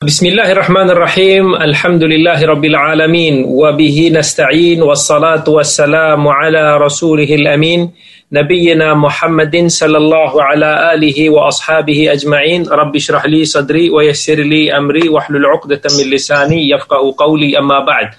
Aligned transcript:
Bismillahirrahmanirrahim. 0.00 1.60
Alhamdulillahirabbil 1.60 2.72
alamin 2.72 3.44
wa 3.44 3.68
bihi 3.76 4.08
nasta'in 4.08 4.80
wassalatu 4.80 5.60
wassalamu 5.60 6.32
ala 6.32 6.80
rasulihil 6.80 7.44
amin 7.44 7.92
nabiyyina 8.32 8.96
Muhammadin 8.96 9.68
sallallahu 9.68 10.40
ala 10.40 10.96
alihi 10.96 11.28
wa 11.28 11.52
ashabihi 11.52 12.08
ajma'in. 12.16 12.64
Rabbi 12.64 12.96
shrah 12.96 13.28
li 13.28 13.44
sadri 13.44 13.92
wa 13.92 14.00
yassir 14.00 14.40
li 14.40 14.72
amri 14.72 15.04
wahlul 15.12 15.44
'uqdatam 15.44 15.92
min 15.92 16.08
lisani 16.08 16.64
yafqahu 16.72 17.12
qawli 17.12 17.52
amma 17.60 17.84
ba'd. 17.84 18.16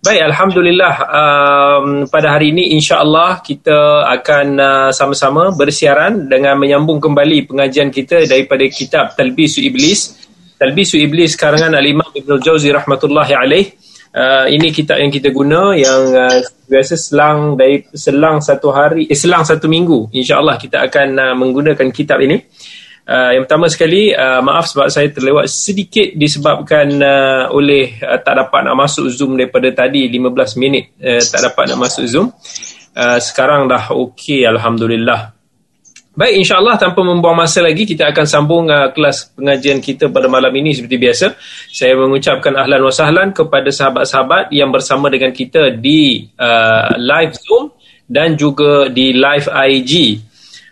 Baik, 0.00 0.32
alhamdulillah 0.32 0.94
um, 1.12 2.08
pada 2.08 2.40
hari 2.40 2.56
ini 2.56 2.72
insya-Allah 2.72 3.44
kita 3.44 4.08
akan 4.16 4.46
uh, 4.56 4.90
sama-sama 4.96 5.52
bersiaran 5.52 6.24
dengan 6.24 6.56
menyambung 6.56 7.04
kembali 7.04 7.52
pengajian 7.52 7.92
kita 7.92 8.24
daripada 8.24 8.64
kitab 8.72 9.12
Talbisu 9.12 9.60
Iblis 9.60 10.24
Talbisu 10.58 10.98
Iblis 10.98 11.38
karangan 11.38 11.78
Al-Imam 11.78 12.10
Ibn 12.10 12.42
Jauzi 12.42 12.74
rahmatullahi 12.74 13.32
alaih. 13.38 13.66
Uh, 14.08 14.50
ini 14.50 14.74
kitab 14.74 14.98
yang 14.98 15.12
kita 15.14 15.30
guna 15.30 15.76
yang 15.76 16.10
uh, 16.16 16.40
biasa 16.66 16.98
selang 16.98 17.54
dari 17.54 17.86
selang 17.92 18.40
satu 18.40 18.72
hari 18.72 19.04
eh, 19.04 19.14
selang 19.14 19.44
satu 19.44 19.68
minggu 19.68 20.08
insyaallah 20.16 20.56
kita 20.56 20.80
akan 20.88 21.08
uh, 21.14 21.34
menggunakan 21.38 21.86
kitab 21.94 22.18
ini. 22.24 22.42
Uh, 23.06 23.38
yang 23.38 23.46
pertama 23.46 23.70
sekali 23.70 24.10
uh, 24.10 24.42
maaf 24.42 24.66
sebab 24.66 24.90
saya 24.90 25.12
terlewat 25.14 25.46
sedikit 25.46 26.10
disebabkan 26.18 26.88
uh, 26.98 27.54
oleh 27.54 27.94
uh, 28.02 28.18
tak 28.18 28.42
dapat 28.42 28.66
nak 28.66 28.76
masuk 28.80 29.06
zoom 29.12 29.38
daripada 29.38 29.70
tadi 29.70 30.10
15 30.10 30.60
minit 30.60 30.98
uh, 30.98 31.22
tak 31.22 31.40
dapat 31.54 31.64
nak 31.70 31.78
masuk 31.86 32.04
zoom. 32.08 32.26
Uh, 32.98 33.22
sekarang 33.22 33.70
dah 33.70 33.94
okey 33.94 34.42
alhamdulillah 34.42 35.37
Baik, 36.18 36.42
insyaAllah 36.42 36.74
tanpa 36.82 37.06
membuang 37.06 37.46
masa 37.46 37.62
lagi, 37.62 37.86
kita 37.86 38.10
akan 38.10 38.26
sambung 38.26 38.66
uh, 38.66 38.90
kelas 38.90 39.38
pengajian 39.38 39.78
kita 39.78 40.10
pada 40.10 40.26
malam 40.26 40.50
ini 40.50 40.74
seperti 40.74 40.98
biasa. 40.98 41.38
Saya 41.70 41.94
mengucapkan 41.94 42.58
ahlan 42.58 42.82
wa 42.82 42.90
sahlan 42.90 43.30
kepada 43.30 43.70
sahabat-sahabat 43.70 44.50
yang 44.50 44.74
bersama 44.74 45.14
dengan 45.14 45.30
kita 45.30 45.70
di 45.78 46.26
uh, 46.34 46.90
live 46.98 47.38
Zoom 47.38 47.70
dan 48.10 48.34
juga 48.34 48.90
di 48.90 49.14
live 49.14 49.46
IG. 49.46 50.18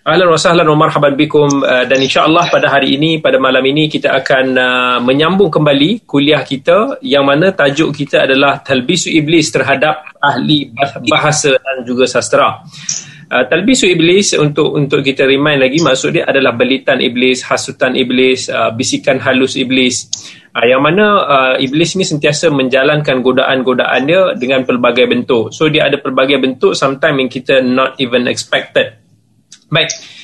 Ahlan 0.02 0.34
wa 0.34 0.34
sahlan 0.34 0.66
wa 0.66 0.82
marhaban 0.82 1.14
bikum 1.14 1.62
uh, 1.62 1.86
dan 1.86 2.02
insyaAllah 2.02 2.50
pada 2.50 2.66
hari 2.66 2.98
ini, 2.98 3.22
pada 3.22 3.38
malam 3.38 3.62
ini 3.70 3.86
kita 3.86 4.18
akan 4.18 4.44
uh, 4.58 4.98
menyambung 4.98 5.46
kembali 5.46 6.10
kuliah 6.10 6.42
kita 6.42 6.98
yang 7.06 7.22
mana 7.22 7.54
tajuk 7.54 7.94
kita 7.94 8.26
adalah 8.26 8.66
Talbisu 8.66 9.14
Iblis 9.14 9.54
terhadap 9.54 10.10
ahli 10.18 10.74
bahasa 11.06 11.54
dan 11.54 11.86
juga 11.86 12.10
sastra. 12.10 12.66
Uh, 13.26 13.42
talbisu 13.42 13.90
iblis 13.90 14.38
untuk 14.38 14.70
untuk 14.70 15.02
kita 15.02 15.26
remind 15.26 15.58
lagi 15.58 15.82
maksud 15.82 16.14
dia 16.14 16.24
adalah 16.30 16.54
belitan 16.54 17.02
iblis, 17.02 17.42
hasutan 17.42 17.98
iblis, 17.98 18.46
uh, 18.46 18.70
bisikan 18.70 19.18
halus 19.18 19.58
iblis. 19.58 20.06
Uh, 20.54 20.62
yang 20.62 20.78
mana 20.78 21.06
uh, 21.26 21.54
iblis 21.58 21.98
ni 21.98 22.06
sentiasa 22.06 22.54
menjalankan 22.54 23.26
godaan-godaan 23.26 24.02
dia 24.06 24.22
dengan 24.38 24.62
pelbagai 24.62 25.10
bentuk. 25.10 25.50
So 25.50 25.66
dia 25.66 25.90
ada 25.90 25.98
pelbagai 25.98 26.38
bentuk 26.38 26.78
sometimes 26.78 27.18
yang 27.18 27.30
kita 27.30 27.66
not 27.66 27.98
even 27.98 28.30
expected. 28.30 28.94
Baik 29.74 30.15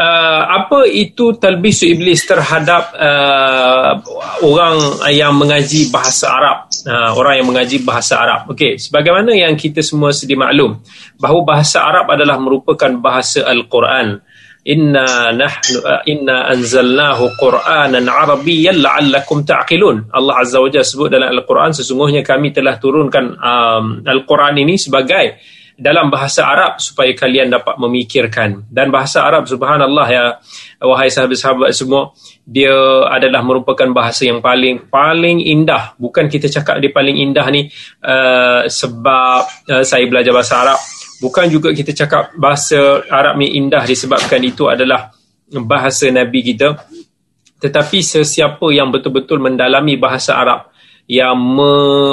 uh, 0.00 0.42
apa 0.48 0.88
itu 0.88 1.36
talbisu 1.36 1.84
iblis 1.92 2.24
terhadap 2.24 2.96
uh, 2.96 4.00
orang 4.40 5.04
yang 5.12 5.36
mengaji 5.36 5.92
bahasa 5.92 6.32
Arab? 6.32 6.58
Uh, 6.88 7.12
orang 7.20 7.44
yang 7.44 7.48
mengaji 7.52 7.84
bahasa 7.84 8.16
Arab. 8.16 8.48
Okey 8.48 8.80
sebagaimana 8.80 9.36
yang 9.36 9.52
kita 9.60 9.84
semua 9.84 10.16
sedia 10.16 10.40
maklum 10.40 10.80
bahawa 11.20 11.40
bahasa 11.44 11.84
Arab 11.84 12.08
adalah 12.08 12.40
merupakan 12.40 12.90
bahasa 12.96 13.44
al-Quran. 13.44 14.24
Inna 14.60 15.32
nahnu 15.32 15.76
uh, 15.80 16.04
inna 16.04 16.52
anzalnahu 16.52 17.32
qur'anan 17.40 18.04
arabiyyan 18.04 18.76
la'allakum 18.76 19.40
ta'qilun. 19.44 20.12
Allah 20.12 20.44
azza 20.44 20.60
wajalla 20.60 20.84
sebut 20.84 21.08
dalam 21.08 21.32
al-Quran 21.32 21.72
sesungguhnya 21.72 22.20
kami 22.20 22.52
telah 22.52 22.76
turunkan 22.76 23.40
um, 23.40 23.84
al-Quran 24.04 24.60
ini 24.60 24.76
sebagai 24.76 25.40
dalam 25.80 26.12
bahasa 26.12 26.44
Arab 26.44 26.76
supaya 26.76 27.16
kalian 27.16 27.48
dapat 27.48 27.80
memikirkan. 27.80 28.68
Dan 28.68 28.92
bahasa 28.92 29.24
Arab 29.24 29.48
subhanallah 29.48 30.06
ya 30.12 30.24
wahai 30.84 31.08
sahabat-sahabat 31.08 31.72
semua 31.72 32.12
dia 32.44 32.76
adalah 33.08 33.40
merupakan 33.40 33.88
bahasa 33.88 34.28
yang 34.28 34.44
paling 34.44 34.92
paling 34.92 35.40
indah. 35.40 35.96
Bukan 35.96 36.28
kita 36.28 36.52
cakap 36.52 36.84
dia 36.84 36.92
paling 36.92 37.16
indah 37.16 37.48
ni 37.48 37.72
uh, 38.04 38.68
sebab 38.68 39.40
uh, 39.72 39.84
saya 39.88 40.04
belajar 40.04 40.36
bahasa 40.36 40.54
Arab. 40.60 40.78
Bukan 41.24 41.48
juga 41.48 41.72
kita 41.72 41.96
cakap 41.96 42.36
bahasa 42.36 43.00
Arab 43.08 43.40
ni 43.40 43.56
indah 43.56 43.80
disebabkan 43.88 44.44
itu 44.44 44.68
adalah 44.68 45.08
bahasa 45.64 46.12
nabi 46.12 46.44
kita. 46.44 46.76
Tetapi 47.60 48.04
sesiapa 48.04 48.68
yang 48.72 48.92
betul-betul 48.92 49.40
mendalami 49.40 49.96
bahasa 49.96 50.36
Arab 50.36 50.69
yang 51.10 51.34
me, 51.34 51.72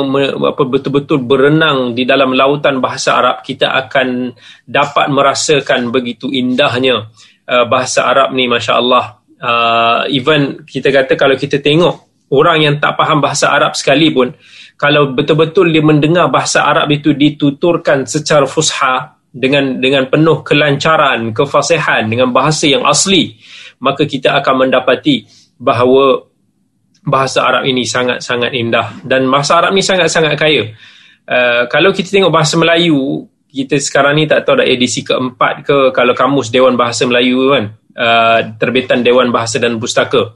me, 0.09 0.21
apa 0.33 0.65
betul-betul 0.65 1.21
berenang 1.21 1.93
di 1.93 2.01
dalam 2.01 2.33
lautan 2.33 2.81
bahasa 2.81 3.13
Arab 3.13 3.45
kita 3.45 3.69
akan 3.85 4.33
dapat 4.65 5.13
merasakan 5.13 5.93
begitu 5.93 6.33
indahnya 6.33 7.05
uh, 7.45 7.65
bahasa 7.69 8.09
Arab 8.09 8.33
ni 8.33 8.49
masya-Allah. 8.49 9.21
Uh, 9.37 10.01
even 10.09 10.65
kita 10.65 10.89
kata 10.89 11.13
kalau 11.13 11.37
kita 11.37 11.61
tengok 11.61 12.25
orang 12.33 12.57
yang 12.65 12.75
tak 12.81 12.97
faham 12.97 13.21
bahasa 13.21 13.53
Arab 13.53 13.77
sekalipun 13.77 14.33
kalau 14.81 15.13
betul-betul 15.13 15.69
dia 15.69 15.85
mendengar 15.85 16.33
bahasa 16.33 16.65
Arab 16.65 16.89
itu 16.89 17.13
dituturkan 17.13 18.09
secara 18.09 18.49
fusha 18.49 19.13
dengan 19.29 19.77
dengan 19.77 20.09
penuh 20.09 20.41
kelancaran 20.41 21.37
kefasihan 21.37 22.09
dengan 22.09 22.33
bahasa 22.33 22.65
yang 22.65 22.81
asli 22.81 23.37
maka 23.77 24.09
kita 24.09 24.41
akan 24.41 24.65
mendapati 24.65 25.29
bahawa 25.61 26.25
bahasa 27.07 27.47
Arab 27.47 27.63
ini 27.63 27.87
sangat-sangat 27.87 28.51
indah. 28.51 28.99
Dan 28.99 29.31
bahasa 29.31 29.63
Arab 29.63 29.71
ini 29.71 29.81
sangat-sangat 29.81 30.35
kaya. 30.35 30.75
Uh, 31.23 31.63
kalau 31.71 31.95
kita 31.95 32.11
tengok 32.11 32.31
bahasa 32.35 32.59
Melayu, 32.59 33.23
kita 33.47 33.79
sekarang 33.79 34.19
ni 34.19 34.27
tak 34.27 34.43
tahu 34.43 34.59
dah 34.59 34.67
edisi 34.67 35.07
keempat 35.07 35.63
ke 35.63 35.77
kalau 35.95 36.11
kamus 36.11 36.51
Dewan 36.51 36.75
Bahasa 36.75 37.07
Melayu 37.07 37.55
kan, 37.55 37.65
uh, 37.95 38.39
terbitan 38.59 38.99
Dewan 39.01 39.31
Bahasa 39.31 39.55
dan 39.57 39.79
Pustaka. 39.79 40.35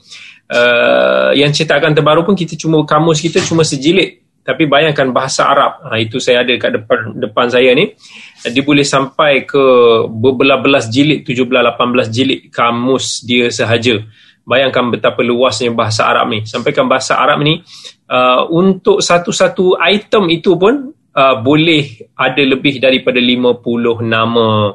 Uh, 0.52 1.32
yang 1.36 1.52
cetakan 1.52 1.96
terbaru 1.96 2.28
pun 2.28 2.36
kita 2.36 2.60
cuma 2.60 2.84
kamus 2.84 3.24
kita 3.24 3.40
cuma 3.40 3.64
sejilid 3.64 4.20
tapi 4.42 4.66
bayangkan 4.66 5.14
bahasa 5.14 5.48
Arab. 5.48 5.86
Ha, 5.86 6.02
itu 6.02 6.18
saya 6.18 6.42
ada 6.42 6.52
kat 6.58 6.74
depan 6.74 7.14
depan 7.14 7.48
saya 7.48 7.72
ni. 7.78 7.94
Dia 8.42 8.64
boleh 8.66 8.82
sampai 8.82 9.46
ke 9.46 9.64
berbelas-belas 10.10 10.90
jilid 10.90 11.24
17 11.24 11.46
18 11.46 12.10
jilid 12.10 12.40
kamus 12.50 13.22
dia 13.22 13.54
sahaja 13.54 14.02
Bayangkan 14.42 14.90
betapa 14.90 15.22
luasnya 15.22 15.70
bahasa 15.70 16.10
Arab 16.10 16.34
ni. 16.34 16.40
Sampaikan 16.50 16.90
bahasa 16.90 17.22
Arab 17.22 17.46
ni 17.46 17.62
uh, 18.10 18.50
untuk 18.50 19.00
satu-satu 19.00 19.78
item 19.78 20.34
itu 20.34 20.58
pun 20.58 20.90
uh, 21.14 21.36
boleh 21.40 22.12
ada 22.18 22.42
lebih 22.42 22.82
daripada 22.82 23.22
50 23.22 24.02
nama. 24.02 24.74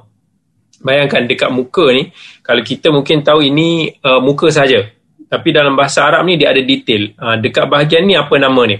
Bayangkan 0.77 1.27
dekat 1.27 1.51
muka 1.51 1.91
ni, 1.91 2.13
kalau 2.47 2.63
kita 2.63 2.95
mungkin 2.95 3.27
tahu 3.27 3.43
ini 3.43 3.91
uh, 4.07 4.23
muka 4.23 4.55
saja. 4.55 4.87
Tapi 5.27 5.49
dalam 5.51 5.75
bahasa 5.75 6.07
Arab 6.07 6.23
ni 6.31 6.39
dia 6.39 6.55
ada 6.55 6.63
detail. 6.63 7.11
Uh, 7.19 7.37
dekat 7.43 7.67
bahagian 7.67 8.07
ni 8.07 8.15
apa 8.15 8.39
nama 8.39 8.63
ni? 8.71 8.79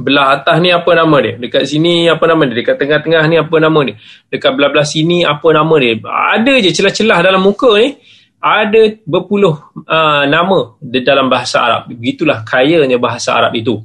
Belah 0.00 0.40
atas 0.40 0.56
ni 0.64 0.72
apa 0.72 0.96
nama 0.96 1.20
dia? 1.20 1.36
Dekat 1.36 1.68
sini 1.68 2.08
apa 2.08 2.24
nama 2.24 2.48
dia? 2.48 2.56
Dekat 2.64 2.80
tengah-tengah 2.80 3.22
ni 3.28 3.36
apa 3.36 3.56
nama 3.60 3.80
dia? 3.84 4.00
Dekat 4.32 4.56
belah-belah 4.56 4.86
sini 4.88 5.28
apa 5.28 5.44
nama 5.52 5.74
dia? 5.76 6.00
Ada 6.00 6.54
je 6.64 6.70
celah-celah 6.72 7.18
dalam 7.20 7.44
muka 7.44 7.76
ni 7.76 8.00
ada 8.40 8.82
berpuluh 9.04 9.52
uh, 9.84 10.24
nama 10.24 10.80
di 10.80 11.04
dalam 11.04 11.28
bahasa 11.28 11.60
Arab. 11.60 11.92
Begitulah 11.92 12.40
kayanya 12.42 12.96
bahasa 12.96 13.36
Arab 13.36 13.52
itu. 13.52 13.84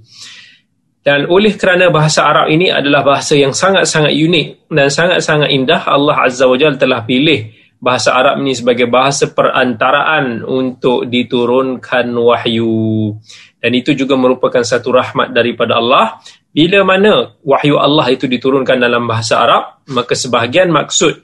Dan 1.05 1.29
oleh 1.29 1.53
kerana 1.53 1.93
bahasa 1.93 2.25
Arab 2.25 2.49
ini 2.49 2.73
adalah 2.73 3.05
bahasa 3.05 3.37
yang 3.37 3.53
sangat-sangat 3.53 4.09
unik 4.09 4.73
dan 4.73 4.89
sangat-sangat 4.89 5.53
indah, 5.53 5.85
Allah 5.85 6.17
Azza 6.25 6.49
wa 6.49 6.57
Jalla 6.57 6.81
telah 6.81 7.05
pilih 7.05 7.53
bahasa 7.77 8.17
Arab 8.17 8.41
ini 8.41 8.57
sebagai 8.57 8.89
bahasa 8.89 9.29
perantaraan 9.29 10.41
untuk 10.41 11.05
diturunkan 11.05 12.09
wahyu. 12.09 13.13
Dan 13.61 13.71
itu 13.77 13.93
juga 13.93 14.17
merupakan 14.17 14.65
satu 14.65 14.89
rahmat 14.89 15.29
daripada 15.29 15.77
Allah. 15.77 16.17
Bila 16.49 16.81
mana 16.81 17.37
wahyu 17.45 17.77
Allah 17.77 18.09
itu 18.09 18.25
diturunkan 18.25 18.81
dalam 18.81 19.05
bahasa 19.05 19.45
Arab, 19.45 19.85
maka 19.93 20.17
sebahagian 20.17 20.73
maksud 20.73 21.21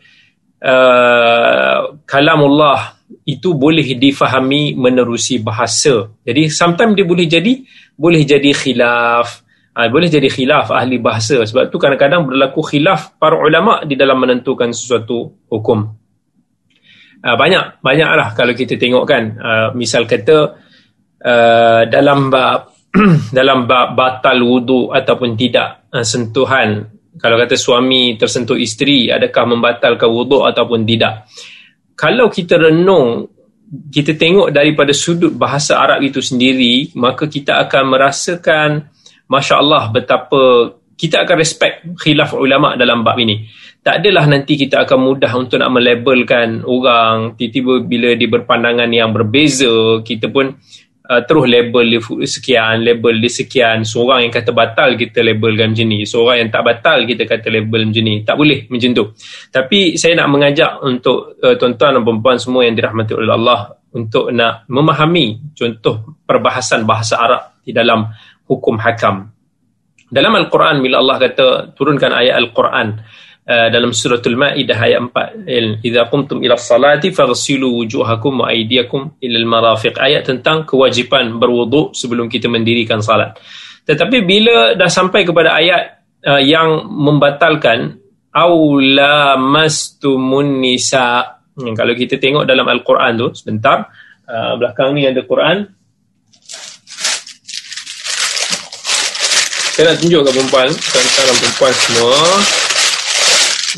uh, 0.62 1.98
kalamullah 2.06 3.01
itu 3.26 3.54
boleh 3.54 3.86
difahami 3.98 4.74
menerusi 4.74 5.40
bahasa. 5.42 6.10
Jadi 6.26 6.50
sometimes 6.50 6.98
dia 6.98 7.06
boleh 7.06 7.28
jadi 7.30 7.54
boleh 7.96 8.22
jadi 8.26 8.52
khilaf. 8.52 9.46
Ha, 9.72 9.88
boleh 9.88 10.12
jadi 10.12 10.28
khilaf 10.28 10.68
ahli 10.76 11.00
bahasa 11.00 11.40
sebab 11.48 11.72
tu 11.72 11.80
kadang-kadang 11.80 12.28
berlaku 12.28 12.60
khilaf 12.60 13.16
para 13.16 13.40
ulama 13.40 13.88
di 13.88 13.96
dalam 13.96 14.20
menentukan 14.20 14.76
sesuatu 14.76 15.48
hukum. 15.48 15.80
Ha, 17.24 17.38
banyak 17.40 17.80
banyaklah 17.80 18.36
kalau 18.36 18.52
kita 18.52 18.76
tengok 18.76 19.04
kan 19.08 19.24
uh, 19.38 19.68
misal 19.78 20.10
kata 20.10 20.58
uh, 21.22 21.82
dalam 21.88 22.34
bab 22.34 22.74
dalam 23.38 23.70
bab 23.70 23.96
batal 23.96 24.42
wudu 24.44 24.92
ataupun 24.92 25.40
tidak 25.40 25.88
uh, 25.94 26.04
sentuhan 26.04 26.92
kalau 27.16 27.38
kata 27.38 27.56
suami 27.56 28.18
tersentuh 28.18 28.58
isteri 28.58 29.08
adakah 29.14 29.56
membatalkan 29.56 30.10
wudu 30.10 30.44
ataupun 30.44 30.84
tidak 30.84 31.30
kalau 32.02 32.34
kita 32.34 32.58
renung 32.58 33.30
kita 33.94 34.18
tengok 34.18 34.50
daripada 34.50 34.90
sudut 34.92 35.32
bahasa 35.32 35.78
Arab 35.78 36.02
itu 36.02 36.20
sendiri, 36.20 36.92
maka 36.98 37.30
kita 37.30 37.62
akan 37.62 37.84
merasakan 37.94 38.70
Masya 39.30 39.56
Allah 39.62 39.88
betapa 39.94 40.76
kita 40.98 41.24
akan 41.24 41.38
respect 41.38 41.76
khilaf 42.02 42.34
ulama 42.34 42.74
dalam 42.74 43.06
bab 43.06 43.16
ini. 43.22 43.46
Tak 43.82 44.02
adalah 44.02 44.26
nanti 44.30 44.54
kita 44.58 44.86
akan 44.86 45.00
mudah 45.02 45.32
untuk 45.34 45.58
nak 45.62 45.74
melabelkan 45.74 46.62
orang 46.66 47.38
tiba-tiba 47.38 47.86
bila 47.86 48.10
dia 48.18 48.30
berpandangan 48.30 48.90
yang 48.90 49.14
berbeza, 49.14 50.02
kita 50.02 50.30
pun 50.30 50.58
uh, 51.12 51.22
terus 51.28 51.46
label 51.52 51.84
dia 51.84 52.00
sekian, 52.24 52.80
label 52.80 53.20
dia 53.20 53.32
sekian. 53.32 53.84
Seorang 53.84 54.24
yang 54.24 54.34
kata 54.34 54.56
batal 54.56 54.96
kita 54.96 55.20
labelkan 55.20 55.76
macam 55.76 55.88
ni. 55.92 56.08
Seorang 56.08 56.48
yang 56.48 56.50
tak 56.50 56.64
batal 56.64 57.04
kita 57.04 57.28
kata 57.28 57.48
label 57.52 57.92
macam 57.92 58.04
ni. 58.08 58.16
Tak 58.24 58.36
boleh 58.40 58.60
macam 58.72 58.90
tu. 58.96 59.06
Tapi 59.52 60.00
saya 60.00 60.16
nak 60.16 60.28
mengajak 60.32 60.72
untuk 60.80 61.36
uh, 61.44 61.56
tuan-tuan 61.60 62.00
dan 62.00 62.02
perempuan 62.08 62.38
semua 62.40 62.64
yang 62.64 62.76
dirahmati 62.80 63.12
oleh 63.12 63.36
Allah 63.36 63.76
untuk 63.92 64.32
nak 64.32 64.64
memahami 64.72 65.52
contoh 65.52 66.16
perbahasan 66.24 66.88
bahasa 66.88 67.20
Arab 67.20 67.60
di 67.60 67.76
dalam 67.76 68.08
hukum 68.48 68.80
hakam. 68.80 69.28
Dalam 70.12 70.36
Al-Quran 70.36 70.84
bila 70.84 71.00
Allah 71.00 71.18
kata 71.20 71.72
turunkan 71.76 72.12
ayat 72.12 72.36
Al-Quran 72.36 72.88
uh, 73.52 73.68
dalam 73.68 73.92
suratul 73.92 74.40
Maidah 74.40 74.80
ayat 74.80 75.04
4 75.12 75.84
idza 75.84 76.08
qumtum 76.08 76.40
ila 76.40 76.56
salati 76.56 77.12
faghsilu 77.12 77.84
wujuhakum 77.84 78.42
wa 78.42 78.48
aydiyakum 78.48 79.20
ila 79.20 79.38
al-marafiq 79.44 80.00
ayat 80.00 80.24
tentang 80.24 80.64
kewajipan 80.64 81.36
berwuduk 81.36 81.92
sebelum 81.92 82.32
kita 82.32 82.48
mendirikan 82.48 83.04
salat. 83.04 83.36
Tetapi 83.84 84.24
bila 84.24 84.78
dah 84.80 84.88
sampai 84.88 85.28
kepada 85.28 85.60
ayat 85.60 85.82
uh, 86.24 86.40
yang 86.40 86.88
membatalkan 86.88 88.00
aula 88.32 89.36
mastumun 89.36 90.64
nisa. 90.64 91.36
Hmm, 91.52 91.76
kalau 91.76 91.92
kita 91.92 92.16
tengok 92.16 92.48
dalam 92.48 92.64
Al-Quran 92.64 93.12
tu 93.20 93.28
sebentar 93.36 93.92
uh, 94.24 94.56
belakang 94.56 94.96
ni 94.96 95.04
ada 95.04 95.20
Quran. 95.28 95.68
Saya 99.72 99.96
nak 99.96 99.98
tunjuk 100.04 100.22
ke 100.28 100.30
perempuan 100.36 100.70
perempuan 100.70 101.74
semua 101.74 102.20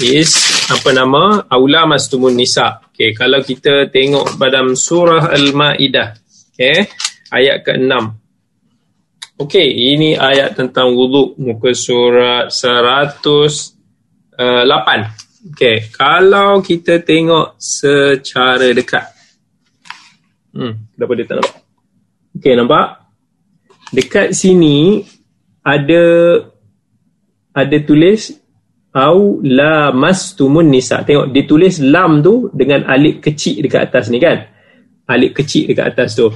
is 0.02 0.34
apa 0.72 0.90
nama? 0.96 1.46
Aula 1.52 1.86
mastumun 1.86 2.34
nisa. 2.34 2.82
Okey 2.94 3.14
kalau 3.18 3.42
kita 3.42 3.90
tengok 3.90 4.38
pada 4.38 4.62
surah 4.78 5.34
al-maidah 5.34 6.14
okey 6.54 6.86
ayat 7.34 7.66
ke-6 7.66 7.94
okey 9.42 9.68
ini 9.98 10.14
ayat 10.14 10.54
tentang 10.54 10.94
wuduk 10.94 11.34
muka 11.42 11.74
surat 11.74 12.54
108 12.54 14.38
okey 15.54 15.78
kalau 15.90 16.62
kita 16.62 17.02
tengok 17.02 17.58
secara 17.58 18.70
dekat. 18.74 19.10
Hmm 20.54 20.90
kenapa 20.94 21.12
dia 21.18 21.26
tak 21.26 21.38
nampak? 21.42 21.58
Okey 22.38 22.54
nampak? 22.54 22.86
Dekat 23.94 24.38
sini 24.38 25.02
ada 25.66 26.06
ada 27.54 27.78
tulis 27.82 28.43
au 28.94 29.42
la 29.42 29.90
mastumun 29.90 30.70
nisa. 30.70 31.02
Tengok 31.02 31.34
dia 31.34 31.44
tulis 31.50 31.82
lam 31.82 32.22
tu 32.22 32.54
dengan 32.54 32.86
alif 32.86 33.20
kecil 33.26 33.66
dekat 33.66 33.90
atas 33.90 34.14
ni 34.14 34.22
kan? 34.22 34.46
Alif 35.10 35.34
kecil 35.34 35.74
dekat 35.74 35.98
atas 35.98 36.14
tu. 36.18 36.30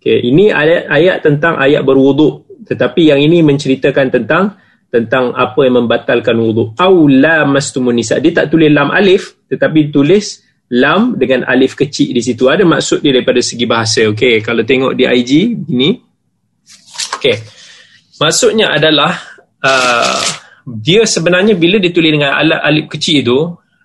Okey 0.00 0.18
ini 0.26 0.50
ayat 0.50 0.90
ayat 0.90 1.16
tentang 1.22 1.54
ayat 1.56 1.86
berwuduk. 1.86 2.50
Tetapi 2.66 3.14
yang 3.14 3.20
ini 3.22 3.40
menceritakan 3.46 4.10
tentang 4.10 4.58
tentang 4.90 5.30
apa 5.38 5.62
yang 5.62 5.86
membatalkan 5.86 6.34
wuduk. 6.34 6.74
Au 6.82 7.06
la 7.06 7.46
mastumun 7.46 7.94
nisa. 7.94 8.18
Dia 8.18 8.42
tak 8.42 8.50
tulis 8.50 8.70
lam 8.70 8.90
alif 8.90 9.46
tetapi 9.46 9.94
tulis 9.94 10.42
lam 10.70 11.14
dengan 11.14 11.46
alif 11.46 11.78
kecil 11.78 12.10
di 12.10 12.22
situ. 12.22 12.50
Ada 12.50 12.66
maksud 12.66 13.06
dia 13.06 13.14
daripada 13.14 13.38
segi 13.38 13.66
bahasa 13.70 14.10
okey? 14.10 14.42
Kalau 14.42 14.66
tengok 14.66 14.98
di 14.98 15.06
IG 15.06 15.30
ini. 15.70 15.94
Okey. 17.18 17.36
Maksudnya 18.18 18.74
adalah 18.74 19.14
uh, 19.62 20.39
dia 20.78 21.02
sebenarnya 21.02 21.58
bila 21.58 21.82
ditulis 21.82 22.14
dengan 22.14 22.36
alat 22.36 22.60
alif 22.62 22.86
kecil 22.92 23.16
itu 23.26 23.38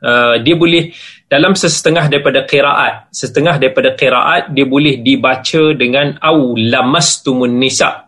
uh, 0.06 0.36
dia 0.42 0.54
boleh 0.54 0.94
dalam 1.26 1.58
sesetengah 1.58 2.06
daripada 2.06 2.46
qiraat 2.46 3.10
setengah 3.10 3.58
daripada 3.58 3.98
qiraat 3.98 4.54
dia 4.54 4.70
boleh 4.70 5.02
dibaca 5.02 5.74
dengan 5.74 6.22
au 6.22 6.54
lamastumun 6.54 7.58
nisa 7.58 8.06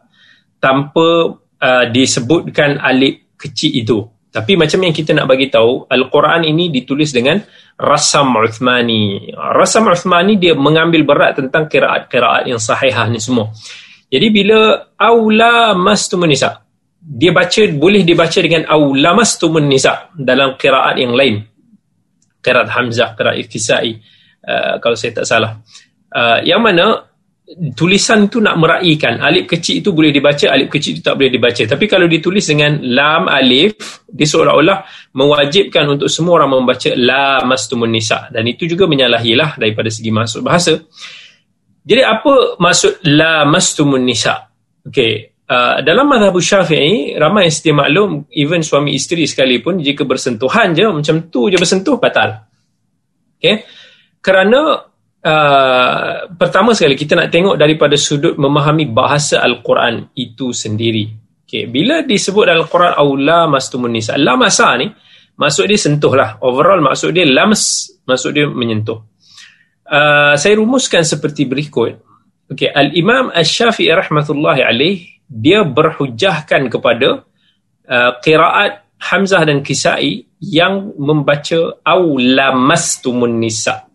tanpa 0.62 1.38
uh, 1.62 1.85
disebutkan 1.89 2.81
alif 2.81 3.33
kecil 3.38 3.71
itu. 3.74 3.97
Tapi 4.27 4.53
macam 4.53 4.77
yang 4.85 4.94
kita 4.94 5.18
nak 5.18 5.25
bagi 5.25 5.50
tahu 5.50 5.89
al-Quran 5.89 6.45
ini 6.45 6.69
ditulis 6.69 7.09
dengan 7.09 7.41
rasam 7.79 8.38
uthmani. 8.38 9.33
Rasam 9.33 9.89
uthmani 9.89 10.38
dia 10.38 10.53
mengambil 10.53 11.07
berat 11.07 11.41
tentang 11.41 11.65
qiraat-qiraat 11.65 12.45
yang 12.45 12.62
sahihah 12.62 13.09
ni 13.09 13.18
semua. 13.18 13.50
Jadi 14.12 14.27
bila 14.29 14.94
aula 15.00 15.74
mastumun 15.74 16.29
nisa 16.29 16.67
dia 17.07 17.31
baca 17.31 17.62
boleh 17.71 18.04
dibaca 18.04 18.39
dengan 18.44 18.68
aula 18.68 19.15
mastumun 19.15 19.63
nisa 19.63 20.12
dalam 20.12 20.59
qiraat 20.59 21.00
yang 21.00 21.15
lain. 21.15 21.39
Qiraat 22.44 22.68
Hamzah, 22.68 23.15
qiraat 23.15 23.39
Iftisai 23.39 23.95
uh, 24.44 24.75
kalau 24.83 25.00
saya 25.00 25.24
tak 25.24 25.25
salah. 25.25 25.56
Uh, 26.12 26.44
yang 26.44 26.59
mana 26.59 27.07
tulisan 27.80 28.27
itu 28.27 28.44
nak 28.44 28.59
meraihkan 28.59 29.24
alif 29.24 29.48
kecil 29.48 29.80
itu 29.80 29.95
boleh 29.95 30.12
dibaca, 30.12 30.51
alif 30.51 30.68
kecil 30.68 31.00
itu 31.00 31.04
tak 31.04 31.15
boleh 31.15 31.31
dibaca. 31.31 31.63
Tapi 31.63 31.86
kalau 31.88 32.12
ditulis 32.12 32.44
dengan 32.44 32.75
lam 32.83 33.31
alif, 33.31 34.03
dia 34.12 34.27
seolah-olah 34.27 34.83
mewajibkan 35.15 35.88
untuk 35.88 36.12
semua 36.12 36.44
orang 36.44 36.60
membaca 36.60 36.92
la 37.00 37.39
mastumun 37.48 37.88
nisa 37.88 38.27
dan 38.36 38.44
itu 38.44 38.68
juga 38.68 38.83
menyalahilah 38.83 39.56
daripada 39.56 39.88
segi 39.88 40.12
maksud 40.12 40.44
bahasa. 40.44 40.75
Jadi 41.88 42.03
apa 42.03 42.60
maksud 42.60 43.07
la 43.15 43.48
mastumun 43.48 44.03
nisa? 44.03 44.51
Okey, 44.83 45.37
uh, 45.48 45.80
dalam 45.82 46.06
mazhab 46.08 46.36
Syafi'i 46.36 47.16
ramai 47.16 47.48
yang 47.48 47.56
setia 47.56 47.74
maklum 47.74 48.28
even 48.36 48.62
suami 48.62 48.94
isteri 48.94 49.24
sekalipun 49.24 49.80
jika 49.80 50.04
bersentuhan 50.04 50.76
je 50.76 50.86
macam 50.88 51.32
tu 51.32 51.48
je 51.48 51.58
bersentuh 51.58 51.98
batal. 51.98 52.46
Okey. 53.40 53.64
Kerana 54.22 54.60
uh, 55.24 56.12
pertama 56.36 56.76
sekali 56.76 57.00
kita 57.00 57.16
nak 57.16 57.32
tengok 57.32 57.56
daripada 57.56 57.96
sudut 57.96 58.36
memahami 58.36 58.92
bahasa 58.92 59.40
al-Quran 59.40 60.12
itu 60.20 60.52
sendiri. 60.52 61.08
Okey, 61.48 61.72
bila 61.72 62.04
disebut 62.04 62.44
dalam 62.44 62.68
Al-Quran 62.68 62.92
aula 62.92 63.48
mastumun 63.48 63.96
nisa, 63.96 64.20
la 64.20 64.36
masa 64.36 64.76
ni 64.76 64.92
maksud 65.40 65.64
dia 65.72 65.80
sentuh 65.80 66.12
lah. 66.12 66.36
Overall 66.44 66.84
maksud 66.84 67.16
dia 67.16 67.24
lams, 67.24 67.88
maksud 68.04 68.36
dia 68.36 68.52
menyentuh. 68.52 69.00
Uh, 69.88 70.36
saya 70.36 70.60
rumuskan 70.60 71.08
seperti 71.08 71.48
berikut. 71.48 72.04
Okay, 72.52 72.68
Al-Imam 72.68 73.32
Al-Syafi'i 73.32 73.96
rahmatullahi 73.96 74.60
alaih, 74.60 75.17
dia 75.27 75.68
berhujahkan 75.68 76.71
kepada 76.71 77.27
uh, 77.88 78.12
qiraat 78.24 78.88
Hamzah 78.98 79.46
dan 79.46 79.62
Kisai 79.62 80.25
yang 80.41 80.98
membaca 80.98 81.77
au 81.86 82.17
lamastumun 82.17 83.38
nisa. 83.38 83.86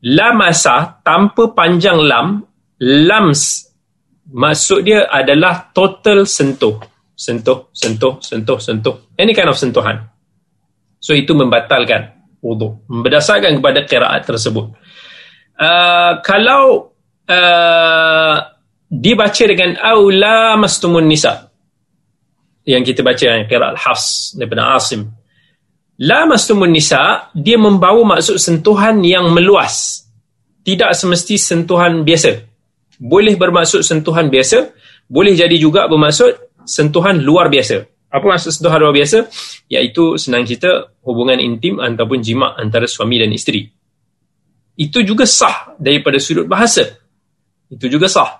Lamasa 0.00 1.04
tanpa 1.04 1.52
panjang 1.52 2.00
lam, 2.00 2.40
lams 2.80 3.68
maksud 4.32 4.88
dia 4.88 5.04
adalah 5.10 5.68
total 5.76 6.24
sentuh. 6.24 6.80
Sentuh, 7.12 7.68
sentuh, 7.76 8.16
sentuh, 8.24 8.56
sentuh. 8.56 8.96
Any 9.20 9.36
kind 9.36 9.52
of 9.52 9.60
sentuhan. 9.60 10.08
So 11.04 11.12
itu 11.12 11.36
membatalkan 11.36 12.16
wuduk. 12.40 12.80
Berdasarkan 12.88 13.60
kepada 13.60 13.84
qiraat 13.84 14.24
tersebut. 14.24 14.72
Uh, 15.60 16.24
kalau 16.24 16.96
uh, 17.28 18.36
dibaca 18.90 19.44
dengan 19.46 19.78
aula 19.78 20.58
mastumun 20.58 21.06
nisa. 21.06 21.48
Yang 22.66 22.92
kita 22.92 23.00
baca 23.06 23.24
yang 23.24 23.46
qiraat 23.46 23.78
hafs 23.78 24.34
daripada 24.34 24.74
asim. 24.74 25.08
La 26.02 26.26
mastumun 26.26 26.74
nisa 26.74 27.30
dia 27.32 27.56
membawa 27.56 28.18
maksud 28.18 28.36
sentuhan 28.36 29.00
yang 29.06 29.30
meluas. 29.30 30.04
Tidak 30.66 30.92
semesti 30.92 31.38
sentuhan 31.40 32.02
biasa. 32.04 32.36
Boleh 33.00 33.38
bermaksud 33.38 33.80
sentuhan 33.80 34.28
biasa 34.28 34.76
boleh 35.10 35.34
jadi 35.34 35.58
juga 35.58 35.90
bermaksud 35.90 36.62
sentuhan 36.62 37.18
luar 37.18 37.50
biasa. 37.50 37.82
Apa 38.14 38.24
maksud 38.30 38.54
sentuhan 38.54 38.78
luar 38.78 38.94
biasa? 38.94 39.26
Iaitu 39.66 40.14
senang 40.22 40.46
cerita 40.46 40.94
hubungan 41.02 41.42
intim 41.42 41.82
ataupun 41.82 42.22
jima 42.22 42.54
antara 42.54 42.86
suami 42.86 43.18
dan 43.18 43.34
isteri. 43.34 43.66
Itu 44.78 45.02
juga 45.02 45.26
sah 45.26 45.74
daripada 45.82 46.22
sudut 46.22 46.46
bahasa. 46.46 46.86
Itu 47.66 47.90
juga 47.90 48.06
sah. 48.06 48.39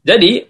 Jadi, 0.00 0.42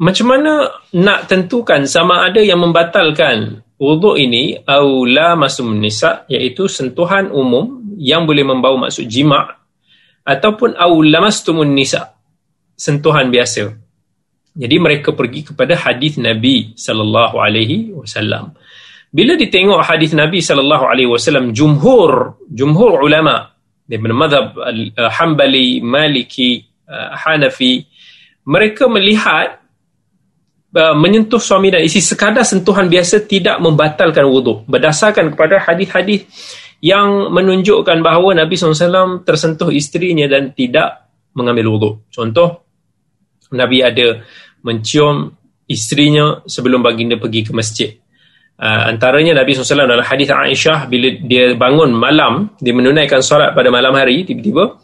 macam 0.00 0.26
mana 0.32 0.52
nak 0.96 1.28
tentukan 1.28 1.84
sama 1.84 2.24
ada 2.24 2.40
yang 2.40 2.64
membatalkan 2.64 3.60
wuduk 3.80 4.16
ini 4.16 4.60
aula 4.64 5.36
masum 5.36 5.76
nisa 5.76 6.24
iaitu 6.28 6.68
sentuhan 6.68 7.28
umum 7.32 7.96
yang 8.00 8.24
boleh 8.24 8.44
membawa 8.44 8.88
maksud 8.88 9.04
jima' 9.04 9.60
ataupun 10.24 10.76
aula 10.76 11.18
mastumun 11.20 11.72
nisa 11.72 12.16
sentuhan 12.76 13.28
biasa. 13.28 13.76
Jadi 14.56 14.76
mereka 14.80 15.12
pergi 15.12 15.52
kepada 15.52 15.76
hadis 15.76 16.16
Nabi 16.16 16.76
sallallahu 16.76 17.36
alaihi 17.40 17.92
wasallam. 17.92 18.56
Bila 19.10 19.34
ditengok 19.36 19.84
hadis 19.84 20.16
Nabi 20.16 20.38
sallallahu 20.40 20.84
alaihi 20.86 21.10
wasallam 21.10 21.52
jumhur 21.52 22.40
jumhur 22.48 23.04
ulama 23.04 23.52
daripada 23.84 24.14
madhab 24.14 24.44
uh, 24.54 25.10
Hanbali, 25.10 25.82
Maliki, 25.82 26.62
uh, 26.86 27.14
Hanafi 27.18 27.89
mereka 28.50 28.90
melihat 28.90 29.62
uh, 30.74 30.94
menyentuh 30.98 31.38
suami 31.38 31.70
dan 31.70 31.86
isteri 31.86 32.02
sekadar 32.02 32.42
sentuhan 32.42 32.90
biasa 32.90 33.22
tidak 33.30 33.62
membatalkan 33.62 34.26
wuduk 34.26 34.66
berdasarkan 34.66 35.30
kepada 35.38 35.62
hadis-hadis 35.62 36.26
yang 36.82 37.30
menunjukkan 37.30 38.02
bahawa 38.02 38.42
Nabi 38.42 38.56
SAW 38.56 39.22
tersentuh 39.22 39.70
isterinya 39.70 40.26
dan 40.26 40.50
tidak 40.56 41.12
mengambil 41.36 41.76
wuduk. 41.76 41.94
Contoh, 42.10 42.66
Nabi 43.54 43.84
ada 43.84 44.24
mencium 44.64 45.30
isterinya 45.70 46.42
sebelum 46.48 46.82
baginda 46.82 47.20
pergi 47.20 47.46
ke 47.46 47.52
masjid. 47.54 47.90
Uh, 48.60 48.90
antaranya 48.90 49.40
Nabi 49.40 49.54
SAW 49.56 49.88
dalam 49.88 50.04
hadis 50.04 50.28
Aisyah 50.28 50.90
bila 50.90 51.08
dia 51.22 51.54
bangun 51.54 51.94
malam, 51.94 52.56
dia 52.58 52.74
menunaikan 52.74 53.22
solat 53.22 53.54
pada 53.54 53.70
malam 53.72 53.94
hari, 53.94 54.24
tiba-tiba 54.24 54.80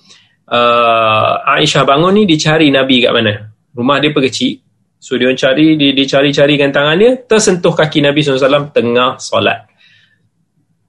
uh, 0.53 1.33
Aisyah 1.57 1.83
bangun 1.85 2.13
ni 2.21 2.23
dicari 2.29 2.71
Nabi 2.71 3.05
kat 3.05 3.13
mana. 3.13 3.56
Rumah 3.77 3.97
dia 4.01 4.11
perkecil. 4.17 4.65
So 4.97 5.21
dia 5.21 5.29
cari, 5.37 5.77
dia, 5.77 5.93
dia 5.93 6.07
cari-carikan 6.09 6.73
tangan 6.73 6.97
dia, 6.97 7.13
tersentuh 7.21 7.77
kaki 7.77 8.01
Nabi 8.01 8.25
SAW 8.25 8.73
tengah 8.73 9.21
solat. 9.21 9.69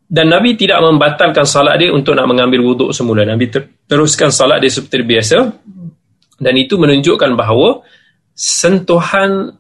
Dan 0.08 0.32
Nabi 0.32 0.56
tidak 0.56 0.80
membatalkan 0.80 1.44
solat 1.44 1.84
dia 1.84 1.92
untuk 1.92 2.16
nak 2.16 2.32
mengambil 2.32 2.64
wuduk 2.64 2.96
semula. 2.96 3.28
Nabi 3.28 3.52
ter- 3.52 3.84
teruskan 3.92 4.32
solat 4.32 4.64
dia 4.64 4.72
seperti 4.72 5.04
biasa. 5.04 5.38
Dan 6.40 6.54
itu 6.56 6.80
menunjukkan 6.80 7.36
bahawa 7.36 7.84
sentuhan 8.32 9.52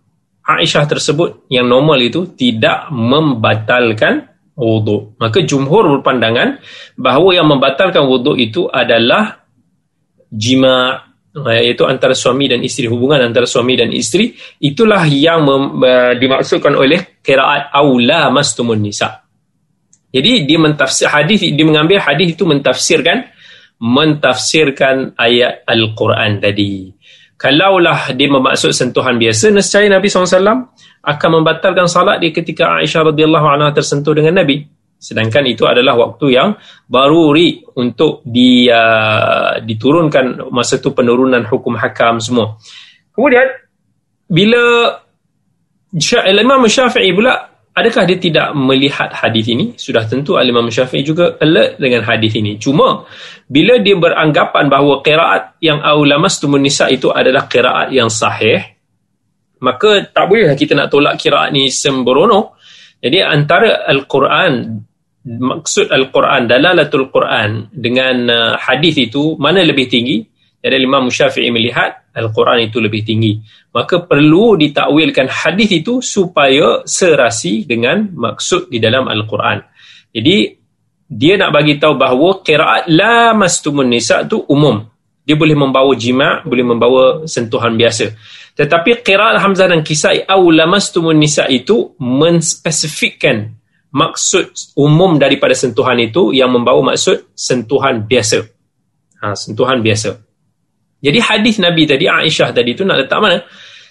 Aisyah 0.48 0.88
tersebut 0.88 1.52
yang 1.52 1.68
normal 1.68 2.00
itu 2.00 2.32
tidak 2.32 2.88
membatalkan 2.88 4.32
wuduk. 4.56 5.20
Maka 5.20 5.44
jumhur 5.44 6.00
berpandangan 6.00 6.64
bahawa 6.96 7.36
yang 7.36 7.52
membatalkan 7.52 8.08
wuduk 8.08 8.40
itu 8.40 8.72
adalah 8.72 9.44
jima 10.32 11.07
iaitu 11.46 11.86
antara 11.86 12.18
suami 12.18 12.50
dan 12.50 12.64
isteri 12.66 12.90
hubungan 12.90 13.22
antara 13.22 13.46
suami 13.46 13.78
dan 13.78 13.94
isteri 13.94 14.34
itulah 14.64 15.06
yang 15.06 15.46
mem, 15.46 15.64
uh, 15.84 16.14
dimaksudkan 16.18 16.74
oleh 16.74 17.22
qiraat 17.22 17.70
aula 17.76 18.34
mastumun 18.34 18.82
nisa. 18.82 19.22
Jadi 20.10 20.48
dia 20.50 20.58
mentafsir 20.58 21.12
hadis 21.12 21.44
dia 21.44 21.66
mengambil 21.68 22.02
hadis 22.02 22.34
itu 22.34 22.48
mentafsirkan 22.48 23.28
mentafsirkan 23.78 25.14
ayat 25.20 25.62
al-Quran 25.70 26.42
tadi 26.42 26.98
kalaulah 27.38 28.12
dia 28.18 28.28
bermaksud 28.28 28.74
sentuhan 28.74 29.22
biasa 29.22 29.54
nescaya 29.54 29.86
Nabi 29.88 30.10
SAW 30.10 30.74
akan 31.06 31.30
membatalkan 31.40 31.86
salat 31.86 32.18
dia 32.20 32.34
ketika 32.34 32.82
Aisyah 32.82 33.14
radhiyallahu 33.14 33.48
anha 33.48 33.70
tersentuh 33.72 34.18
dengan 34.18 34.42
Nabi 34.42 34.66
sedangkan 34.98 35.46
itu 35.46 35.64
adalah 35.70 35.94
waktu 35.94 36.34
yang 36.34 36.50
baruri 36.90 37.62
untuk 37.78 38.26
di, 38.26 38.66
uh, 38.66 39.62
diturunkan 39.62 40.50
masa 40.50 40.82
itu 40.82 40.94
penurunan 40.94 41.46
hukum 41.46 41.78
hakam 41.78 42.18
semua 42.18 42.58
kemudian 43.14 43.46
bila 44.28 44.98
Imam 45.94 46.68
Syafi'i 46.68 47.16
pula 47.16 47.58
Adakah 47.78 48.10
dia 48.10 48.18
tidak 48.18 48.58
melihat 48.58 49.14
hadis 49.14 49.46
ini? 49.54 49.78
Sudah 49.78 50.02
tentu 50.10 50.34
Al-Imam 50.34 50.66
Syafi'i 50.66 51.06
juga 51.06 51.38
alert 51.38 51.78
dengan 51.78 52.02
hadis 52.10 52.34
ini. 52.34 52.58
Cuma, 52.58 53.06
bila 53.46 53.78
dia 53.78 53.94
beranggapan 53.94 54.66
bahawa 54.66 55.06
qiraat 55.06 55.62
yang 55.62 55.86
awlamastumun 55.86 56.66
nisa 56.66 56.90
itu 56.90 57.14
adalah 57.14 57.46
qiraat 57.46 57.94
yang 57.94 58.10
sahih, 58.10 58.66
maka 59.62 60.10
tak 60.10 60.26
bolehlah 60.26 60.58
kita 60.58 60.74
nak 60.74 60.90
tolak 60.90 61.22
qiraat 61.22 61.54
ni 61.54 61.70
sembrono. 61.70 62.57
Jadi, 62.98 63.22
antara 63.22 63.86
Al-Quran, 63.86 64.54
maksud 65.28 65.92
Al-Quran, 65.92 66.50
dalalatul 66.50 67.14
Quran 67.14 67.70
dengan 67.70 68.16
uh, 68.28 68.54
hadis 68.58 68.98
itu, 68.98 69.38
mana 69.38 69.62
lebih 69.62 69.86
tinggi? 69.88 70.24
Jadi, 70.58 70.76
Imam 70.82 71.08
Syafi'i 71.08 71.54
melihat 71.54 72.10
Al-Quran 72.18 72.66
itu 72.66 72.82
lebih 72.82 73.06
tinggi 73.06 73.38
maka 73.78 74.02
perlu 74.02 74.58
ditakwilkan 74.58 75.30
hadis 75.30 75.70
itu 75.70 76.02
supaya 76.02 76.82
serasi 76.82 77.70
dengan 77.70 78.10
maksud 78.10 78.74
di 78.74 78.82
dalam 78.82 79.06
Al-Quran. 79.06 79.62
Jadi 80.10 80.50
dia 81.06 81.38
nak 81.38 81.54
bagi 81.54 81.78
tahu 81.78 81.94
bahawa 81.94 82.42
qiraat 82.42 82.90
la 82.90 83.38
mastumun 83.38 83.86
nisa 83.86 84.26
tu 84.26 84.42
umum. 84.50 84.82
Dia 85.22 85.38
boleh 85.38 85.54
membawa 85.54 85.94
jima, 85.94 86.42
boleh 86.42 86.66
membawa 86.66 87.04
sentuhan 87.30 87.78
biasa. 87.78 88.18
Tetapi 88.58 89.06
qiraat 89.06 89.38
Hamzah 89.38 89.70
dan 89.70 89.86
Kisai 89.86 90.26
au 90.26 90.50
lamastumun 90.50 91.14
nisa 91.14 91.46
itu 91.46 91.94
menspesifikkan 92.02 93.54
maksud 93.94 94.74
umum 94.74 95.22
daripada 95.22 95.54
sentuhan 95.54 96.02
itu 96.02 96.34
yang 96.34 96.50
membawa 96.50 96.94
maksud 96.94 97.30
sentuhan 97.38 98.10
biasa. 98.10 98.42
Ha, 99.22 99.38
sentuhan 99.38 99.86
biasa. 99.86 100.18
Jadi 100.98 101.20
hadis 101.22 101.62
Nabi 101.62 101.86
tadi, 101.86 102.10
Aisyah 102.10 102.50
tadi 102.50 102.74
tu 102.74 102.82
nak 102.82 103.06
letak 103.06 103.20
mana? 103.22 103.38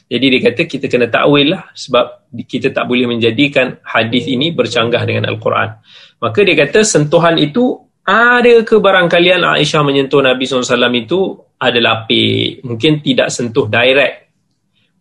Jadi 0.06 0.26
dia 0.30 0.40
kata 0.50 0.62
kita 0.70 0.87
kena 0.87 1.06
takwil 1.11 1.54
lah 1.54 1.70
sebab 1.75 2.30
kita 2.46 2.70
tak 2.70 2.87
boleh 2.87 3.11
menjadikan 3.11 3.78
hadis 3.82 4.26
ini 4.30 4.54
bercanggah 4.54 5.02
dengan 5.02 5.30
Al-Quran. 5.30 5.82
Maka 6.23 6.38
dia 6.42 6.54
kata 6.58 6.82
sentuhan 6.82 7.38
itu 7.38 7.75
ada 8.06 8.62
ke 8.62 8.78
barangkalian 8.78 9.42
Aisyah 9.42 9.82
menyentuh 9.82 10.23
Nabi 10.23 10.46
SAW 10.46 10.78
itu 10.94 11.38
ada 11.58 11.78
lapik. 11.78 12.62
Mungkin 12.62 13.02
tidak 13.02 13.35
sentuh 13.35 13.66
direct 13.66 14.25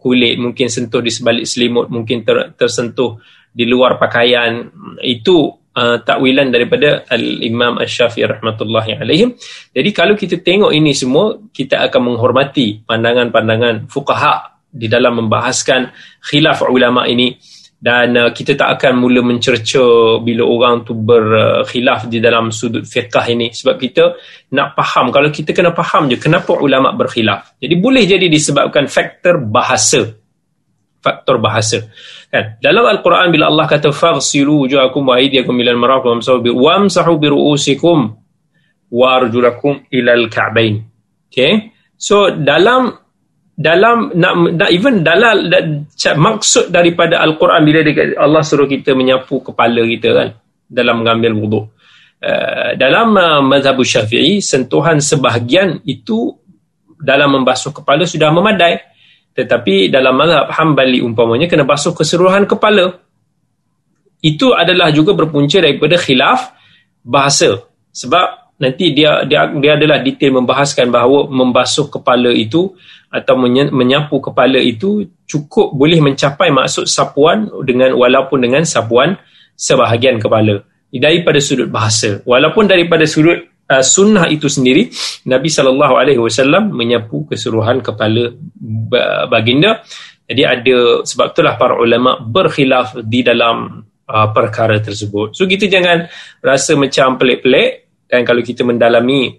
kulit, 0.06 0.38
mungkin 0.38 0.70
sentuh 0.70 1.02
di 1.02 1.10
sebalik 1.10 1.50
selimut, 1.50 1.90
mungkin 1.90 2.22
ter, 2.22 2.54
tersentuh 2.54 3.18
di 3.50 3.66
luar 3.66 3.98
pakaian. 3.98 4.70
Itu 5.02 5.50
uh, 5.74 5.98
takwilan 6.06 6.54
daripada 6.54 7.10
Al-Imam 7.10 7.82
Ash-Syafi'i 7.82 8.30
rahmatullahi 8.30 9.02
alaihim. 9.02 9.34
Jadi 9.74 9.90
kalau 9.90 10.14
kita 10.14 10.46
tengok 10.46 10.70
ini 10.70 10.94
semua, 10.94 11.42
kita 11.50 11.82
akan 11.90 12.14
menghormati 12.14 12.86
pandangan-pandangan 12.86 13.90
fuqaha 13.90 14.62
di 14.70 14.86
dalam 14.86 15.26
membahaskan 15.26 15.90
khilaf 16.22 16.62
ulama 16.70 17.10
ini 17.10 17.34
dan 17.76 18.18
uh, 18.18 18.30
kita 18.32 18.58
tak 18.58 18.80
akan 18.80 19.04
mula 19.04 19.22
mencerca 19.22 20.18
bila 20.24 20.44
orang 20.48 20.88
tu 20.88 20.96
berkhilaf 20.96 22.10
di 22.10 22.18
dalam 22.24 22.50
sudut 22.50 22.88
fiqah 22.88 23.26
ini. 23.30 23.52
Sebab 23.52 23.76
kita 23.78 24.04
nak 24.56 24.74
faham. 24.74 25.12
Kalau 25.14 25.30
kita 25.30 25.52
kena 25.52 25.76
faham 25.76 26.10
je 26.10 26.18
kenapa 26.18 26.56
ulama 26.56 26.96
berkhilaf? 26.96 27.60
Jadi 27.62 27.76
boleh 27.78 28.04
jadi 28.08 28.26
disebabkan 28.26 28.90
faktor 28.90 29.44
bahasa. 29.44 30.18
Faktor 31.04 31.38
bahasa. 31.38 31.86
Kan? 32.34 32.58
Dalam 32.58 32.90
al-Quran 32.90 33.30
bila 33.30 33.54
Allah 33.54 33.70
kata 33.70 33.94
faghsilu 33.94 34.66
wujuhakum 34.66 35.06
wa 35.06 35.22
aydiyakum 35.22 35.54
ilal 35.62 35.78
marafiq 35.78 36.26
wamsahu 36.52 37.16
bi 37.22 37.28
ru'usikum 37.30 38.18
wa 38.90 39.06
arjulakum 39.22 39.86
ilal 39.94 40.26
ka'bain 40.32 40.96
okay? 41.36 41.76
So 42.00 42.32
dalam 42.32 43.05
dalam 43.56 44.12
nak, 44.20 44.34
nak 44.60 44.70
even 44.70 45.00
dalam 45.00 45.48
da, 45.48 45.64
maksud 46.12 46.76
daripada 46.76 47.24
al-Quran 47.24 47.64
bila 47.64 47.80
dia, 47.88 48.20
Allah 48.20 48.44
suruh 48.44 48.68
kita 48.68 48.92
menyapu 48.92 49.40
kepala 49.40 49.80
kita 49.88 50.10
kan 50.12 50.30
dalam 50.68 51.00
mengambil 51.00 51.32
wuduk. 51.40 51.66
Uh, 52.20 52.76
dalam 52.76 53.16
uh, 53.16 53.40
mazhab 53.40 53.80
Syafi'i 53.80 54.44
sentuhan 54.44 55.00
sebahagian 55.00 55.80
itu 55.88 56.36
dalam 57.00 57.32
membasuh 57.40 57.72
kepala 57.72 58.04
sudah 58.04 58.28
memadai. 58.36 58.84
Tetapi 59.36 59.92
dalam 59.92 60.16
mazhab 60.16 60.52
Hambali 60.52 61.00
umpamanya 61.00 61.48
kena 61.48 61.64
basuh 61.64 61.96
keseluruhan 61.96 62.48
kepala. 62.48 63.00
Itu 64.20 64.52
adalah 64.52 64.92
juga 64.92 65.16
berpunca 65.16 65.64
daripada 65.64 65.96
khilaf 65.96 66.56
bahasa. 67.04 67.68
Sebab 67.92 68.58
nanti 68.60 68.96
dia 68.96 69.28
dia 69.28 69.52
dia 69.52 69.76
adalah 69.76 70.00
detail 70.00 70.40
membahaskan 70.40 70.88
bahawa 70.88 71.28
membasuh 71.28 71.92
kepala 71.92 72.32
itu 72.32 72.72
atau 73.16 73.40
menyapu 73.72 74.20
kepala 74.20 74.60
itu 74.60 75.08
cukup 75.24 75.72
boleh 75.72 76.04
mencapai 76.04 76.52
maksud 76.52 76.84
sapuan 76.84 77.48
dengan 77.64 77.96
walaupun 77.96 78.44
dengan 78.44 78.68
sapuan 78.68 79.16
sebahagian 79.56 80.20
kepala. 80.20 80.60
Daripada 80.92 81.40
sudut 81.40 81.68
bahasa. 81.72 82.24
Walaupun 82.24 82.68
daripada 82.68 83.08
sudut 83.08 83.40
uh, 83.72 83.84
sunnah 83.84 84.28
itu 84.32 84.48
sendiri 84.48 84.88
Nabi 85.28 85.48
sallallahu 85.52 85.96
alaihi 85.96 86.20
wasallam 86.20 86.72
menyapu 86.76 87.24
keseluruhan 87.28 87.80
kepala 87.80 88.36
baginda. 89.32 89.84
Jadi 90.26 90.42
ada 90.44 90.78
sebab 91.06 91.32
itulah 91.32 91.56
para 91.56 91.76
ulama 91.80 92.20
berkhilaf 92.20 93.00
di 93.04 93.22
dalam 93.24 93.84
uh, 94.08 94.28
perkara 94.32 94.80
tersebut. 94.80 95.36
So 95.36 95.48
kita 95.48 95.72
jangan 95.72 96.08
rasa 96.44 96.76
macam 96.76 97.16
pelik-pelik. 97.16 97.88
Dan 98.06 98.22
kalau 98.22 98.46
kita 98.46 98.62
mendalami 98.62 99.34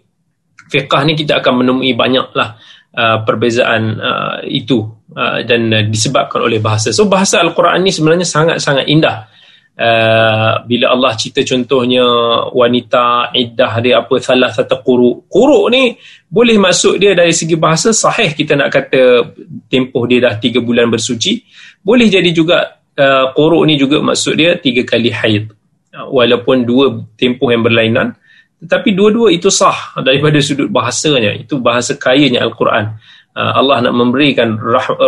fiqah 0.66 1.02
ni 1.06 1.14
kita 1.14 1.38
akan 1.38 1.62
menemui 1.62 1.95
banyaklah 1.95 2.59
uh, 2.97 3.19
perbezaan 3.23 3.83
uh, 4.00 4.38
itu 4.49 4.81
uh, 5.12 5.45
dan 5.45 5.69
uh, 5.71 5.85
disebabkan 5.85 6.43
oleh 6.43 6.59
bahasa. 6.59 6.91
So 6.91 7.07
bahasa 7.07 7.45
Al-Quran 7.45 7.85
ni 7.85 7.93
sebenarnya 7.93 8.25
sangat-sangat 8.26 8.88
indah. 8.88 9.29
Uh, 9.76 10.65
bila 10.65 10.97
Allah 10.97 11.12
cerita 11.21 11.45
contohnya 11.45 12.00
wanita 12.49 13.37
iddah 13.37 13.73
dia 13.85 14.00
apa 14.00 14.17
salah 14.25 14.49
satu 14.49 14.81
quru. 14.81 15.29
Quru 15.29 15.69
ni 15.69 15.93
boleh 16.25 16.57
masuk 16.57 16.97
dia 16.97 17.12
dari 17.12 17.37
segi 17.37 17.61
bahasa 17.61 17.93
sahih 17.93 18.33
kita 18.33 18.57
nak 18.57 18.73
kata 18.73 19.37
tempoh 19.69 20.09
dia 20.09 20.25
dah 20.25 20.41
tiga 20.41 20.65
bulan 20.65 20.88
bersuci. 20.88 21.45
Boleh 21.85 22.09
jadi 22.09 22.33
juga 22.33 22.81
uh, 22.97 23.37
quru 23.37 23.69
ni 23.69 23.76
juga 23.76 24.00
maksud 24.00 24.41
dia 24.41 24.57
tiga 24.57 24.81
kali 24.88 25.12
haid. 25.12 25.53
Uh, 25.93 26.09
walaupun 26.09 26.65
dua 26.65 26.97
tempoh 27.12 27.53
yang 27.53 27.61
berlainan 27.61 28.17
tetapi 28.57 28.97
dua-dua 28.97 29.29
itu 29.37 29.53
sah 29.53 29.93
daripada 30.01 30.41
sudut 30.41 30.73
bahasanya. 30.73 31.37
Itu 31.37 31.61
bahasa 31.61 32.01
kayanya 32.01 32.41
Al-Quran. 32.41 32.97
Uh, 33.37 33.53
Allah 33.53 33.85
nak 33.85 33.95
memberikan 33.95 34.57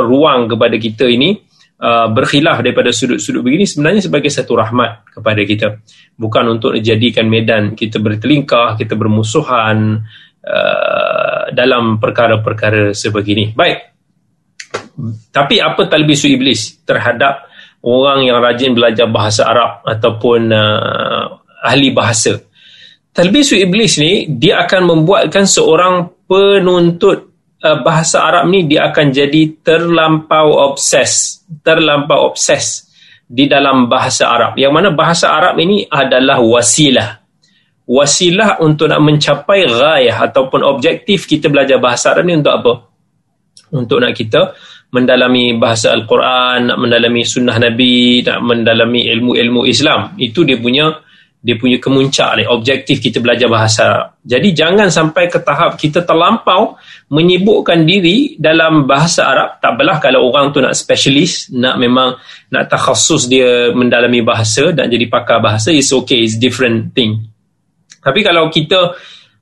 ruang 0.04 0.52
kepada 0.52 0.76
kita 0.76 1.08
ini 1.08 1.32
uh, 1.80 2.12
berkhilaf 2.12 2.60
daripada 2.60 2.92
sudut-sudut 2.92 3.40
begini 3.40 3.64
sebenarnya 3.64 4.04
sebagai 4.04 4.28
satu 4.28 4.52
rahmat 4.52 5.08
kepada 5.16 5.40
kita. 5.48 5.66
Bukan 6.12 6.44
untuk 6.60 6.76
dijadikan 6.76 7.24
medan 7.24 7.72
kita 7.72 7.96
bertelingkah 8.02 8.76
kita 8.76 8.92
bermusuhan 8.98 10.04
uh, 10.44 11.42
dalam 11.54 11.96
perkara-perkara 11.96 12.92
sebegini. 12.92 13.56
Baik. 13.56 13.96
Tapi 15.32 15.62
apa 15.62 15.86
talbisu 15.86 16.26
iblis 16.28 16.82
terhadap 16.82 17.48
orang 17.86 18.26
yang 18.26 18.42
rajin 18.42 18.74
belajar 18.74 19.06
bahasa 19.06 19.46
Arab 19.46 19.86
ataupun 19.86 20.50
uh, 20.50 21.24
ahli 21.62 21.94
bahasa. 21.94 22.47
Talbisu 23.12 23.58
iblis 23.58 23.98
ni 23.98 24.30
dia 24.30 24.62
akan 24.62 24.94
membuatkan 24.94 25.42
seorang 25.48 26.26
penuntut 26.28 27.28
uh, 27.64 27.78
bahasa 27.82 28.22
Arab 28.22 28.46
ni 28.52 28.68
dia 28.68 28.90
akan 28.90 29.06
jadi 29.10 29.42
terlampau 29.64 30.54
obses, 30.70 31.42
terlampau 31.64 32.30
obses 32.30 32.86
di 33.28 33.50
dalam 33.50 33.90
bahasa 33.90 34.30
Arab. 34.30 34.56
Yang 34.56 34.72
mana 34.72 34.88
bahasa 34.94 35.28
Arab 35.34 35.58
ini 35.60 35.84
adalah 35.88 36.40
wasilah. 36.40 37.20
Wasilah 37.88 38.60
untuk 38.60 38.92
nak 38.92 39.00
mencapai 39.00 39.64
gayah 39.64 40.28
ataupun 40.28 40.60
objektif 40.60 41.24
kita 41.24 41.48
belajar 41.48 41.80
bahasa 41.80 42.12
Arab 42.12 42.28
ni 42.28 42.36
untuk 42.36 42.52
apa? 42.52 42.72
Untuk 43.72 44.00
nak 44.00 44.12
kita 44.16 44.52
mendalami 44.92 45.56
bahasa 45.60 45.92
Al-Quran, 45.92 46.72
nak 46.72 46.78
mendalami 46.80 47.24
sunnah 47.24 47.56
Nabi, 47.60 48.24
nak 48.24 48.40
mendalami 48.40 49.08
ilmu-ilmu 49.12 49.68
Islam. 49.68 50.16
Itu 50.16 50.44
dia 50.44 50.56
punya 50.56 50.88
dia 51.38 51.54
punya 51.54 51.78
kemuncak 51.78 52.34
ni, 52.34 52.44
objektif 52.50 52.98
kita 52.98 53.22
belajar 53.22 53.46
bahasa 53.46 53.80
Arab. 53.86 54.06
Jadi 54.26 54.48
jangan 54.50 54.90
sampai 54.90 55.30
ke 55.30 55.38
tahap 55.38 55.78
kita 55.78 56.02
terlampau 56.02 56.74
menyibukkan 57.14 57.86
diri 57.86 58.34
dalam 58.42 58.90
bahasa 58.90 59.30
Arab. 59.30 59.62
Tak 59.62 59.78
belah 59.78 60.02
kalau 60.02 60.26
orang 60.26 60.50
tu 60.50 60.58
nak 60.58 60.74
specialist, 60.74 61.54
nak 61.54 61.78
memang 61.78 62.18
nak 62.50 62.66
takhasus 62.66 63.30
dia 63.30 63.70
mendalami 63.70 64.18
bahasa 64.26 64.74
dan 64.74 64.90
jadi 64.90 65.06
pakar 65.06 65.38
bahasa, 65.38 65.70
it's 65.70 65.94
okay, 65.94 66.26
it's 66.26 66.34
different 66.34 66.90
thing. 66.90 67.30
Tapi 68.02 68.20
kalau 68.26 68.50
kita 68.50 68.98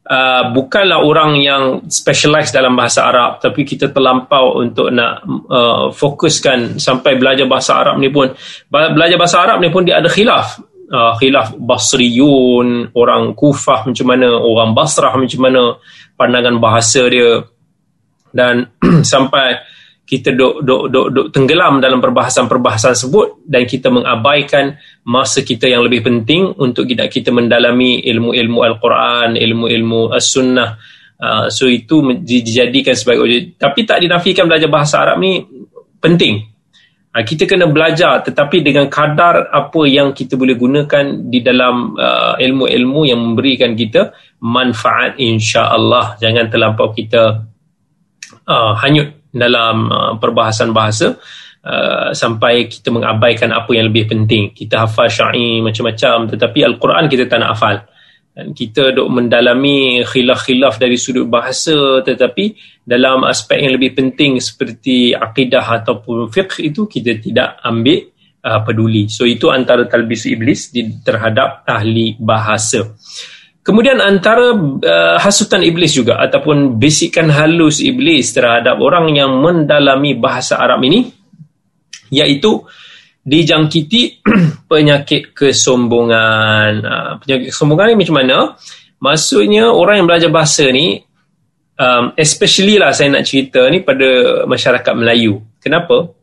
uh, 0.07 0.43
bukanlah 0.55 1.03
orang 1.03 1.41
yang 1.41 1.62
specialize 1.91 2.55
dalam 2.55 2.79
bahasa 2.79 3.09
Arab 3.09 3.43
tapi 3.43 3.67
kita 3.67 3.91
terlampau 3.91 4.62
untuk 4.62 4.93
nak 4.95 5.25
uh, 5.50 5.88
fokuskan 5.91 6.79
sampai 6.79 7.19
belajar 7.19 7.47
bahasa 7.50 7.83
Arab 7.83 7.99
ni 7.99 8.09
pun 8.09 8.31
belajar 8.71 9.17
bahasa 9.19 9.37
Arab 9.43 9.59
ni 9.59 9.69
pun 9.69 9.83
dia 9.83 9.99
ada 9.99 10.07
khilaf 10.07 10.62
uh, 10.90 11.12
khilaf 11.19 11.55
Basriyun 11.59 12.93
orang 12.95 13.35
Kufah 13.35 13.87
macam 13.87 14.07
mana 14.07 14.28
orang 14.38 14.75
Basrah 14.75 15.14
macam 15.14 15.40
mana 15.43 15.62
pandangan 16.14 16.57
bahasa 16.59 17.07
dia 17.07 17.43
dan 18.33 18.71
sampai 19.12 19.76
kita 20.07 20.38
duk, 20.38 20.62
duk, 20.62 20.83
duk, 20.87 21.07
duk 21.11 21.26
tenggelam 21.35 21.83
dalam 21.83 21.99
perbahasan-perbahasan 21.99 22.95
tersebut 22.95 23.43
dan 23.43 23.66
kita 23.66 23.90
mengabaikan 23.90 24.78
masa 25.02 25.43
kita 25.43 25.66
yang 25.66 25.83
lebih 25.83 26.07
penting 26.07 26.55
untuk 26.62 26.87
kita, 26.87 27.11
kita 27.11 27.35
mendalami 27.35 28.07
ilmu-ilmu 28.07 28.62
Al-Quran, 28.62 29.35
ilmu-ilmu 29.35 30.14
As-Sunnah. 30.14 30.78
Uh, 31.19 31.50
so 31.50 31.66
itu 31.66 32.07
dijadikan 32.23 32.95
sebagai. 32.95 33.59
Tapi 33.59 33.83
tak 33.83 33.99
dinafikan 33.99 34.47
belajar 34.47 34.71
bahasa 34.71 35.02
Arab 35.02 35.19
ni 35.19 35.43
penting. 35.99 36.55
Uh, 37.17 37.25
kita 37.25 37.49
kena 37.49 37.65
belajar 37.65 38.21
tetapi 38.21 38.61
dengan 38.61 38.93
kadar 38.93 39.49
apa 39.49 39.89
yang 39.89 40.13
kita 40.13 40.37
boleh 40.37 40.53
gunakan 40.53 41.33
di 41.33 41.41
dalam 41.41 41.97
uh, 41.97 42.37
ilmu-ilmu 42.37 43.09
yang 43.09 43.33
memberikan 43.33 43.73
kita 43.73 44.13
manfaat 44.45 45.17
insya-Allah. 45.17 46.21
Jangan 46.21 46.53
terlampau 46.53 46.93
kita 46.93 47.41
uh, 48.45 48.73
hanyut 48.85 49.33
dalam 49.33 49.89
uh, 49.89 50.13
perbahasan 50.21 50.77
bahasa 50.77 51.17
uh, 51.65 52.13
sampai 52.13 52.69
kita 52.69 52.93
mengabaikan 52.93 53.49
apa 53.49 53.73
yang 53.73 53.89
lebih 53.89 54.13
penting. 54.13 54.53
Kita 54.53 54.85
hafal 54.85 55.09
syair 55.09 55.65
macam-macam 55.65 56.37
tetapi 56.37 56.69
Al-Quran 56.69 57.09
kita 57.09 57.25
tak 57.33 57.41
nak 57.41 57.57
hafal. 57.57 57.81
Kita 58.37 58.93
duk 58.93 59.09
mendalami 59.09 60.05
khilaf-khilaf 60.05 60.77
dari 60.77 61.01
sudut 61.01 61.25
bahasa 61.25 62.05
tetapi 62.05 62.53
dalam 62.85 63.25
aspek 63.25 63.65
yang 63.65 63.81
lebih 63.81 63.97
penting 63.97 64.37
seperti 64.45 65.17
akidah 65.17 65.65
ataupun 65.65 66.29
fiqh 66.29 66.61
itu 66.61 66.85
kita 66.85 67.17
tidak 67.17 67.57
ambil 67.65 68.13
uh, 68.45 68.61
peduli. 68.61 69.09
So 69.09 69.25
itu 69.25 69.49
antara 69.49 69.89
talbis 69.89 70.29
iblis 70.29 70.69
di, 70.69 71.01
terhadap 71.01 71.65
ahli 71.65 72.21
bahasa. 72.21 72.85
Kemudian 73.65 74.05
antara 74.05 74.53
uh, 74.53 75.17
hasutan 75.17 75.65
iblis 75.65 75.97
juga 75.97 76.21
ataupun 76.21 76.77
bisikan 76.77 77.33
halus 77.33 77.81
iblis 77.81 78.37
terhadap 78.37 78.77
orang 78.79 79.17
yang 79.17 79.33
mendalami 79.41 80.13
bahasa 80.13 80.61
Arab 80.61 80.85
ini 80.85 81.09
iaitu 82.13 82.63
dijangkiti 83.26 84.23
penyakit 84.71 85.34
kesombongan. 85.34 86.71
Uh, 86.86 87.12
penyakit 87.19 87.50
kesombongan 87.50 87.93
ni 87.93 87.97
macam 88.06 88.17
mana? 88.23 88.39
Maksudnya 89.02 89.75
orang 89.75 90.00
yang 90.00 90.08
belajar 90.08 90.30
bahasa 90.30 90.71
ni 90.71 91.02
um, 91.76 92.15
especially 92.15 92.78
lah 92.78 92.95
saya 92.95 93.10
nak 93.10 93.26
cerita 93.26 93.67
ni 93.67 93.82
pada 93.82 94.43
masyarakat 94.47 94.95
Melayu. 94.95 95.43
Kenapa? 95.58 96.15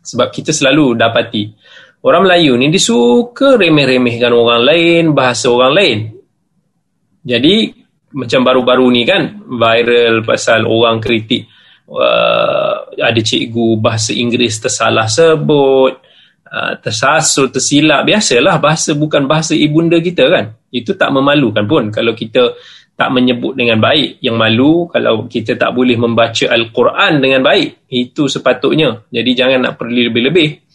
Sebab 0.00 0.30
kita 0.32 0.54
selalu 0.54 0.96
dapati 0.96 1.44
orang 2.04 2.24
Melayu 2.24 2.56
ni 2.56 2.72
dia 2.72 2.80
suka 2.80 3.60
remeh-remehkan 3.60 4.32
orang 4.32 4.62
lain, 4.64 5.02
bahasa 5.12 5.52
orang 5.52 5.72
lain. 5.76 5.98
Jadi 7.20 7.76
macam 8.16 8.40
baru-baru 8.42 8.86
ni 8.90 9.02
kan 9.06 9.44
viral 9.46 10.26
pasal 10.26 10.66
orang 10.66 10.98
kritik 10.98 11.46
uh, 11.86 12.90
ada 12.96 13.20
cikgu 13.20 13.78
bahasa 13.78 14.16
Inggeris 14.16 14.58
tersalah 14.58 15.06
sebut, 15.06 16.00
uh, 16.50 16.74
tersasul, 16.82 17.48
tersilap. 17.54 18.02
Biasalah 18.04 18.58
bahasa 18.58 18.92
bukan 18.98 19.24
bahasa 19.30 19.54
ibunda 19.54 19.96
kita 20.02 20.26
kan. 20.26 20.44
Itu 20.74 20.98
tak 20.98 21.14
memalukan 21.14 21.64
pun 21.66 21.88
kalau 21.94 22.12
kita 22.12 22.58
tak 22.98 23.08
menyebut 23.14 23.56
dengan 23.56 23.80
baik. 23.80 24.20
Yang 24.20 24.36
malu 24.36 24.72
kalau 24.90 25.24
kita 25.30 25.56
tak 25.56 25.72
boleh 25.72 25.96
membaca 25.96 26.44
Al-Quran 26.50 27.22
dengan 27.22 27.40
baik. 27.40 27.88
Itu 27.88 28.28
sepatutnya. 28.28 29.08
Jadi 29.08 29.30
jangan 29.32 29.58
nak 29.70 29.74
perlu 29.80 30.10
lebih-lebih. 30.10 30.68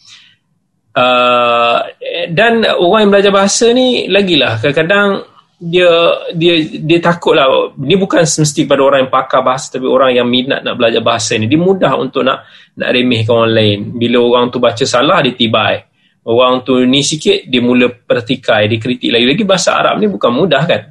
Uh, 0.96 1.84
dan 2.32 2.64
orang 2.64 3.04
yang 3.04 3.12
belajar 3.12 3.28
bahasa 3.28 3.68
ni 3.76 4.08
lagilah 4.08 4.56
kadang-kadang 4.64 5.28
dia 5.56 5.88
dia 6.36 6.54
dia 6.84 6.98
takutlah. 7.00 7.72
Ni 7.80 7.96
bukan 7.96 8.24
semesti 8.28 8.68
pada 8.68 8.84
orang 8.84 9.08
yang 9.08 9.12
pakar 9.12 9.40
bahasa 9.40 9.80
tapi 9.80 9.88
orang 9.88 10.12
yang 10.12 10.28
minat 10.28 10.60
nak 10.60 10.76
belajar 10.76 11.00
bahasa 11.00 11.40
ni. 11.40 11.48
Dia 11.48 11.56
mudah 11.56 11.96
untuk 11.96 12.24
nak 12.24 12.44
nak 12.76 12.88
remehkan 12.92 13.32
orang 13.32 13.54
lain. 13.56 13.78
Bila 13.96 14.16
orang 14.20 14.52
tu 14.52 14.60
baca 14.60 14.84
salah 14.84 15.24
dia 15.24 15.32
tibai 15.32 15.96
orang 16.26 16.66
tu 16.66 16.82
ni 16.82 17.06
sikit 17.06 17.46
dia 17.46 17.62
mula 17.62 17.86
pertikai 17.86 18.66
dia 18.66 18.82
kritik 18.82 19.14
lagi-lagi 19.14 19.46
bahasa 19.46 19.78
Arab 19.78 20.02
ni 20.02 20.10
bukan 20.10 20.30
mudah 20.34 20.62
kan? 20.66 20.82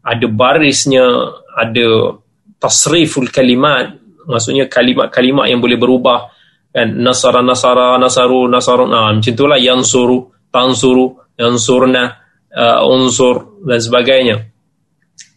Ada 0.00 0.26
barisnya 0.26 1.04
ada 1.52 2.16
tasriful 2.56 3.28
kalimat. 3.28 4.00
Maksudnya 4.24 4.66
kalimat-kalimat 4.72 5.52
yang 5.52 5.60
boleh 5.60 5.76
berubah 5.76 6.32
kan? 6.72 6.88
Nasara 6.96 7.44
nasara 7.44 8.00
nasaru 8.00 8.48
nasaruna 8.48 9.12
macam 9.12 9.32
itulah 9.32 9.60
yang 9.60 9.84
suruh 9.84 10.48
tansuru 10.48 11.20
yang 11.36 11.60
surna 11.60 12.16
uh, 12.54 12.86
unsur 12.86 13.60
dan 13.64 13.78
sebagainya. 13.78 14.36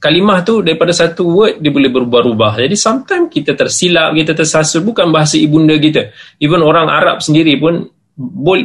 Kalimah 0.03 0.43
tu 0.43 0.59
daripada 0.59 0.91
satu 0.91 1.23
word 1.31 1.63
dia 1.63 1.71
boleh 1.71 1.87
berubah-ubah. 1.87 2.59
Jadi 2.59 2.75
sometimes 2.75 3.31
kita 3.31 3.55
tersilap, 3.55 4.11
kita 4.11 4.35
tersasul 4.35 4.83
bukan 4.83 5.07
bahasa 5.15 5.39
ibunda 5.39 5.79
kita. 5.79 6.11
Even 6.43 6.59
orang 6.59 6.91
Arab 6.91 7.23
sendiri 7.23 7.55
pun 7.55 7.87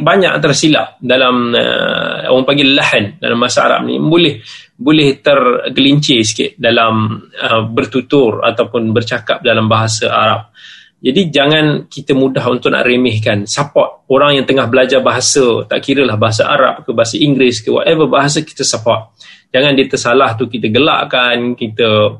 banyak 0.03 0.33
tersilap 0.43 1.01
dalam 1.01 1.55
uh, 1.57 2.29
orang 2.29 2.45
panggil 2.45 2.69
lahan 2.69 3.17
dalam 3.17 3.41
bahasa 3.41 3.65
Arab 3.65 3.89
ni 3.89 3.97
boleh 3.97 4.45
boleh 4.77 5.17
tergelincir 5.25 6.21
sikit 6.21 6.53
dalam 6.53 7.17
uh, 7.33 7.65
bertutur 7.65 8.45
ataupun 8.45 8.93
bercakap 8.93 9.41
dalam 9.41 9.65
bahasa 9.65 10.05
Arab. 10.13 10.53
Jadi 10.99 11.31
jangan 11.31 11.87
kita 11.87 12.11
mudah 12.11 12.43
untuk 12.51 12.75
nak 12.75 12.83
remehkan 12.83 13.47
support 13.47 14.03
orang 14.11 14.41
yang 14.41 14.45
tengah 14.45 14.67
belajar 14.67 14.99
bahasa, 14.99 15.63
tak 15.63 15.79
kira 15.79 16.03
lah 16.03 16.19
bahasa 16.19 16.43
Arab 16.43 16.83
ke 16.83 16.91
bahasa 16.91 17.15
Inggeris 17.15 17.63
ke 17.63 17.71
whatever 17.71 18.11
bahasa 18.11 18.43
kita 18.43 18.67
support. 18.67 19.15
Jangan 19.49 19.79
dia 19.79 19.87
tersalah 19.87 20.35
tu 20.35 20.51
kita 20.51 20.67
gelakkan, 20.67 21.55
kita 21.55 22.19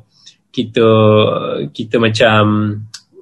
kita 0.49 0.87
kita 1.75 1.95
macam 1.99 2.41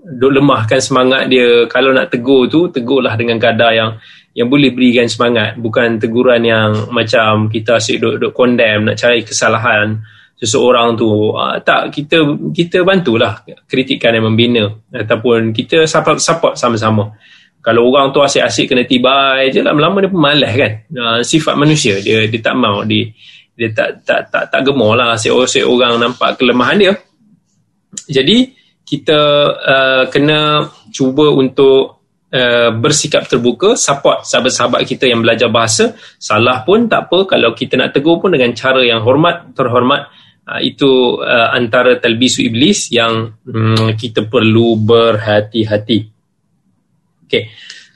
duk 0.08 0.32
lemahkan 0.32 0.78
semangat 0.78 1.26
dia. 1.26 1.66
Kalau 1.66 1.90
nak 1.90 2.14
tegur 2.14 2.46
tu, 2.48 2.70
tegurlah 2.70 3.18
dengan 3.18 3.42
kadar 3.42 3.74
yang 3.74 3.92
yang 4.38 4.54
boleh 4.54 4.70
berikan 4.70 5.10
semangat, 5.10 5.58
bukan 5.58 5.98
teguran 5.98 6.46
yang 6.46 6.94
macam 6.94 7.50
kita 7.50 7.82
asyik 7.82 7.98
duk 7.98 8.16
duk 8.22 8.34
condemn 8.38 8.86
nak 8.86 8.96
cari 9.02 9.26
kesalahan 9.26 10.06
seseorang 10.38 10.94
tu 10.94 11.34
uh, 11.34 11.58
tak 11.66 11.90
kita 11.90 12.22
kita 12.54 12.86
bantulah 12.86 13.42
kritikan 13.66 14.14
yang 14.14 14.30
membina. 14.30 14.70
Ataupun 14.94 15.52
kita 15.52 15.90
support 15.90 16.22
support 16.22 16.54
sama-sama. 16.56 17.18
Kalau 17.62 17.90
orang 17.92 18.16
tu 18.16 18.24
asyik-asyik 18.24 18.72
kena 18.72 18.84
tibai 18.88 19.52
je 19.52 19.60
lama-lama 19.60 20.00
dia 20.00 20.14
pun 20.14 20.22
malas 20.22 20.54
kan. 20.54 20.72
Uh, 20.94 21.20
sifat 21.26 21.58
manusia 21.58 22.00
dia 22.00 22.30
dia 22.30 22.40
tak 22.40 22.56
mau 22.56 22.86
di 22.86 23.10
dia 23.58 23.74
tak 23.74 24.06
tak 24.06 24.30
tak 24.30 24.44
tak 24.54 24.62
gemar 24.62 24.94
lah 24.94 25.18
seorang 25.18 25.98
nampak 25.98 26.38
kelemahan 26.38 26.78
dia. 26.78 26.94
Jadi 28.08 28.54
kita 28.88 29.20
uh, 29.52 30.04
kena 30.08 30.70
cuba 30.96 31.28
untuk 31.34 32.08
uh, 32.32 32.72
bersikap 32.72 33.28
terbuka 33.28 33.76
support 33.76 34.24
sahabat-sahabat 34.24 34.88
kita 34.88 35.12
yang 35.12 35.20
belajar 35.20 35.52
bahasa. 35.52 35.92
Salah 36.16 36.64
pun 36.64 36.88
tak 36.88 37.12
apa 37.12 37.28
kalau 37.28 37.52
kita 37.52 37.76
nak 37.76 37.92
tegur 37.92 38.24
pun 38.24 38.32
dengan 38.32 38.56
cara 38.56 38.80
yang 38.86 39.04
hormat 39.04 39.52
terhormat 39.52 40.08
uh, 40.48 40.62
itu 40.64 41.20
uh, 41.20 41.52
antara 41.52 42.00
talbisu 42.00 42.48
iblis 42.48 42.90
yang 42.96 43.36
um, 43.44 43.92
kita 44.00 44.26
perlu 44.26 44.80
berhati-hati. 44.80 46.00
Okey. 47.28 47.44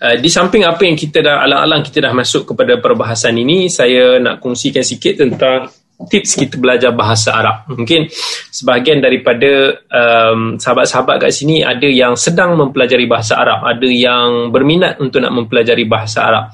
Uh, 0.01 0.17
di 0.17 0.27
samping 0.27 0.65
apa 0.65 0.81
yang 0.83 0.97
kita 0.97 1.21
dah 1.21 1.45
alang-alang 1.45 1.85
kita 1.85 2.09
dah 2.09 2.13
masuk 2.13 2.51
kepada 2.51 2.81
perbahasan 2.81 3.37
ini 3.37 3.69
saya 3.69 4.17
nak 4.19 4.41
kongsikan 4.41 4.81
sikit 4.81 5.21
tentang 5.21 5.69
tips 6.09 6.41
kita 6.41 6.57
belajar 6.57 6.89
bahasa 6.95 7.37
Arab. 7.37 7.69
Mungkin 7.69 8.09
sebahagian 8.49 9.03
daripada 9.03 9.77
um, 9.93 10.57
sahabat-sahabat 10.57 11.21
kat 11.21 11.31
sini 11.33 11.61
ada 11.61 11.85
yang 11.85 12.17
sedang 12.17 12.57
mempelajari 12.57 13.05
bahasa 13.05 13.37
Arab 13.37 13.61
ada 13.61 13.85
yang 13.85 14.49
berminat 14.49 14.97
untuk 14.97 15.21
nak 15.21 15.33
mempelajari 15.37 15.85
bahasa 15.85 16.25
Arab. 16.25 16.45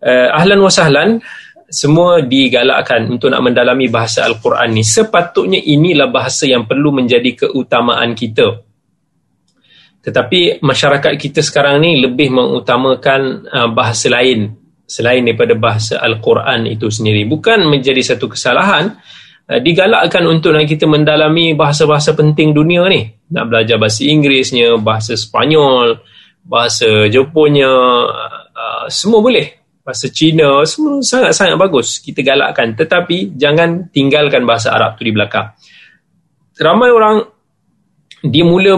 Uh, 0.00 0.28
ahlan 0.32 0.60
wa 0.64 0.72
sahlan 0.72 1.20
semua 1.70 2.18
digalakkan 2.20 3.06
untuk 3.06 3.30
nak 3.30 3.46
mendalami 3.46 3.86
bahasa 3.86 4.26
Al-Quran 4.26 4.74
ni 4.74 4.82
sepatutnya 4.82 5.62
inilah 5.62 6.10
bahasa 6.10 6.50
yang 6.50 6.66
perlu 6.66 6.90
menjadi 6.90 7.46
keutamaan 7.46 8.18
kita 8.18 8.70
tetapi 10.00 10.64
masyarakat 10.64 11.12
kita 11.20 11.44
sekarang 11.44 11.84
ni 11.84 12.00
lebih 12.00 12.32
mengutamakan 12.32 13.44
uh, 13.52 13.68
bahasa 13.68 14.08
lain 14.08 14.56
selain 14.88 15.22
daripada 15.28 15.52
bahasa 15.54 16.00
Al-Quran 16.00 16.66
itu 16.72 16.88
sendiri. 16.88 17.28
Bukan 17.28 17.68
menjadi 17.68 18.00
satu 18.00 18.32
kesalahan, 18.32 18.96
uh, 19.44 19.60
digalakkan 19.60 20.24
untuk 20.24 20.56
nak 20.56 20.64
kita 20.64 20.88
mendalami 20.88 21.52
bahasa-bahasa 21.52 22.16
penting 22.16 22.56
dunia 22.56 22.88
ni. 22.88 23.12
Nak 23.28 23.44
belajar 23.44 23.76
bahasa 23.76 24.00
Inggerisnya, 24.08 24.80
bahasa 24.80 25.12
Sepanyol, 25.20 26.00
bahasa 26.48 27.04
Jepunnya, 27.12 27.70
uh, 28.56 28.88
semua 28.88 29.20
boleh. 29.20 29.59
Bahasa 29.80 30.12
Cina, 30.12 30.60
semua 30.68 31.00
sangat-sangat 31.00 31.56
bagus. 31.56 31.98
Kita 32.04 32.20
galakkan. 32.20 32.76
Tetapi 32.76 33.34
jangan 33.34 33.88
tinggalkan 33.88 34.44
bahasa 34.44 34.76
Arab 34.76 35.00
tu 35.00 35.08
di 35.08 35.12
belakang. 35.12 35.56
Ramai 36.60 36.92
orang 36.92 37.16
dia 38.20 38.44
mula 38.44 38.76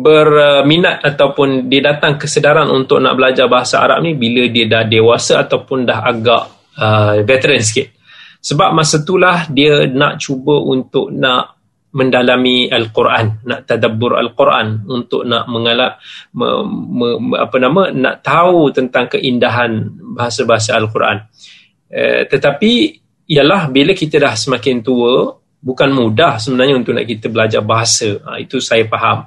berminat 0.00 1.04
ataupun 1.04 1.68
dia 1.68 1.84
datang 1.84 2.16
kesedaran 2.16 2.72
untuk 2.72 3.04
nak 3.04 3.20
belajar 3.20 3.44
bahasa 3.44 3.84
Arab 3.84 4.00
ni 4.00 4.16
bila 4.16 4.48
dia 4.48 4.64
dah 4.64 4.88
dewasa 4.88 5.44
ataupun 5.44 5.84
dah 5.84 6.00
agak 6.08 6.42
uh, 6.80 7.20
veteran 7.20 7.60
sikit. 7.60 7.92
Sebab 8.40 8.72
masa 8.72 9.04
itulah 9.04 9.44
dia 9.52 9.84
nak 9.92 10.16
cuba 10.16 10.56
untuk 10.64 11.12
nak 11.12 11.57
mendalami 11.98 12.70
Al-Quran, 12.70 13.42
nak 13.42 13.66
tadabbur 13.66 14.14
Al-Quran 14.14 14.86
untuk 14.86 15.26
nak 15.26 15.50
mengalap 15.50 15.98
me, 16.38 16.62
me, 16.70 17.08
apa 17.34 17.56
nama 17.58 17.90
nak 17.90 18.22
tahu 18.22 18.70
tentang 18.70 19.10
keindahan 19.10 19.98
bahasa-bahasa 20.14 20.78
Al-Quran. 20.78 21.26
Uh, 21.90 22.22
tetapi 22.30 23.02
ialah 23.26 23.66
bila 23.68 23.92
kita 23.98 24.22
dah 24.22 24.38
semakin 24.38 24.80
tua, 24.80 25.34
bukan 25.58 25.90
mudah 25.90 26.38
sebenarnya 26.38 26.78
untuk 26.78 26.94
nak 26.94 27.04
kita 27.04 27.26
belajar 27.28 27.60
bahasa. 27.66 28.14
Ha, 28.24 28.38
itu 28.38 28.62
saya 28.62 28.86
faham. 28.86 29.26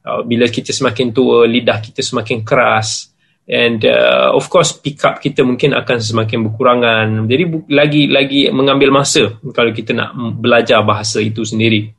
Uh, 0.00 0.24
bila 0.24 0.48
kita 0.48 0.72
semakin 0.72 1.12
tua, 1.12 1.44
lidah 1.44 1.78
kita 1.84 2.00
semakin 2.00 2.40
keras. 2.42 3.12
And 3.46 3.78
uh, 3.86 4.34
of 4.34 4.50
course, 4.50 4.74
pick 4.74 4.98
up 5.06 5.22
kita 5.22 5.46
mungkin 5.46 5.70
akan 5.70 6.02
semakin 6.02 6.50
berkurangan. 6.50 7.30
Jadi 7.30 7.44
lagi-lagi 7.70 8.50
mengambil 8.50 8.90
masa 8.90 9.38
kalau 9.54 9.70
kita 9.70 9.94
nak 9.94 10.18
belajar 10.42 10.82
bahasa 10.82 11.22
itu 11.22 11.46
sendiri. 11.46 11.94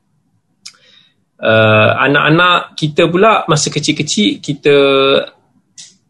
Uh, 1.38 1.94
anak-anak 2.02 2.74
kita 2.74 3.06
pula 3.14 3.46
masa 3.46 3.70
kecil-kecil 3.70 4.42
kita 4.42 4.76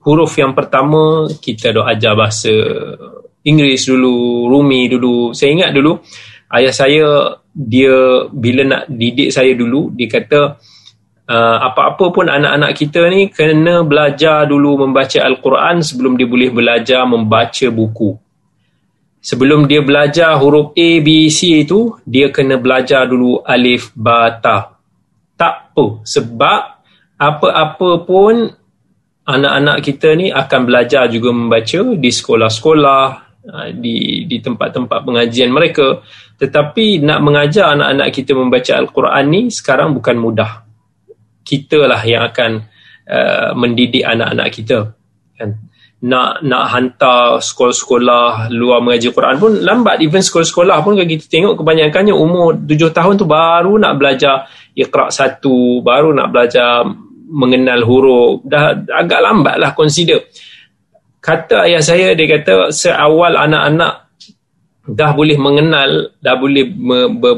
huruf 0.08 0.40
yang 0.40 0.56
pertama 0.56 1.28
kita 1.44 1.76
dah 1.76 1.84
ajar 1.92 2.16
bahasa 2.16 2.56
Inggeris 3.44 3.92
dulu, 3.92 4.48
Rumi 4.48 4.88
dulu. 4.88 5.36
Saya 5.36 5.52
ingat 5.52 5.72
dulu 5.76 6.00
ayah 6.56 6.72
saya 6.72 7.08
dia 7.52 8.28
bila 8.32 8.64
nak 8.64 8.84
didik 8.88 9.34
saya 9.34 9.52
dulu 9.52 9.92
dia 9.92 10.08
kata 10.08 10.56
uh, 11.28 11.58
apa-apa 11.60 12.06
pun 12.14 12.26
anak-anak 12.32 12.72
kita 12.78 13.12
ni 13.12 13.28
kena 13.28 13.84
belajar 13.84 14.48
dulu 14.48 14.88
membaca 14.88 15.20
Al-Quran 15.26 15.84
sebelum 15.84 16.16
dia 16.16 16.28
boleh 16.30 16.54
belajar 16.54 17.04
membaca 17.04 17.68
buku 17.68 18.16
sebelum 19.20 19.68
dia 19.68 19.84
belajar 19.84 20.40
huruf 20.40 20.72
A, 20.78 20.90
B, 21.04 21.28
C 21.28 21.68
itu 21.68 21.98
dia 22.08 22.32
kena 22.32 22.56
belajar 22.56 23.10
dulu 23.10 23.44
alif, 23.44 23.92
ba, 23.92 24.32
ta 24.40 24.77
tak 25.38 25.72
apa 25.72 26.02
sebab 26.02 26.62
apa-apa 27.18 27.90
pun 28.04 28.50
anak-anak 29.28 29.78
kita 29.86 30.18
ni 30.18 30.34
akan 30.34 30.62
belajar 30.66 31.06
juga 31.08 31.30
membaca 31.30 31.82
di 31.94 32.10
sekolah-sekolah 32.10 33.04
uh, 33.46 33.70
di 33.78 34.26
di 34.26 34.38
tempat-tempat 34.42 35.00
pengajian 35.06 35.54
mereka 35.54 36.02
tetapi 36.38 37.02
nak 37.02 37.20
mengajar 37.26 37.74
anak-anak 37.74 38.14
kita 38.14 38.32
membaca 38.38 38.72
Al-Quran 38.78 39.26
ni 39.26 39.42
sekarang 39.50 39.98
bukan 39.98 40.16
mudah. 40.22 40.52
Kita 41.42 41.90
lah 41.90 42.02
yang 42.06 42.30
akan 42.30 42.52
uh, 43.10 43.52
mendidik 43.58 44.06
anak-anak 44.06 44.48
kita. 44.54 44.94
Kan? 45.34 45.58
Nak 45.98 46.46
nak 46.46 46.64
hantar 46.70 47.42
sekolah-sekolah 47.42 48.54
luar 48.54 48.86
mengajar 48.86 49.10
Quran 49.18 49.42
pun 49.42 49.52
lambat. 49.66 49.98
Even 50.06 50.22
sekolah-sekolah 50.22 50.86
pun 50.86 50.94
kalau 50.94 51.10
kita 51.10 51.26
tengok 51.26 51.58
kebanyakannya 51.58 52.14
umur 52.14 52.54
7 52.54 52.94
tahun 52.94 53.18
tu 53.18 53.26
baru 53.26 53.74
nak 53.82 53.98
belajar 53.98 54.46
ikhra' 54.78 55.10
satu, 55.10 55.82
baru 55.82 56.14
nak 56.14 56.30
belajar 56.30 56.86
mengenal 57.28 57.82
huruf. 57.82 58.46
Dah 58.46 58.78
agak 58.78 59.20
lambat 59.26 59.58
lah 59.58 59.74
consider. 59.74 60.30
Kata 61.18 61.66
ayah 61.66 61.82
saya, 61.82 62.14
dia 62.14 62.30
kata 62.30 62.70
seawal 62.70 63.34
anak-anak 63.36 64.08
dah 64.88 65.12
boleh 65.12 65.36
mengenal, 65.36 66.16
dah 66.16 66.36
boleh 66.40 66.64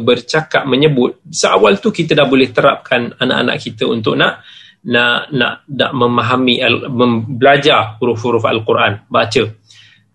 bercakap, 0.06 0.70
menyebut, 0.70 1.26
seawal 1.34 1.82
tu 1.82 1.90
kita 1.90 2.14
dah 2.14 2.30
boleh 2.30 2.54
terapkan 2.54 3.10
anak-anak 3.18 3.58
kita 3.58 3.90
untuk 3.90 4.14
nak 4.14 4.46
nak 4.80 5.34
nak, 5.34 5.66
nak 5.66 5.92
memahami, 5.92 6.62
mem, 6.88 7.36
belajar 7.36 7.98
huruf-huruf 7.98 8.46
Al-Quran, 8.46 9.10
baca. 9.10 9.44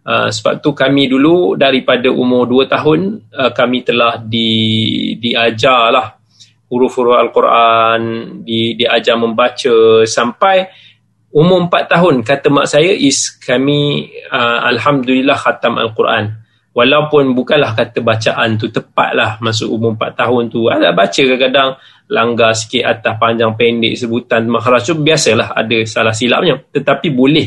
Uh, 0.05 0.29
sebab 0.29 0.61
tu 0.61 0.77
kami 0.77 1.09
dulu 1.09 1.57
daripada 1.57 2.13
umur 2.13 2.45
2 2.45 2.69
tahun 2.69 3.01
uh, 3.33 3.51
kami 3.57 3.89
telah 3.89 4.21
di 4.21 5.17
diajar 5.17 5.89
lah 5.89 6.13
huruf-huruf 6.69 7.17
Al-Quran, 7.21 8.01
di, 8.43 8.75
diajar 8.75 9.17
membaca 9.21 10.05
sampai 10.09 10.67
umur 11.35 11.67
4 11.67 11.93
tahun. 11.93 12.15
Kata 12.23 12.47
mak 12.49 12.71
saya 12.71 12.95
is 12.95 13.35
kami 13.35 14.09
uh, 14.31 14.71
Alhamdulillah 14.71 15.35
khatam 15.35 15.77
Al-Quran. 15.77 16.47
Walaupun 16.75 17.39
bukanlah 17.39 17.71
kata 17.79 18.03
bacaan 18.03 18.59
tu 18.59 18.67
tepat 18.67 19.15
lah 19.15 19.31
masuk 19.39 19.71
umur 19.71 19.99
4 19.99 20.15
tahun 20.15 20.43
tu. 20.51 20.71
Ada 20.71 20.95
baca 20.95 21.23
kadang-kadang 21.23 21.71
langgar 22.11 22.55
sikit 22.55 22.83
atas 22.87 23.15
panjang 23.19 23.55
pendek 23.55 23.95
sebutan 23.99 24.47
makhraj 24.47 24.83
tu 24.87 24.99
biasalah 24.99 25.55
ada 25.55 25.79
salah 25.87 26.15
silapnya. 26.15 26.59
Tetapi 26.71 27.11
boleh 27.11 27.47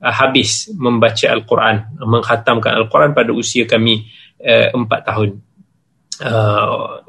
uh, 0.00 0.12
habis 0.12 0.68
membaca 0.76 1.26
Al-Quran 1.28 2.00
menghatamkan 2.04 2.72
Al-Quran 2.84 3.10
pada 3.16 3.32
usia 3.32 3.64
kami 3.64 4.04
uh, 4.44 4.76
4 4.76 5.08
tahun. 5.08 5.30
Uh, 6.22 7.00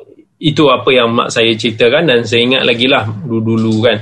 itu 0.44 0.68
apa 0.68 0.92
yang 0.92 1.08
mak 1.16 1.32
saya 1.32 1.56
ceritakan 1.56 2.04
dan 2.04 2.20
saya 2.28 2.44
ingat 2.44 2.68
lagi 2.68 2.92
lah 2.92 3.08
dulu-dulu 3.08 3.88
kan. 3.88 3.98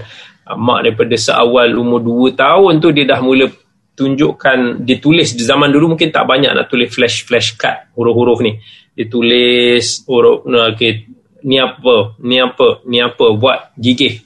Mak 0.51 0.79
daripada 0.89 1.13
seawal 1.13 1.77
umur 1.77 2.01
2 2.33 2.33
tahun 2.33 2.81
tu 2.81 2.89
dia 2.89 3.05
dah 3.05 3.21
mula 3.21 3.45
tunjukkan 3.93 4.81
ditulis 4.81 5.37
di 5.37 5.45
zaman 5.45 5.69
dulu 5.69 5.93
mungkin 5.93 6.09
tak 6.09 6.25
banyak 6.25 6.49
nak 6.57 6.65
tulis 6.65 6.89
flash 6.89 7.29
flash 7.29 7.53
card 7.53 7.93
huruf-huruf 7.93 8.41
ni. 8.41 8.57
Ditulis 8.97 10.01
huruf 10.09 10.49
okay, 10.49 11.05
ni 11.45 11.61
apa 11.61 12.17
ni 12.25 12.41
apa 12.41 12.81
ni 12.89 12.97
apa 12.97 13.25
buat 13.37 13.77
gigih. 13.77 14.25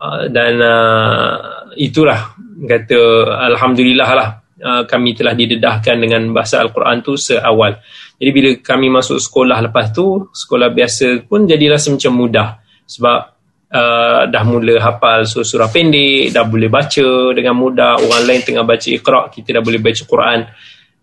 Uh, 0.00 0.30
dan 0.30 0.54
uh, 0.62 1.66
itulah 1.74 2.38
kata 2.62 3.26
alhamdulillah 3.52 4.10
lah 4.14 4.28
uh, 4.62 4.82
kami 4.86 5.18
telah 5.18 5.34
didedahkan 5.34 5.98
dengan 5.98 6.30
bahasa 6.30 6.62
al-Quran 6.62 7.02
tu 7.04 7.18
seawal 7.18 7.80
jadi 8.20 8.30
bila 8.36 8.50
kami 8.60 8.92
masuk 8.92 9.16
sekolah 9.16 9.64
lepas 9.64 9.96
tu 9.96 10.28
sekolah 10.28 10.68
biasa 10.68 11.24
pun 11.24 11.48
jadi 11.48 11.72
rasa 11.72 11.88
macam 11.96 12.12
mudah 12.20 12.60
sebab 12.84 13.40
uh, 13.70 14.22
dah 14.26 14.44
mula 14.44 14.82
hafal 14.82 15.24
surah-surah 15.24 15.70
pendek, 15.70 16.34
dah 16.34 16.44
boleh 16.44 16.68
baca 16.68 17.08
dengan 17.32 17.54
mudah. 17.56 18.02
Orang 18.02 18.26
lain 18.26 18.42
tengah 18.42 18.66
baca 18.66 18.88
ikhra, 18.90 19.30
kita 19.30 19.58
dah 19.58 19.62
boleh 19.62 19.80
baca 19.80 20.02
Quran. 20.02 20.40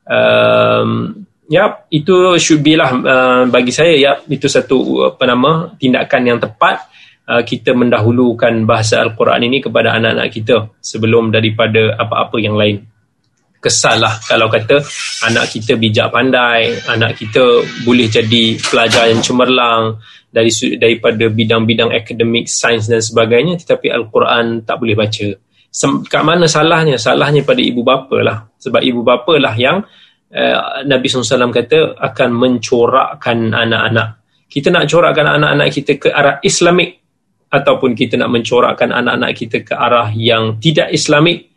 Um, 0.08 0.90
ya, 1.48 1.88
itu 1.92 2.36
should 2.40 2.62
be 2.64 2.76
lah 2.76 2.92
uh, 2.92 3.44
bagi 3.48 3.72
saya. 3.72 3.96
Ya, 3.96 4.12
itu 4.28 4.52
satu 4.52 5.10
apa 5.16 5.24
nama 5.26 5.72
tindakan 5.80 6.22
yang 6.28 6.40
tepat. 6.44 6.92
Uh, 7.28 7.44
kita 7.44 7.76
mendahulukan 7.76 8.64
bahasa 8.64 9.04
Al-Quran 9.04 9.52
ini 9.52 9.60
kepada 9.60 9.92
anak-anak 10.00 10.32
kita 10.32 10.72
sebelum 10.80 11.28
daripada 11.28 12.00
apa-apa 12.00 12.40
yang 12.40 12.56
lain. 12.56 12.88
Kesal 13.58 14.02
lah 14.02 14.16
kalau 14.26 14.48
kata 14.48 14.80
anak 15.26 15.50
kita 15.52 15.76
bijak 15.76 16.14
pandai, 16.14 16.78
anak 16.88 17.18
kita 17.18 17.66
boleh 17.84 18.08
jadi 18.08 18.58
pelajar 18.62 19.10
yang 19.10 19.22
cemerlang 19.22 19.98
dari 20.30 20.52
daripada 20.78 21.26
bidang-bidang 21.32 21.90
akademik, 21.92 22.46
sains 22.46 22.86
dan 22.86 23.02
sebagainya 23.02 23.58
tetapi 23.58 23.90
Al-Quran 23.90 24.64
tak 24.64 24.78
boleh 24.78 24.94
baca. 24.94 25.28
Kat 26.10 26.24
mana 26.26 26.50
salahnya? 26.50 26.98
Salahnya 26.98 27.46
pada 27.46 27.62
ibu 27.62 27.86
bapa 27.86 28.18
lah. 28.24 28.38
Sebab 28.58 28.82
ibu 28.82 29.06
bapa 29.06 29.38
lah 29.38 29.54
yang 29.54 29.86
uh, 30.34 30.82
Nabi 30.88 31.06
SAW 31.06 31.54
kata 31.54 31.98
akan 32.02 32.30
mencorakkan 32.34 33.54
anak-anak. 33.54 34.18
Kita 34.48 34.72
nak 34.72 34.88
corakkan 34.88 35.28
anak-anak 35.28 35.68
kita 35.76 36.00
ke 36.00 36.10
arah 36.10 36.40
Islamik 36.42 36.98
ataupun 37.52 37.96
kita 37.96 38.16
nak 38.20 38.32
mencorakkan 38.32 38.90
anak-anak 38.92 39.32
kita 39.36 39.58
ke 39.64 39.74
arah 39.76 40.10
yang 40.16 40.60
tidak 40.60 40.92
Islamik 40.92 41.48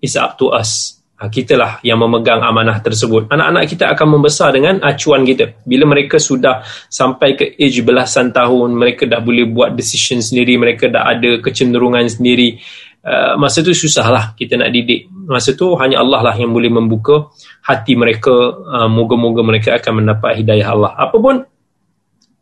is 0.00 0.14
up 0.14 0.36
to 0.36 0.52
us. 0.52 1.00
Ha, 1.24 1.32
kita 1.32 1.56
lah 1.56 1.80
yang 1.80 1.96
memegang 2.04 2.44
amanah 2.44 2.84
tersebut. 2.84 3.32
Anak-anak 3.32 3.64
kita 3.64 3.88
akan 3.96 4.20
membesar 4.20 4.52
dengan 4.52 4.76
acuan 4.84 5.24
kita. 5.24 5.56
Bila 5.64 5.88
mereka 5.88 6.20
sudah 6.20 6.60
sampai 6.92 7.32
ke 7.32 7.44
age 7.56 7.80
belasan 7.80 8.28
tahun, 8.28 8.76
mereka 8.76 9.08
dah 9.08 9.24
boleh 9.24 9.48
buat 9.48 9.72
decision 9.72 10.20
sendiri, 10.20 10.60
mereka 10.60 10.92
dah 10.92 11.08
ada 11.08 11.40
kecenderungan 11.40 12.04
sendiri. 12.12 12.60
Uh, 13.00 13.40
masa 13.40 13.64
tu 13.64 13.72
susah 13.72 14.04
lah 14.12 14.24
kita 14.36 14.60
nak 14.60 14.68
didik. 14.68 15.08
Masa 15.08 15.56
tu 15.56 15.72
hanya 15.80 16.04
Allah 16.04 16.28
lah 16.28 16.36
yang 16.36 16.52
boleh 16.52 16.68
membuka 16.68 17.32
hati 17.64 17.96
mereka. 17.96 18.32
Uh, 18.60 18.88
moga-moga 18.92 19.40
mereka 19.40 19.80
akan 19.80 20.04
mendapat 20.04 20.44
hidayah 20.44 20.76
Allah. 20.76 20.92
Apapun 21.08 21.40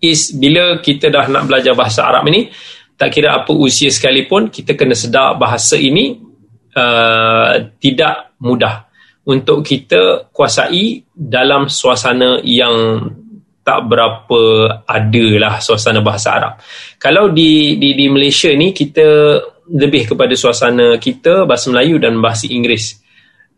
is 0.02 0.34
bila 0.34 0.82
kita 0.82 1.06
dah 1.06 1.30
nak 1.30 1.46
belajar 1.46 1.78
bahasa 1.78 2.02
Arab 2.02 2.26
ini, 2.26 2.50
tak 2.98 3.14
kira 3.14 3.30
apa 3.30 3.54
usia 3.54 3.94
sekalipun, 3.94 4.50
kita 4.50 4.74
kena 4.74 4.98
sedar 4.98 5.38
bahasa 5.38 5.78
ini 5.78 6.31
uh, 6.76 7.52
tidak 7.78 8.36
mudah 8.40 8.88
untuk 9.22 9.62
kita 9.62 10.32
kuasai 10.34 11.06
dalam 11.14 11.70
suasana 11.70 12.42
yang 12.42 13.06
tak 13.62 13.86
berapa 13.86 14.40
ada 14.82 15.26
lah 15.38 15.54
suasana 15.62 16.02
bahasa 16.02 16.34
Arab. 16.34 16.52
Kalau 16.98 17.30
di, 17.30 17.78
di, 17.78 17.94
di 17.94 18.06
Malaysia 18.10 18.50
ni 18.50 18.74
kita 18.74 19.38
lebih 19.70 20.10
kepada 20.14 20.34
suasana 20.34 20.98
kita 20.98 21.46
bahasa 21.46 21.70
Melayu 21.70 22.02
dan 22.02 22.18
bahasa 22.18 22.50
Inggeris. 22.50 22.98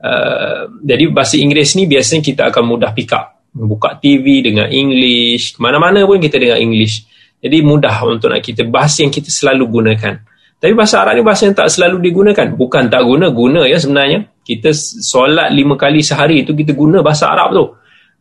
Uh, 0.05 0.69
jadi 0.85 1.09
bahasa 1.09 1.41
Inggeris 1.41 1.81
ni 1.81 1.89
biasanya 1.89 2.21
kita 2.21 2.43
akan 2.53 2.65
mudah 2.69 2.93
pick 2.93 3.09
up. 3.17 3.41
Buka 3.55 3.97
TV 4.03 4.43
dengan 4.43 4.67
English, 4.67 5.57
mana-mana 5.63 6.05
pun 6.05 6.19
kita 6.21 6.37
dengar 6.37 6.59
English. 6.61 7.07
Jadi 7.39 7.63
mudah 7.63 8.03
untuk 8.05 8.35
nak 8.35 8.43
kita 8.43 8.67
bahasa 8.67 9.07
yang 9.07 9.15
kita 9.15 9.31
selalu 9.31 9.65
gunakan. 9.81 10.21
Tapi 10.65 10.73
bahasa 10.73 11.05
Arab 11.05 11.21
ni 11.21 11.21
bahasa 11.21 11.45
yang 11.45 11.53
tak 11.53 11.69
selalu 11.69 12.09
digunakan. 12.09 12.49
Bukan 12.57 12.89
tak 12.89 13.05
guna, 13.05 13.29
guna 13.29 13.69
ya 13.69 13.77
sebenarnya. 13.77 14.25
Kita 14.41 14.73
solat 15.05 15.53
lima 15.53 15.77
kali 15.77 16.01
sehari 16.01 16.41
itu 16.41 16.57
kita 16.57 16.73
guna 16.73 17.05
bahasa 17.05 17.29
Arab 17.29 17.53
tu. 17.53 17.65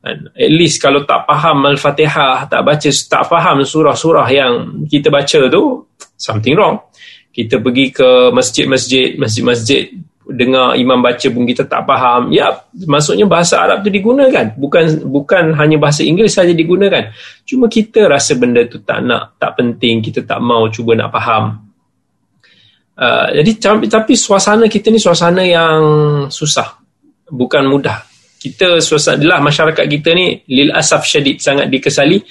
At 0.04 0.52
least 0.52 0.84
kalau 0.84 1.08
tak 1.08 1.24
faham 1.24 1.64
Al-Fatihah, 1.72 2.52
tak 2.52 2.68
baca, 2.68 2.90
tak 2.92 3.24
faham 3.32 3.64
surah-surah 3.64 4.28
yang 4.28 4.84
kita 4.92 5.08
baca 5.08 5.48
tu, 5.48 5.88
something 6.20 6.60
wrong. 6.60 6.84
Kita 7.32 7.64
pergi 7.64 7.96
ke 7.96 8.36
masjid-masjid, 8.36 9.16
masjid-masjid, 9.16 9.96
dengar 10.28 10.76
imam 10.76 11.00
baca 11.00 11.24
pun 11.32 11.48
kita 11.48 11.64
tak 11.64 11.88
faham. 11.88 12.28
Ya, 12.36 12.52
maksudnya 12.76 13.24
bahasa 13.24 13.64
Arab 13.64 13.88
tu 13.88 13.88
digunakan. 13.88 14.52
Bukan 14.60 15.08
bukan 15.08 15.56
hanya 15.56 15.80
bahasa 15.80 16.04
Inggeris 16.04 16.36
saja 16.36 16.52
digunakan. 16.52 17.16
Cuma 17.48 17.72
kita 17.72 18.12
rasa 18.12 18.36
benda 18.36 18.68
tu 18.68 18.84
tak 18.84 19.00
nak, 19.00 19.40
tak 19.40 19.56
penting, 19.56 20.04
kita 20.04 20.28
tak 20.28 20.44
mau 20.44 20.68
cuba 20.68 21.00
nak 21.00 21.08
faham. 21.16 21.72
Uh, 22.94 23.26
jadi 23.42 23.52
tapi, 23.58 23.90
tapi 23.90 24.14
suasana 24.14 24.70
kita 24.70 24.94
ni 24.94 25.02
suasana 25.02 25.42
yang 25.42 25.82
susah 26.30 26.78
bukan 27.26 27.66
mudah. 27.66 28.06
Kita 28.38 28.78
suasana 28.78 29.18
adalah 29.18 29.40
masyarakat 29.42 29.86
kita 29.90 30.14
ni 30.14 30.38
lil 30.54 30.70
asaf 30.70 31.02
syadid 31.02 31.42
sangat 31.42 31.74
dikesali 31.74 32.22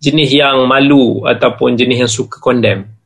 jenis 0.00 0.30
yang 0.32 0.64
malu 0.64 1.20
ataupun 1.28 1.76
jenis 1.76 2.08
yang 2.08 2.12
suka 2.12 2.40
condemn. 2.40 2.96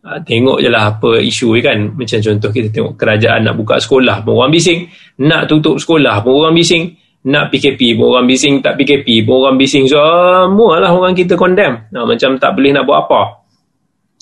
Uh, 0.00 0.16
tengok 0.22 0.62
je 0.62 0.70
lah 0.70 0.94
apa 0.94 1.18
isu 1.18 1.58
kan. 1.58 1.90
Macam 1.90 2.18
contoh 2.22 2.50
kita 2.54 2.68
tengok 2.70 2.94
kerajaan 2.94 3.50
nak 3.50 3.54
buka 3.58 3.82
sekolah 3.82 4.22
pun 4.22 4.38
orang 4.38 4.54
bising. 4.54 4.86
Nak 5.26 5.50
tutup 5.50 5.74
sekolah 5.74 6.22
pun 6.22 6.38
orang 6.38 6.54
bising. 6.54 6.94
Nak 7.20 7.50
PKP 7.50 7.98
pun 7.98 8.14
orang 8.14 8.30
bising. 8.30 8.62
Tak 8.62 8.78
PKP 8.78 9.26
pun 9.26 9.42
orang 9.42 9.58
bising. 9.58 9.90
Semua 9.90 10.78
lah 10.78 10.94
orang 10.94 11.18
kita 11.18 11.34
condemn. 11.34 11.90
Nah, 11.90 12.06
macam 12.06 12.38
tak 12.38 12.54
boleh 12.54 12.70
nak 12.72 12.86
buat 12.86 13.10
apa 13.10 13.39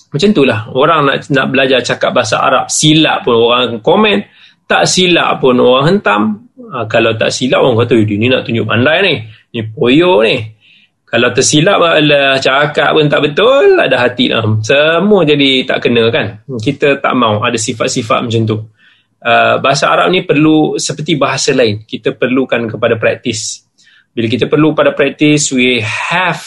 macam 0.09 0.27
itulah 0.33 0.59
orang 0.73 1.05
nak 1.05 1.17
nak 1.29 1.47
belajar 1.53 1.79
cakap 1.85 2.17
bahasa 2.17 2.41
Arab 2.41 2.65
silap 2.65 3.21
pun 3.21 3.37
orang 3.37 3.77
komen. 3.85 4.25
Tak 4.65 4.85
silap 4.89 5.37
pun 5.37 5.57
orang 5.61 5.85
hentam. 5.85 6.21
Ha, 6.69 6.85
kalau 6.89 7.13
tak 7.17 7.29
silap 7.29 7.61
orang 7.61 7.85
kata 7.85 7.97
dia 8.05 8.17
ni 8.17 8.25
nak 8.29 8.41
tunjuk 8.45 8.65
pandai 8.65 8.97
ni. 9.05 9.13
Ni 9.53 9.61
poyo 9.69 10.25
ni. 10.25 10.37
Kalau 11.09 11.33
tersilap 11.33 11.81
adalah 11.81 12.37
cakap 12.37 12.93
pun 12.93 13.05
tak 13.09 13.21
betul. 13.21 13.77
Ada 13.77 13.97
hati 13.97 14.29
lah. 14.29 14.45
Semua 14.61 15.25
jadi 15.25 15.65
tak 15.65 15.89
kena 15.89 16.05
kan. 16.13 16.45
Kita 16.45 17.01
tak 17.01 17.13
mau 17.17 17.41
ada 17.41 17.57
sifat-sifat 17.57 18.29
macam 18.29 18.41
tu. 18.45 18.57
Uh, 19.19 19.57
bahasa 19.57 19.89
Arab 19.89 20.13
ni 20.13 20.21
perlu 20.25 20.77
seperti 20.77 21.17
bahasa 21.17 21.53
lain. 21.53 21.85
Kita 21.85 22.13
perlukan 22.13 22.65
kepada 22.69 22.97
praktis. 22.97 23.65
Bila 24.13 24.25
kita 24.25 24.45
perlu 24.45 24.73
pada 24.73 24.93
praktis 24.93 25.49
we 25.53 25.81
have 25.81 26.41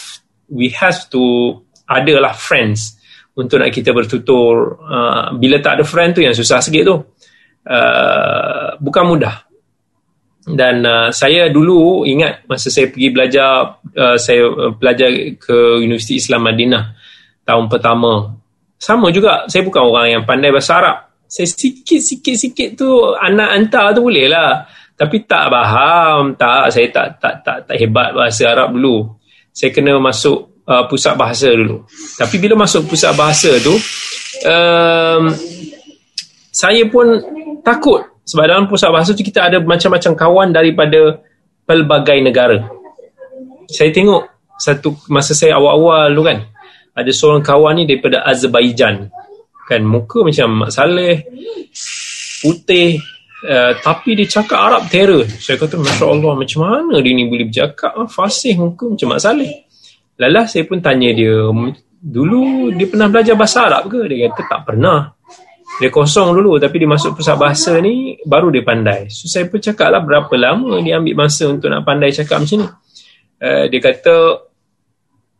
we 0.51 0.71
have 0.71 0.95
to 1.11 1.55
adalah 1.87 2.31
friends 2.31 3.02
untuk 3.33 3.57
nak 3.57 3.73
kita 3.73 3.89
bertutur 3.89 4.77
uh, 4.77 5.33
bila 5.33 5.57
tak 5.57 5.81
ada 5.81 5.83
friend 5.85 6.13
tu 6.13 6.21
yang 6.21 6.37
susah 6.37 6.61
sikit 6.61 6.83
tu. 6.85 6.97
Uh, 7.65 8.77
bukan 8.77 9.03
mudah. 9.09 9.49
Dan 10.43 10.83
uh, 10.83 11.09
saya 11.09 11.47
dulu 11.49 12.03
ingat 12.03 12.45
masa 12.45 12.67
saya 12.67 12.91
pergi 12.91 13.09
belajar 13.09 13.79
uh, 13.95 14.17
saya 14.19 14.43
belajar 14.75 15.09
ke 15.39 15.81
Universiti 15.81 16.19
Islam 16.19 16.45
Madinah 16.45 16.93
tahun 17.47 17.65
pertama. 17.71 18.37
Sama 18.77 19.09
juga 19.09 19.47
saya 19.47 19.63
bukan 19.63 19.81
orang 19.81 20.07
yang 20.19 20.23
pandai 20.27 20.51
bahasa 20.51 20.77
Arab. 20.83 20.97
Saya 21.25 21.49
sikit-sikit-sikit 21.49 22.77
tu 22.77 23.17
anak 23.17 23.49
hantar 23.55 23.97
tu 23.97 24.05
boleh 24.05 24.29
lah. 24.29 24.67
Tapi 24.93 25.25
tak 25.25 25.49
faham 25.49 26.37
tak 26.37 26.69
saya 26.69 26.87
tak 26.93 27.07
tak 27.17 27.35
tak, 27.41 27.57
tak 27.65 27.75
hebat 27.81 28.13
bahasa 28.13 28.53
Arab 28.53 28.77
dulu. 28.77 29.09
Saya 29.49 29.73
kena 29.73 29.97
masuk 29.97 30.52
uh, 30.67 30.83
pusat 30.87 31.13
bahasa 31.15 31.51
dulu. 31.51 31.83
Tapi 32.17 32.35
bila 32.39 32.63
masuk 32.63 32.87
pusat 32.87 33.15
bahasa 33.15 33.51
tu, 33.59 33.75
um, 34.47 35.23
saya 36.53 36.83
pun 36.91 37.19
takut 37.63 38.03
sebab 38.23 38.43
dalam 38.47 38.65
pusat 38.67 38.89
bahasa 38.91 39.11
tu 39.11 39.23
kita 39.23 39.51
ada 39.51 39.59
macam-macam 39.59 40.11
kawan 40.15 40.49
daripada 40.55 41.19
pelbagai 41.67 42.19
negara. 42.23 42.59
Saya 43.71 43.91
tengok 43.91 44.27
satu 44.59 44.95
masa 45.11 45.35
saya 45.35 45.59
awal-awal 45.59 46.13
tu 46.13 46.23
kan, 46.23 46.39
ada 46.93 47.11
seorang 47.11 47.43
kawan 47.43 47.73
ni 47.79 47.83
daripada 47.89 48.23
Azerbaijan. 48.23 49.09
Kan 49.63 49.87
muka 49.87 50.27
macam 50.27 50.67
Mak 50.67 50.71
Saleh, 50.71 51.23
putih, 52.43 52.99
Uh, 53.43 53.75
tapi 53.83 54.15
dia 54.15 54.23
cakap 54.23 54.55
Arab 54.55 54.87
terror. 54.87 55.27
Saya 55.27 55.59
kata, 55.59 55.75
Masya 55.75 56.07
Allah, 56.07 56.31
macam 56.31 56.63
mana 56.63 57.03
dia 57.03 57.11
ni 57.11 57.27
boleh 57.27 57.51
bercakap? 57.51 57.91
Fasih 58.07 58.55
muka 58.55 58.87
macam 58.87 59.11
Mak 59.11 59.19
Saleh. 59.19 59.62
Lala 60.21 60.45
saya 60.45 60.63
pun 60.69 60.77
tanya 60.77 61.09
dia, 61.09 61.49
dulu 62.03 62.69
dia 62.75 62.85
pernah 62.85 63.07
belajar 63.09 63.33
bahasa 63.33 63.65
Arab 63.65 63.89
ke? 63.89 64.05
Dia 64.05 64.29
kata 64.29 64.41
tak 64.45 64.61
pernah. 64.67 65.13
Dia 65.81 65.89
kosong 65.89 66.37
dulu 66.37 66.61
tapi 66.61 66.77
dia 66.77 66.89
masuk 66.89 67.17
pusat 67.17 67.33
bahasa 67.33 67.81
ni 67.81 68.21
baru 68.21 68.53
dia 68.53 68.61
pandai. 68.61 69.09
So 69.09 69.25
saya 69.25 69.49
pun 69.49 69.57
cakap 69.57 69.89
lah 69.89 70.05
berapa 70.05 70.29
lama 70.37 70.77
dia 70.85 71.01
ambil 71.01 71.25
masa 71.25 71.49
untuk 71.49 71.73
nak 71.73 71.81
pandai 71.81 72.13
cakap 72.13 72.45
macam 72.45 72.57
ni. 72.61 72.67
Uh, 73.41 73.65
dia 73.73 73.79
kata 73.81 74.15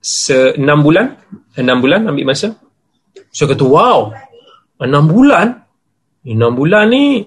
se 0.02 0.58
enam 0.58 0.82
bulan, 0.82 1.14
enam 1.54 1.78
bulan 1.78 2.10
ambil 2.10 2.34
masa. 2.34 2.58
So 3.30 3.46
kata 3.46 3.62
wow, 3.62 4.10
enam 4.82 5.06
bulan? 5.06 5.62
Enam 6.26 6.58
bulan 6.58 6.90
ni 6.90 7.22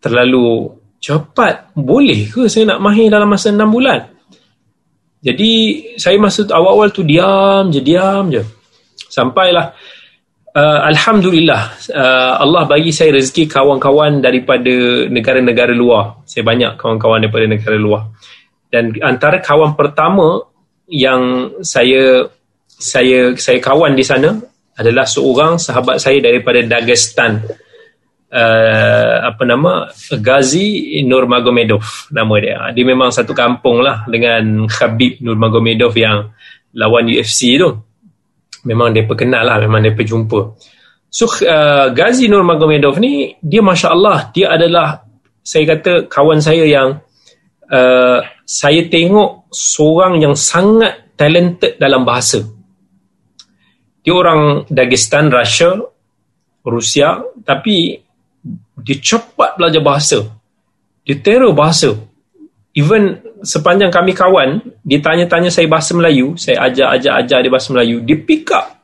terlalu 0.00 0.72
cepat. 1.02 1.74
Boleh 1.76 2.32
ke 2.32 2.48
saya 2.48 2.74
nak 2.74 2.80
mahir 2.80 3.12
dalam 3.12 3.28
masa 3.28 3.52
enam 3.52 3.68
bulan? 3.68 4.11
Jadi 5.22 5.50
saya 6.02 6.18
masa 6.18 6.42
awal-awal 6.50 6.90
tu 6.90 7.06
diam 7.06 7.70
je, 7.70 7.78
diam 7.78 8.26
je. 8.26 8.42
Sampailah 9.06 9.70
uh, 10.50 10.80
Alhamdulillah 10.90 11.62
uh, 11.94 12.42
Allah 12.42 12.66
bagi 12.66 12.90
saya 12.90 13.14
rezeki 13.14 13.46
kawan-kawan 13.46 14.18
daripada 14.18 15.06
negara-negara 15.06 15.70
luar. 15.70 16.26
Saya 16.26 16.42
banyak 16.42 16.74
kawan-kawan 16.74 17.22
daripada 17.22 17.46
negara 17.46 17.78
luar. 17.78 18.10
Dan 18.66 18.98
antara 18.98 19.38
kawan 19.38 19.78
pertama 19.78 20.42
yang 20.90 21.54
saya 21.62 22.26
saya 22.66 23.38
saya 23.38 23.62
kawan 23.62 23.94
di 23.94 24.02
sana 24.02 24.34
adalah 24.74 25.06
seorang 25.06 25.54
sahabat 25.54 26.02
saya 26.02 26.18
daripada 26.18 26.58
Dagestan 26.66 27.46
uh, 28.32 29.14
apa 29.28 29.42
nama 29.44 29.92
Ghazi 30.16 30.98
Nurmagomedov 31.04 32.10
nama 32.10 32.34
dia. 32.40 32.58
Dia 32.72 32.84
memang 32.88 33.12
satu 33.12 33.36
kampung 33.36 33.84
lah 33.84 34.08
dengan 34.08 34.66
Khabib 34.66 35.20
Nurmagomedov 35.20 35.92
yang 35.94 36.32
lawan 36.72 37.06
UFC 37.12 37.60
tu. 37.60 37.68
Memang 38.64 38.94
dia 38.96 39.04
perkenal 39.04 39.44
lah, 39.44 39.60
memang 39.60 39.84
dia 39.84 39.92
perjumpa. 39.92 40.40
So 41.12 41.28
uh, 41.28 41.92
Ghazi 41.92 42.32
Nurmagomedov 42.32 42.96
ni 42.96 43.36
dia 43.44 43.60
masya 43.60 43.92
Allah 43.92 44.32
dia 44.32 44.48
adalah 44.56 45.04
saya 45.44 45.76
kata 45.76 46.08
kawan 46.08 46.40
saya 46.40 46.64
yang 46.64 47.04
uh, 47.68 48.18
saya 48.48 48.88
tengok 48.88 49.52
seorang 49.52 50.24
yang 50.24 50.32
sangat 50.32 51.12
talented 51.20 51.76
dalam 51.76 52.08
bahasa. 52.08 52.40
Dia 54.02 54.14
orang 54.18 54.66
Dagestan, 54.66 55.30
Russia, 55.30 55.78
Rusia, 56.66 57.22
tapi 57.46 58.01
dia 58.82 58.98
cepat 58.98 59.56
belajar 59.56 59.82
bahasa. 59.82 60.18
Dia 61.06 61.18
terror 61.18 61.54
bahasa. 61.54 61.94
Even 62.72 63.20
sepanjang 63.42 63.92
kami 63.92 64.14
kawan, 64.14 64.62
dia 64.82 64.98
tanya-tanya 65.02 65.50
saya 65.50 65.66
bahasa 65.68 65.92
Melayu, 65.92 66.38
saya 66.38 66.66
ajar-ajar-ajar 66.70 67.38
dia 67.42 67.50
bahasa 67.52 67.68
Melayu, 67.74 68.00
dia 68.02 68.16
pick 68.16 68.48
up. 68.54 68.82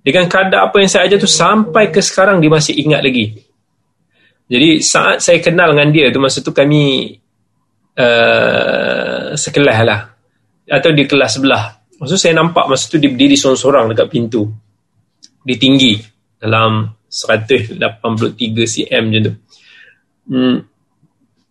Dengan 0.00 0.24
kadar 0.32 0.72
apa 0.72 0.80
yang 0.80 0.88
saya 0.88 1.04
ajar 1.04 1.20
tu 1.20 1.28
sampai 1.28 1.92
ke 1.92 2.00
sekarang 2.00 2.40
dia 2.40 2.48
masih 2.48 2.72
ingat 2.80 3.04
lagi. 3.04 3.36
Jadi 4.50 4.80
saat 4.80 5.20
saya 5.20 5.38
kenal 5.38 5.76
dengan 5.76 5.92
dia 5.92 6.08
tu 6.10 6.18
masa 6.18 6.40
tu 6.40 6.50
kami 6.50 7.14
uh, 8.00 9.36
sekelas 9.36 9.78
lah. 9.84 10.00
Atau 10.70 10.96
di 10.96 11.04
kelas 11.04 11.36
sebelah. 11.36 11.62
Masa 12.00 12.16
saya 12.16 12.32
nampak 12.32 12.64
masa 12.64 12.88
tu 12.88 12.96
dia 12.96 13.12
berdiri 13.12 13.36
seorang-seorang 13.36 13.92
dekat 13.92 14.08
pintu. 14.08 14.48
Dia 15.44 15.56
tinggi 15.60 16.00
dalam 16.40 16.88
183 17.10 17.74
cm 18.64 19.02
macam 19.10 19.22
tu. 19.26 19.34
Hmm, 20.30 20.56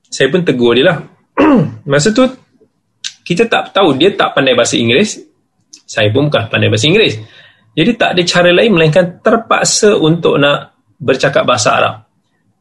saya 0.08 0.28
pun 0.32 0.41
tegur 0.48 0.74
dia 0.74 0.88
lah. 0.88 0.98
masa 1.91 2.15
tu 2.15 2.24
kita 3.28 3.45
tak 3.45 3.76
tahu 3.76 3.93
dia 4.00 4.15
tak 4.15 4.34
pandai 4.34 4.56
bahasa 4.56 4.80
Inggeris. 4.80 5.19
Saya 5.86 6.10
pun 6.10 6.32
bukan 6.32 6.50
pandai 6.50 6.72
bahasa 6.72 6.89
Inggeris. 6.89 7.19
Jadi 7.78 7.91
tak 7.93 8.17
ada 8.17 8.22
cara 8.26 8.50
lain 8.50 8.72
melainkan 8.74 9.22
terpaksa 9.22 9.93
untuk 10.00 10.41
nak 10.41 10.74
bercakap 10.98 11.45
bahasa 11.45 11.78
Arab. 11.78 11.95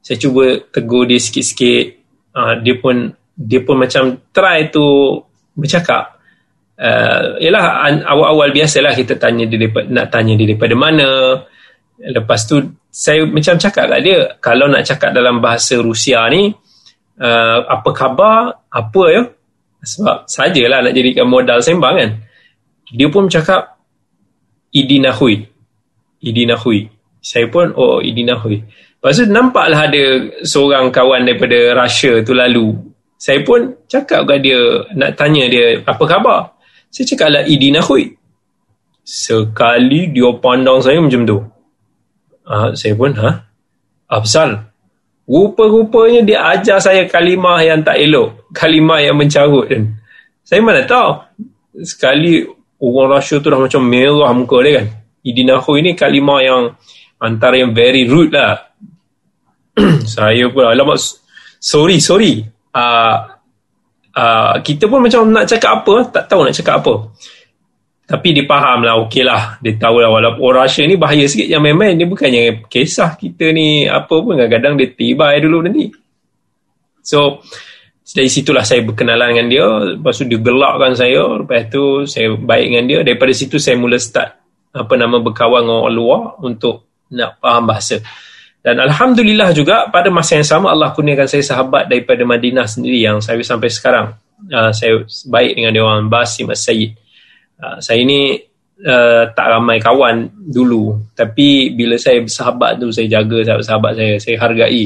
Saya 0.05 0.21
cuba 0.21 0.61
tegur 0.69 1.09
dia 1.09 1.17
sikit-sikit. 1.17 1.85
Uh, 2.37 2.61
dia 2.61 2.77
pun 2.77 3.09
dia 3.39 3.65
pun 3.65 3.81
macam 3.81 4.19
try 4.35 4.69
tu 4.69 4.85
bercakap. 5.57 6.19
Uh, 6.79 7.41
yalah 7.43 7.91
awal-awal 8.07 8.55
biasalah 8.55 8.95
kita 8.95 9.19
tanya 9.19 9.49
dia 9.51 9.67
nak 9.91 10.07
tanya 10.13 10.37
dia 10.37 10.55
daripada 10.55 10.75
mana. 10.77 11.11
Lepas 11.99 12.47
tu 12.47 12.63
saya 12.89 13.27
macam 13.27 13.59
cakap 13.59 13.91
kat 13.91 14.01
dia 14.07 14.19
kalau 14.39 14.71
nak 14.71 14.87
cakap 14.87 15.11
dalam 15.11 15.43
bahasa 15.43 15.79
Rusia 15.83 16.23
ni 16.31 16.55
uh, 17.19 17.59
apa 17.67 17.91
khabar 17.91 18.55
apa 18.71 19.03
ya 19.11 19.23
sebab 19.83 20.27
sajalah 20.27 20.83
nak 20.83 20.95
jadikan 20.95 21.27
modal 21.27 21.59
sembang 21.63 21.95
kan. 21.99 22.11
Dia 22.89 23.09
pun 23.13 23.29
cakap 23.29 23.79
Idina 24.75 25.15
Hui. 25.15 25.39
Idina 26.25 26.57
Hui. 26.59 26.89
Saya 27.23 27.47
pun, 27.51 27.71
oh 27.77 28.01
Idina 28.03 28.39
Hui. 28.41 28.59
Lepas 28.99 29.23
tu 29.23 29.27
nampaklah 29.31 29.87
ada 29.87 30.05
seorang 30.43 30.91
kawan 30.91 31.23
daripada 31.29 31.79
Russia 31.79 32.19
tu 32.27 32.35
lalu. 32.35 32.75
Saya 33.19 33.43
pun 33.43 33.75
cakap 33.91 34.27
kat 34.27 34.43
dia, 34.43 34.59
nak 34.95 35.15
tanya 35.19 35.47
dia, 35.51 35.83
apa 35.83 36.05
khabar? 36.07 36.55
Saya 36.91 37.05
cakap 37.15 37.29
lah 37.35 37.43
Idina 37.47 37.83
Hui. 37.85 38.11
Sekali 39.07 40.11
dia 40.11 40.31
pandang 40.43 40.83
saya 40.83 40.99
macam 40.99 41.23
tu. 41.25 41.39
Ha, 42.49 42.73
saya 42.73 42.97
pun, 42.97 43.13
ha? 43.21 43.45
Afzal. 44.09 44.69
Rupa-rupanya 45.29 46.25
dia 46.25 46.41
ajar 46.57 46.81
saya 46.81 47.05
kalimah 47.05 47.61
yang 47.61 47.85
tak 47.85 48.01
elok. 48.01 48.49
Kalimah 48.57 49.05
yang 49.05 49.21
mencarut 49.21 49.69
kan. 49.69 49.85
Saya 50.41 50.65
mana 50.65 50.89
tahu. 50.89 51.21
Sekali 51.85 52.49
orang 52.81 53.21
Russia 53.21 53.37
tu 53.37 53.53
dah 53.53 53.61
macam 53.61 53.85
merah 53.85 54.33
muka 54.33 54.57
dia 54.65 54.81
kan. 54.81 54.87
Idinaho 55.21 55.77
ini 55.77 55.93
kalimah 55.93 56.41
yang 56.41 56.63
antara 57.21 57.61
yang 57.61 57.77
very 57.77 58.09
rude 58.09 58.33
lah. 58.33 58.73
saya 60.17 60.49
pun 60.49 60.65
alamak 60.65 60.97
sorry 61.61 62.01
sorry. 62.01 62.49
Uh, 62.73 63.37
uh, 64.17 64.57
kita 64.65 64.89
pun 64.89 65.05
macam 65.05 65.29
nak 65.29 65.45
cakap 65.45 65.85
apa 65.85 66.09
tak 66.09 66.25
tahu 66.33 66.49
nak 66.49 66.57
cakap 66.57 66.81
apa. 66.81 67.13
Tapi 68.09 68.33
dia 68.33 68.49
faham 68.49 68.89
lah 68.89 68.97
okey 69.05 69.21
lah. 69.21 69.61
Dia 69.61 69.77
tahu 69.77 70.01
lah 70.01 70.09
walaupun 70.09 70.41
orang 70.41 70.65
Russia 70.65 70.89
ni 70.89 70.97
bahaya 70.97 71.29
sikit 71.29 71.45
yang 71.45 71.61
main-main. 71.61 71.93
Dia 71.93 72.09
bukannya 72.09 72.65
kisah 72.65 73.21
kita 73.21 73.53
ni 73.53 73.85
apa 73.85 74.09
pun 74.09 74.33
kadang-kadang 74.33 74.81
dia 74.81 74.89
tiba 74.97 75.29
dulu 75.37 75.61
nanti. 75.61 75.93
So 77.05 77.45
dari 78.09 78.33
situlah 78.33 78.65
saya 78.65 78.81
berkenalan 78.81 79.37
dengan 79.37 79.47
dia 79.53 79.67
lepas 80.01 80.17
tu 80.17 80.25
dia 80.25 80.41
gelakkan 80.41 80.97
saya 80.97 81.45
lepas 81.45 81.69
tu 81.69 82.09
saya 82.09 82.33
baik 82.33 82.67
dengan 82.73 82.85
dia 82.89 82.99
daripada 83.05 83.33
situ 83.37 83.61
saya 83.61 83.77
mula 83.77 84.01
start 84.01 84.33
apa 84.73 84.95
nama 84.97 85.21
berkawan 85.21 85.61
dengan 85.61 85.85
orang 85.85 85.93
luar 85.93 86.23
untuk 86.41 86.89
nak 87.13 87.37
faham 87.37 87.69
bahasa 87.69 88.01
dan 88.65 88.81
Alhamdulillah 88.81 89.53
juga 89.53 89.93
pada 89.93 90.09
masa 90.09 90.41
yang 90.41 90.49
sama 90.49 90.73
Allah 90.73 90.97
kurniakan 90.97 91.29
saya 91.29 91.45
sahabat 91.45 91.93
daripada 91.93 92.25
Madinah 92.25 92.65
sendiri 92.65 93.05
yang 93.05 93.21
saya 93.21 93.45
sampai 93.45 93.69
sekarang 93.69 94.17
uh, 94.49 94.73
saya 94.73 95.05
baik 95.29 95.61
dengan 95.61 95.71
dia 95.77 95.83
orang 95.85 96.09
Basim 96.09 96.49
As-Sayyid 96.49 96.97
uh, 97.63 97.79
saya 97.83 97.99
ini 98.03 98.39
uh, 98.85 99.31
tak 99.35 99.47
ramai 99.47 99.83
kawan 99.83 100.31
dulu. 100.35 101.15
Tapi 101.15 101.75
bila 101.75 101.99
saya 101.99 102.23
bersahabat 102.23 102.79
tu 102.79 102.91
saya 102.95 103.21
jaga 103.21 103.43
sahabat-sahabat 103.43 103.93
saya. 103.99 104.15
Saya 104.23 104.37
hargai. 104.39 104.85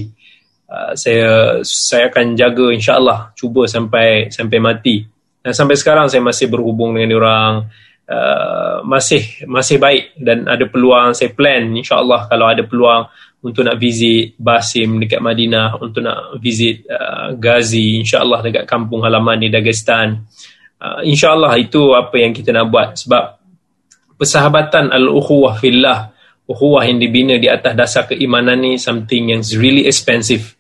Uh, 0.73 0.93
saya 0.97 1.29
saya 1.67 2.09
akan 2.09 2.37
jaga 2.37 2.73
insyaallah. 2.73 3.37
Cuba 3.37 3.69
sampai 3.69 4.33
sampai 4.33 4.59
mati. 4.61 4.97
Dan 5.43 5.53
sampai 5.53 5.77
sekarang 5.77 6.07
saya 6.07 6.23
masih 6.23 6.49
berhubung 6.49 6.97
dengan 6.97 7.19
orang. 7.19 7.55
Uh, 8.03 8.83
masih 8.85 9.47
masih 9.49 9.77
baik. 9.77 10.17
Dan 10.17 10.49
ada 10.49 10.65
peluang 10.69 11.13
saya 11.13 11.33
plan 11.33 11.73
insyaallah 11.73 12.29
kalau 12.29 12.49
ada 12.49 12.65
peluang 12.65 13.09
untuk 13.43 13.67
nak 13.67 13.75
visit 13.75 14.39
Basim 14.39 15.03
dekat 15.03 15.19
Madinah 15.19 15.75
untuk 15.83 16.07
nak 16.07 16.39
visit 16.39 16.87
uh, 16.87 17.35
Ghazi 17.35 17.99
insyaallah 17.99 18.39
dekat 18.39 18.65
kampung 18.71 19.03
halaman 19.03 19.43
di 19.43 19.49
Dagestan. 19.51 20.15
uh, 20.15 20.52
insyaallah 21.07 21.55
itu 21.61 21.95
apa 21.95 22.17
yang 22.19 22.33
kita 22.35 22.51
nak 22.51 22.67
buat 22.71 22.99
sebab 22.99 23.39
persahabatan 24.19 24.91
al-ukhuwah 24.91 25.59
fillah 25.59 26.13
ukhuwah 26.47 26.83
yang 26.85 26.99
dibina 26.99 27.39
di 27.39 27.47
atas 27.47 27.73
dasar 27.73 28.03
keimanan 28.11 28.61
ni 28.61 28.77
something 28.77 29.31
yang 29.31 29.43
really 29.57 29.87
expensive 29.87 30.59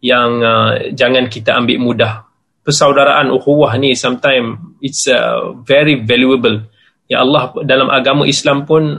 yang 0.00 0.40
uh, 0.40 0.90
jangan 0.96 1.28
kita 1.28 1.54
ambil 1.56 1.78
mudah. 1.80 2.12
Persaudaraan 2.60 3.32
ukhuwah 3.32 3.72
ni 3.80 3.96
sometimes 3.96 4.60
it's 4.84 5.08
uh, 5.08 5.56
very 5.64 6.00
valuable. 6.00 6.68
Ya 7.08 7.24
Allah 7.24 7.52
dalam 7.66 7.88
agama 7.90 8.28
Islam 8.28 8.68
pun 8.68 8.96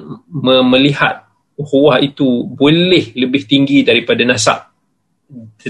melihat 0.67 1.29
ukhuwah 1.55 2.01
itu 2.01 2.43
boleh 2.49 3.13
lebih 3.15 3.47
tinggi 3.47 3.85
daripada 3.85 4.25
nasab 4.25 4.67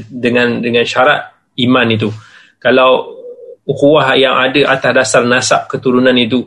dengan 0.10 0.64
dengan 0.64 0.84
syarat 0.88 1.52
iman 1.62 1.88
itu. 1.92 2.10
Kalau 2.58 3.21
ukhuwah 3.66 4.18
yang 4.18 4.36
ada 4.38 4.74
atas 4.74 4.92
dasar 4.94 5.24
nasab 5.26 5.70
keturunan 5.70 6.14
itu 6.18 6.46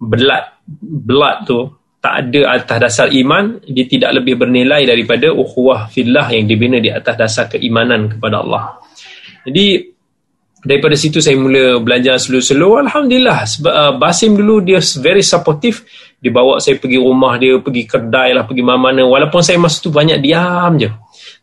belat 0.00 0.56
belat 0.80 1.44
tu 1.44 1.68
tak 2.00 2.28
ada 2.28 2.60
atas 2.60 2.78
dasar 2.80 3.06
iman 3.12 3.64
dia 3.64 3.88
tidak 3.88 4.20
lebih 4.20 4.36
bernilai 4.36 4.84
daripada 4.84 5.32
ukhuwah 5.32 5.88
fillah 5.88 6.28
yang 6.28 6.44
dibina 6.44 6.76
di 6.76 6.92
atas 6.92 7.16
dasar 7.16 7.44
keimanan 7.48 8.12
kepada 8.12 8.44
Allah. 8.44 8.76
Jadi 9.48 9.88
daripada 10.60 10.96
situ 10.96 11.20
saya 11.24 11.36
mula 11.36 11.80
belajar 11.80 12.20
slow-slow. 12.20 12.84
Alhamdulillah 12.84 13.48
sebab 13.48 13.72
uh, 13.72 13.92
Basim 13.96 14.36
dulu 14.36 14.60
dia 14.64 14.80
very 15.00 15.24
supportive. 15.24 15.84
Dia 16.20 16.32
bawa 16.32 16.60
saya 16.60 16.76
pergi 16.76 17.00
rumah 17.00 17.36
dia 17.40 17.56
pergi 17.60 17.88
kedai 17.88 18.36
lah 18.36 18.44
pergi 18.44 18.64
mana-mana. 18.64 19.04
Walaupun 19.04 19.40
saya 19.40 19.56
masa 19.56 19.80
tu 19.80 19.88
banyak 19.88 20.20
diam 20.20 20.76
je 20.76 20.88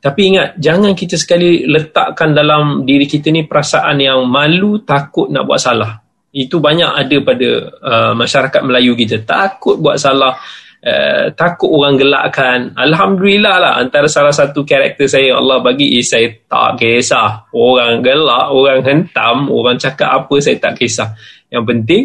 tapi 0.01 0.33
ingat 0.33 0.57
jangan 0.57 0.97
kita 0.97 1.13
sekali 1.13 1.69
letakkan 1.69 2.33
dalam 2.33 2.81
diri 2.89 3.05
kita 3.05 3.29
ni 3.29 3.45
perasaan 3.45 4.01
yang 4.01 4.25
malu 4.25 4.81
takut 4.81 5.29
nak 5.29 5.45
buat 5.45 5.61
salah. 5.61 6.01
Itu 6.33 6.57
banyak 6.57 6.89
ada 6.89 7.17
pada 7.21 7.49
uh, 7.69 8.13
masyarakat 8.17 8.61
Melayu 8.65 8.97
kita. 8.97 9.21
Takut 9.21 9.77
buat 9.77 10.01
salah 10.01 10.33
uh, 10.81 11.25
takut 11.37 11.69
orang 11.69 12.01
gelakkan. 12.01 12.73
Alhamdulillah 12.73 13.61
lah 13.61 13.73
antara 13.77 14.09
salah 14.09 14.33
satu 14.33 14.65
karakter 14.65 15.05
saya 15.05 15.37
Allah 15.37 15.61
bagi 15.61 16.01
is 16.01 16.09
saya 16.09 16.33
tak 16.49 16.81
kisah. 16.81 17.53
Orang 17.53 18.01
gelak 18.01 18.49
orang 18.49 18.81
hentam 18.81 19.53
orang 19.53 19.77
cakap 19.77 20.25
apa 20.25 20.35
saya 20.41 20.57
tak 20.57 20.81
kisah. 20.81 21.13
Yang 21.53 21.63
penting 21.69 22.03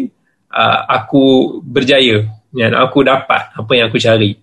uh, 0.53 0.85
aku 0.85 1.57
berjaya. 1.65 2.29
Dan 2.53 2.77
aku 2.77 3.01
dapat 3.01 3.57
apa 3.57 3.71
yang 3.73 3.89
aku 3.89 3.97
cari. 3.97 4.37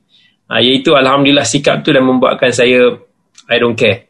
Uh, 0.51 0.59
iaitu 0.59 0.91
Alhamdulillah 0.91 1.47
sikap 1.47 1.87
tu 1.87 1.95
dan 1.95 2.03
membuatkan 2.03 2.51
saya 2.51 3.04
I 3.51 3.57
don't 3.61 3.77
care. 3.77 4.09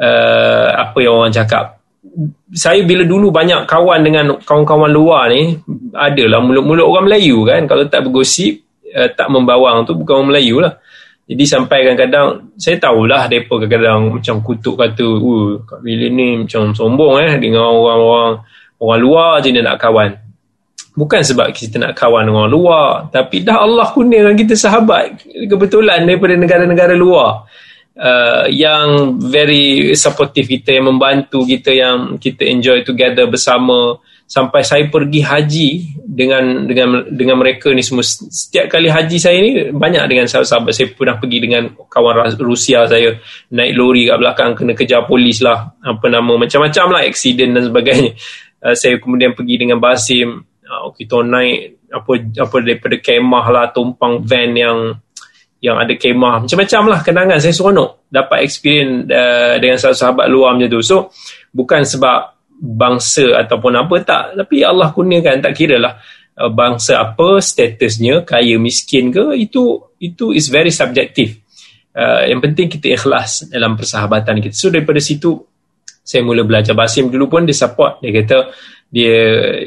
Uh, 0.00 0.72
apa 0.76 0.96
yang 1.04 1.20
orang 1.20 1.34
cakap. 1.34 1.80
Saya 2.56 2.80
bila 2.88 3.04
dulu 3.04 3.28
banyak 3.28 3.68
kawan 3.68 4.00
dengan 4.00 4.40
kawan-kawan 4.40 4.88
luar 4.88 5.28
ni 5.28 5.60
adalah 5.92 6.40
mulut-mulut 6.40 6.86
orang 6.88 7.04
Melayu 7.12 7.44
kan. 7.44 7.68
Kalau 7.68 7.84
tak 7.86 8.08
bergosip 8.08 8.64
uh, 8.96 9.08
tak 9.12 9.28
membawang 9.28 9.84
tu 9.84 9.92
bukan 9.96 10.24
orang 10.24 10.28
Melayu 10.32 10.64
lah. 10.64 10.80
Jadi 11.30 11.44
sampai 11.46 11.86
kadang-kadang 11.86 12.58
saya 12.58 12.74
tahulah 12.82 13.30
mereka 13.30 13.54
kadang-kadang 13.62 14.18
macam 14.18 14.36
kutuk 14.42 14.74
kata 14.74 15.06
Kak 15.62 15.78
Billy 15.78 16.10
ni 16.10 16.42
macam 16.42 16.74
sombong 16.74 17.22
eh 17.22 17.38
dengan 17.38 17.70
orang-orang 17.70 18.42
orang 18.82 18.98
luar 18.98 19.30
je 19.38 19.54
dia 19.54 19.62
nak 19.62 19.78
kawan. 19.78 20.10
Bukan 20.90 21.22
sebab 21.22 21.54
kita 21.54 21.78
nak 21.78 21.94
kawan 21.94 22.26
orang 22.26 22.50
luar 22.50 22.86
tapi 23.14 23.46
dah 23.46 23.62
Allah 23.62 23.86
kurniakan 23.94 24.34
kita 24.34 24.58
sahabat 24.58 25.22
kebetulan 25.46 26.02
daripada 26.02 26.34
negara-negara 26.34 26.98
luar 26.98 27.46
uh, 28.00 28.44
yang 28.48 29.20
very 29.20 29.92
supportive 29.92 30.48
kita 30.48 30.80
yang 30.80 30.88
membantu 30.88 31.44
kita 31.44 31.70
yang 31.76 32.16
kita 32.16 32.48
enjoy 32.48 32.82
together 32.82 33.28
bersama. 33.28 34.00
Sampai 34.30 34.62
saya 34.62 34.86
pergi 34.86 35.26
haji 35.26 35.68
dengan 36.06 36.62
dengan 36.62 37.02
dengan 37.10 37.42
mereka 37.42 37.74
ni 37.74 37.82
semua. 37.82 38.06
Setiap 38.06 38.70
kali 38.70 38.86
haji 38.86 39.18
saya 39.18 39.42
ni 39.42 39.74
banyak 39.74 40.06
dengan 40.06 40.30
sahabat-sahabat. 40.30 40.70
Saya 40.70 40.86
pernah 40.94 41.18
pergi 41.18 41.38
dengan 41.42 41.74
kawan 41.74 42.38
Rusia 42.38 42.86
saya. 42.86 43.18
Naik 43.50 43.74
lori 43.74 44.06
kat 44.06 44.22
belakang 44.22 44.54
kena 44.54 44.78
kejar 44.78 45.02
polis 45.10 45.42
lah. 45.42 45.74
Apa 45.82 46.06
nama 46.06 46.30
macam-macam 46.38 46.86
lah 46.94 47.02
accident 47.04 47.52
dan 47.58 47.64
sebagainya. 47.68 48.14
Uh, 48.60 48.76
saya 48.76 49.00
kemudian 49.00 49.32
pergi 49.32 49.56
dengan 49.56 49.80
Basim. 49.80 50.44
Uh, 50.68 50.92
kita 50.92 51.24
naik 51.24 51.80
apa 51.88 52.12
apa 52.44 52.56
daripada 52.60 52.96
kemah 53.00 53.46
lah 53.48 53.66
tumpang 53.72 54.20
van 54.20 54.52
yang 54.52 55.00
yang 55.60 55.76
ada 55.76 55.92
kemah. 55.92 56.44
Macam-macam 56.44 56.82
lah 56.88 57.00
kenangan 57.04 57.38
saya 57.38 57.52
seronok 57.52 58.08
dapat 58.08 58.48
experience 58.48 59.06
uh, 59.12 59.60
dengan 59.60 59.76
sahabat-sahabat 59.76 60.26
luar 60.32 60.56
macam 60.56 60.72
tu. 60.72 60.80
So 60.80 61.12
bukan 61.52 61.84
sebab 61.84 62.18
bangsa 62.60 63.36
ataupun 63.44 63.72
apa 63.76 63.96
tak. 64.00 64.24
Tapi 64.40 64.64
Allah 64.64 64.88
kurniakan 64.92 65.44
tak 65.44 65.52
kira 65.52 65.76
lah 65.76 66.00
uh, 66.40 66.50
bangsa 66.50 67.00
apa 67.00 67.44
statusnya 67.44 68.24
kaya 68.24 68.56
miskin 68.56 69.12
ke 69.12 69.36
itu 69.36 69.80
itu 70.00 70.32
is 70.32 70.48
very 70.48 70.72
subjective. 70.72 71.36
Uh, 71.92 72.24
yang 72.24 72.40
penting 72.40 72.72
kita 72.72 72.96
ikhlas 72.96 73.52
dalam 73.52 73.76
persahabatan 73.76 74.40
kita. 74.40 74.56
So 74.56 74.72
daripada 74.72 74.98
situ 74.98 75.44
saya 76.00 76.24
mula 76.24 76.42
belajar 76.42 76.72
Basim 76.72 77.12
dulu 77.12 77.28
pun 77.28 77.44
dia 77.44 77.54
support. 77.54 78.00
Dia 78.00 78.10
kata 78.16 78.48
dia 78.90 79.18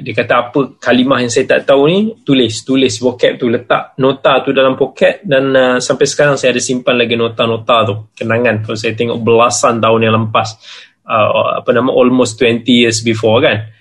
dia 0.03 0.13
kata 0.13 0.33
apa 0.35 0.59
kalimah 0.83 1.23
yang 1.23 1.31
saya 1.31 1.47
tak 1.47 1.63
tahu 1.63 1.87
ni 1.87 1.99
tulis. 2.27 2.67
Tulis 2.67 2.91
vocab 2.99 3.39
tu 3.39 3.47
letak 3.47 3.95
nota 4.03 4.43
tu 4.43 4.51
dalam 4.51 4.75
poket 4.75 5.23
dan 5.23 5.43
uh, 5.55 5.77
sampai 5.79 6.03
sekarang 6.03 6.35
saya 6.35 6.51
ada 6.51 6.59
simpan 6.59 6.99
lagi 6.99 7.15
nota-nota 7.15 7.75
tu. 7.87 7.95
Kenangan 8.19 8.67
kalau 8.67 8.75
saya 8.75 8.91
tengok 8.91 9.23
belasan 9.23 9.79
tahun 9.79 9.99
yang 10.11 10.13
lepas. 10.27 10.59
Uh, 11.07 11.59
apa 11.63 11.69
nama 11.71 11.91
almost 11.91 12.35
20 12.35 12.67
years 12.67 12.99
before 12.99 13.39
kan. 13.39 13.71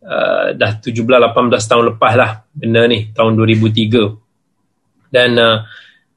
Uh, 0.00 0.56
dah 0.56 0.80
17 0.80 1.04
18 1.04 1.36
tahun 1.52 1.84
lepas 1.92 2.12
lah 2.16 2.30
benda 2.54 2.86
ni 2.86 3.10
tahun 3.10 3.34
2003 3.42 4.26
dan 5.10 5.34
uh, 5.34 5.56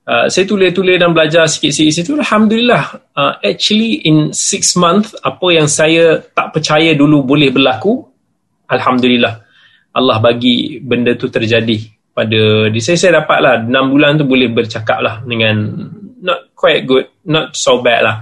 uh, 0.05 0.25
saya 0.29 0.45
tulis-tulis 0.45 0.97
dan 1.01 1.09
belajar 1.09 1.49
sikit-sikit 1.49 1.93
situ. 1.93 2.13
Alhamdulillah 2.17 2.83
uh, 3.17 3.33
actually 3.41 4.05
in 4.05 4.29
6 4.29 4.77
month 4.77 5.17
apa 5.21 5.47
yang 5.53 5.65
saya 5.65 6.21
tak 6.21 6.53
percaya 6.53 6.93
dulu 6.93 7.25
boleh 7.25 7.49
berlaku 7.49 8.08
alhamdulillah 8.69 9.33
Allah 9.97 10.17
bagi 10.21 10.77
benda 10.79 11.17
tu 11.17 11.27
terjadi 11.27 11.77
pada 12.13 12.69
di 12.69 12.79
saya 12.79 12.97
saya 12.97 13.11
dapatlah 13.23 13.65
6 13.65 13.91
bulan 13.91 14.21
tu 14.21 14.25
boleh 14.29 14.49
bercakap 14.53 15.01
lah 15.01 15.25
dengan 15.25 15.55
not 16.21 16.53
quite 16.53 16.85
good 16.85 17.05
not 17.25 17.57
so 17.57 17.81
bad 17.81 18.01
lah 18.05 18.17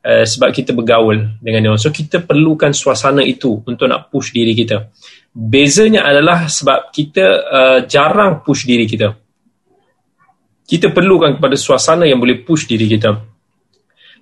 Uh, 0.00 0.24
sebab 0.24 0.48
kita 0.48 0.72
bergaul 0.72 1.36
dengan 1.44 1.60
dia. 1.60 1.76
So 1.76 1.92
kita 1.92 2.24
perlukan 2.24 2.72
suasana 2.72 3.20
itu 3.20 3.60
untuk 3.68 3.84
nak 3.84 4.08
push 4.08 4.32
diri 4.32 4.56
kita. 4.56 4.88
Bezanya 5.28 6.08
adalah 6.08 6.48
sebab 6.48 6.88
kita 6.88 7.24
uh, 7.44 7.78
jarang 7.84 8.40
push 8.40 8.64
diri 8.64 8.88
kita. 8.88 9.12
Kita 10.64 10.88
perlukan 10.96 11.36
kepada 11.36 11.52
suasana 11.52 12.08
yang 12.08 12.16
boleh 12.16 12.40
push 12.40 12.64
diri 12.64 12.88
kita. 12.88 13.12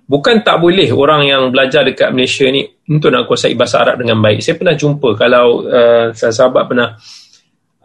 Bukan 0.03 0.43
tak 0.43 0.59
boleh 0.59 0.91
orang 0.91 1.31
yang 1.31 1.47
belajar 1.47 1.87
dekat 1.87 2.11
Malaysia 2.11 2.43
ni 2.51 2.67
untuk 2.89 3.13
nak 3.13 3.29
kuasai 3.29 3.53
bahasa 3.53 3.85
Arab 3.85 4.01
dengan 4.01 4.17
baik. 4.17 4.41
Saya 4.41 4.57
pernah 4.57 4.73
jumpa 4.73 5.13
kalau 5.13 5.61
uh, 5.69 6.09
sahabat 6.09 6.63
pernah 6.65 6.97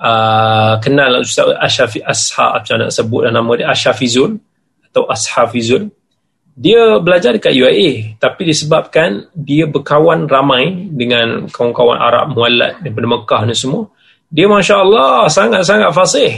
uh, 0.01 0.81
kenal 0.81 1.21
Ustaz 1.21 1.53
Ashafi 1.61 2.01
Ashab 2.01 2.65
macam 2.65 2.77
nak 2.81 2.91
sebut 2.91 3.29
nama 3.29 3.53
dia 3.53 3.69
Ashafizul 3.69 4.41
atau 4.89 5.05
Ashafizul 5.13 5.93
dia 6.57 7.03
belajar 7.03 7.37
dekat 7.37 7.53
UIA 7.53 8.17
tapi 8.17 8.49
disebabkan 8.49 9.29
dia 9.37 9.69
berkawan 9.69 10.25
ramai 10.25 10.89
dengan 10.89 11.51
kawan-kawan 11.53 12.01
Arab 12.01 12.33
muallat 12.33 12.81
daripada 12.81 13.07
Mekah 13.11 13.43
ni 13.45 13.55
semua. 13.59 13.85
Dia 14.33 14.49
Masya 14.49 14.75
Allah 14.81 15.29
sangat-sangat 15.29 15.91
fasih. 15.93 16.33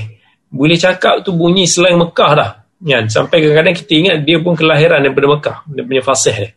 Boleh 0.51 0.75
cakap 0.75 1.23
tu 1.23 1.37
bunyi 1.37 1.69
selain 1.71 1.95
Mekah 1.95 2.33
dah. 2.35 2.51
Kan? 2.77 3.09
sampai 3.09 3.41
kadang-kadang 3.41 3.73
kita 3.73 3.93
ingat 3.97 4.17
dia 4.29 4.37
pun 4.37 4.53
kelahiran 4.53 5.01
daripada 5.01 5.27
Mekah. 5.33 5.57
Dia 5.71 5.83
punya 5.87 6.03
fasih 6.03 6.35
dia 6.35 6.51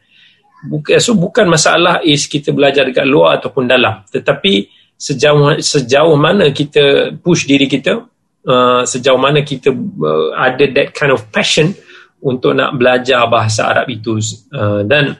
bukan, 0.68 0.97
so 0.99 1.16
bukan 1.16 1.47
masalah 1.47 2.03
is 2.03 2.28
kita 2.28 2.51
belajar 2.51 2.84
dekat 2.88 3.07
luar 3.07 3.39
ataupun 3.39 3.70
dalam. 3.70 4.03
Tetapi 4.10 4.68
sejauh 4.99 5.64
sejauh 5.64 6.16
mana 6.20 6.51
kita 6.51 7.16
push 7.24 7.47
diri 7.47 7.72
kita 7.72 8.03
uh, 8.45 8.82
sejauh 8.84 9.20
mana 9.20 9.43
kita 9.47 9.72
uh, 9.72 10.36
ada 10.36 10.66
that 10.76 10.91
kind 10.91 11.16
of 11.16 11.24
passion 11.32 11.72
untuk 12.20 12.51
nak 12.51 12.76
belajar 12.76 13.24
bahasa 13.32 13.72
Arab 13.72 13.88
itu. 13.88 14.20
Uh, 14.51 14.84
dan 14.84 15.16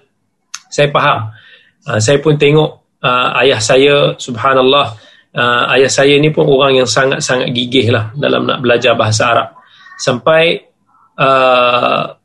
saya 0.68 0.92
faham. 0.92 1.32
Uh, 1.88 2.00
saya 2.04 2.20
pun 2.20 2.36
tengok 2.36 3.00
uh, 3.00 3.40
ayah 3.40 3.60
saya 3.64 4.20
subhanallah 4.20 5.00
uh, 5.32 5.64
ayah 5.80 5.92
saya 5.92 6.20
ni 6.20 6.30
pun 6.30 6.44
orang 6.44 6.84
yang 6.84 6.90
sangat-sangat 6.90 7.50
gigih 7.56 7.96
lah 7.96 8.12
dalam 8.20 8.44
nak 8.44 8.60
belajar 8.60 9.00
bahasa 9.00 9.32
Arab. 9.32 9.50
Sampai 9.96 10.60
uh, 11.16 12.19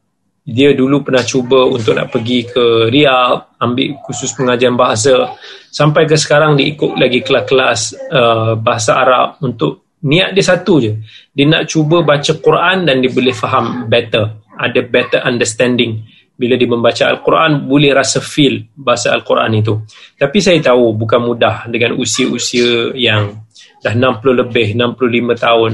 dia 0.44 0.76
dulu 0.76 1.00
pernah 1.00 1.24
cuba 1.24 1.64
untuk 1.64 1.96
nak 1.96 2.12
pergi 2.12 2.44
ke 2.44 2.92
Riyadh 2.92 3.56
ambil 3.64 3.96
khusus 4.04 4.28
pengajian 4.36 4.76
bahasa. 4.76 5.32
Sampai 5.72 6.04
ke 6.04 6.20
sekarang 6.20 6.60
dia 6.60 6.68
ikut 6.68 7.00
lagi 7.00 7.24
kelas-kelas 7.24 7.80
uh, 8.12 8.52
bahasa 8.60 9.00
Arab 9.00 9.40
untuk 9.40 9.96
niat 10.04 10.36
dia 10.36 10.44
satu 10.44 10.84
je. 10.84 11.00
Dia 11.32 11.48
nak 11.48 11.64
cuba 11.64 12.04
baca 12.04 12.32
Quran 12.44 12.84
dan 12.84 13.00
dia 13.00 13.08
boleh 13.08 13.32
faham 13.32 13.88
better. 13.88 14.44
Ada 14.60 14.84
better 14.84 15.20
understanding. 15.24 16.04
Bila 16.34 16.58
dia 16.58 16.66
membaca 16.68 17.08
Al-Quran 17.08 17.64
boleh 17.64 17.94
rasa 17.94 18.18
feel 18.20 18.68
bahasa 18.74 19.14
Al-Quran 19.16 19.64
itu. 19.64 19.80
Tapi 20.18 20.38
saya 20.44 20.60
tahu 20.60 20.92
bukan 20.92 21.24
mudah 21.24 21.70
dengan 21.72 21.96
usia-usia 21.96 22.92
yang 22.92 23.38
dah 23.80 23.94
60 23.96 24.42
lebih 24.44 24.76
65 24.76 25.40
tahun 25.40 25.72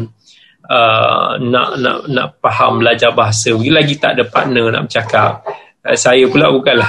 uh, 0.70 1.36
nak 1.42 1.68
nak 1.82 1.98
nak 2.06 2.28
faham 2.38 2.78
belajar 2.78 3.10
bahasa. 3.10 3.50
Lagi 3.52 3.98
tak 3.98 4.16
ada 4.16 4.24
partner 4.24 4.70
nak 4.70 4.86
bercakap. 4.86 5.42
Uh, 5.82 5.98
saya 5.98 6.24
pula 6.30 6.54
bukanlah. 6.54 6.88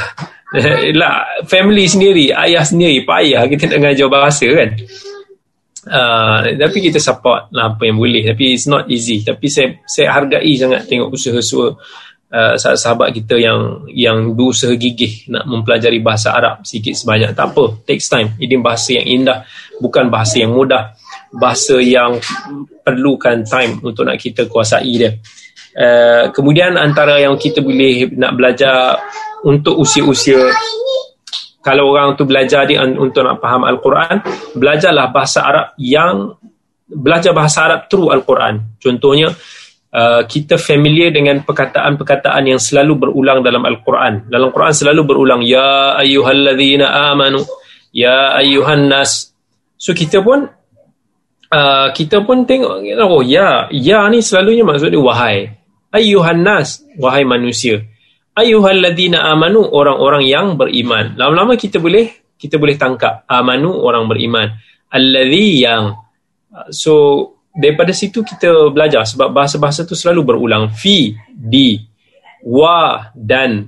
Lah 1.00 1.48
family 1.48 1.88
sendiri 1.88 2.36
ayah 2.36 2.62
sendiri 2.62 3.08
payah 3.08 3.48
kita 3.48 3.72
nak 3.72 3.80
ngajar 3.90 4.08
bahasa 4.12 4.48
kan. 4.52 4.70
Uh, 5.82 6.62
tapi 6.62 6.78
kita 6.78 7.02
support 7.02 7.50
lah 7.50 7.74
apa 7.74 7.90
yang 7.90 7.98
boleh. 7.98 8.22
Tapi 8.22 8.54
it's 8.54 8.70
not 8.70 8.86
easy. 8.86 9.26
Tapi 9.26 9.50
saya 9.50 9.82
saya 9.90 10.14
hargai 10.14 10.54
sangat 10.54 10.86
tengok 10.86 11.10
usaha-usaha 11.10 11.74
uh, 12.30 12.54
sahabat 12.58 13.10
kita 13.18 13.42
yang 13.42 13.90
yang 13.90 14.38
berusaha 14.38 14.78
gigih 14.78 15.26
nak 15.34 15.50
mempelajari 15.50 15.98
bahasa 15.98 16.38
Arab 16.38 16.62
sikit 16.62 16.94
sebanyak. 16.94 17.34
Tak 17.34 17.58
apa 17.58 17.82
takes 17.82 18.06
time. 18.14 18.38
Ini 18.38 18.62
bahasa 18.62 18.94
yang 19.02 19.08
indah 19.10 19.42
bukan 19.82 20.14
bahasa 20.14 20.46
yang 20.46 20.54
mudah 20.54 20.94
bahasa 21.32 21.80
yang 21.80 22.20
perlukan 22.84 23.48
time 23.48 23.80
untuk 23.84 24.04
nak 24.04 24.20
kita 24.20 24.48
kuasai 24.52 24.92
dia 25.00 25.12
uh, 25.80 26.32
kemudian 26.36 26.76
antara 26.76 27.20
yang 27.24 27.40
kita 27.40 27.64
boleh 27.64 28.12
nak 28.20 28.36
belajar 28.36 29.00
untuk 29.48 29.80
usia-usia 29.80 30.52
kalau 31.62 31.94
orang 31.94 32.18
tu 32.18 32.26
belajar 32.26 32.66
dia 32.66 32.82
untuk 32.82 33.22
nak 33.22 33.38
faham 33.38 33.62
Al-Quran, 33.70 34.26
belajarlah 34.58 35.14
bahasa 35.14 35.46
Arab 35.46 35.68
yang 35.78 36.34
belajar 36.90 37.38
bahasa 37.38 37.70
Arab 37.70 37.86
through 37.86 38.10
Al-Quran. 38.10 38.82
Contohnya, 38.82 39.30
uh, 39.94 40.26
kita 40.26 40.58
familiar 40.58 41.14
dengan 41.14 41.46
perkataan-perkataan 41.46 42.50
yang 42.50 42.58
selalu 42.58 43.06
berulang 43.06 43.46
dalam 43.46 43.62
Al-Quran. 43.62 44.26
Dalam 44.26 44.50
Quran 44.50 44.74
selalu 44.74 45.02
berulang, 45.06 45.42
Ya 45.46 46.02
ayyuhalladzina 46.02 47.14
amanu, 47.14 47.46
Ya 47.94 48.34
ayyuhan 48.42 48.90
nas. 48.90 49.30
So 49.78 49.94
kita 49.94 50.26
pun, 50.26 50.50
uh, 51.52 51.92
kita 51.92 52.24
pun 52.24 52.48
tengok, 52.48 52.82
oh 53.04 53.22
ya, 53.22 53.68
ya 53.70 54.08
ni 54.08 54.24
selalunya 54.24 54.64
maksud 54.64 54.90
dia 54.90 55.04
wahai. 55.04 55.52
Ayyuhan 55.92 56.40
nas, 56.42 56.88
wahai 56.96 57.28
manusia 57.28 57.84
ayyuhalladzina 58.36 59.28
amanu 59.32 59.64
orang-orang 59.68 60.24
yang 60.28 60.56
beriman. 60.56 61.16
Lama-lama 61.20 61.60
kita 61.60 61.78
boleh 61.78 62.36
kita 62.40 62.58
boleh 62.58 62.76
tangkap 62.80 63.28
amanu 63.28 63.76
orang 63.76 64.08
beriman. 64.08 64.48
Alladzi 64.92 65.48
yang 65.64 65.96
so 66.72 67.28
daripada 67.52 67.92
situ 67.96 68.24
kita 68.24 68.72
belajar 68.72 69.08
sebab 69.08 69.32
bahasa-bahasa 69.32 69.88
tu 69.88 69.96
selalu 69.96 70.36
berulang 70.36 70.72
fi 70.72 71.16
di 71.28 71.80
wa 72.48 73.12
dan 73.16 73.68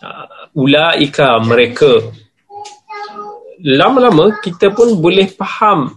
uh, 0.00 0.52
ulaika 0.56 1.36
mereka 1.42 2.12
lama-lama 3.64 4.36
kita 4.40 4.70
pun 4.72 5.00
boleh 5.00 5.26
faham 5.32 5.96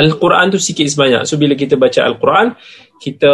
Al-Quran 0.00 0.48
tu 0.48 0.56
sikit 0.56 0.88
sebanyak. 0.88 1.28
So 1.28 1.36
bila 1.36 1.52
kita 1.52 1.76
baca 1.76 2.00
Al-Quran, 2.08 2.56
kita 2.96 3.32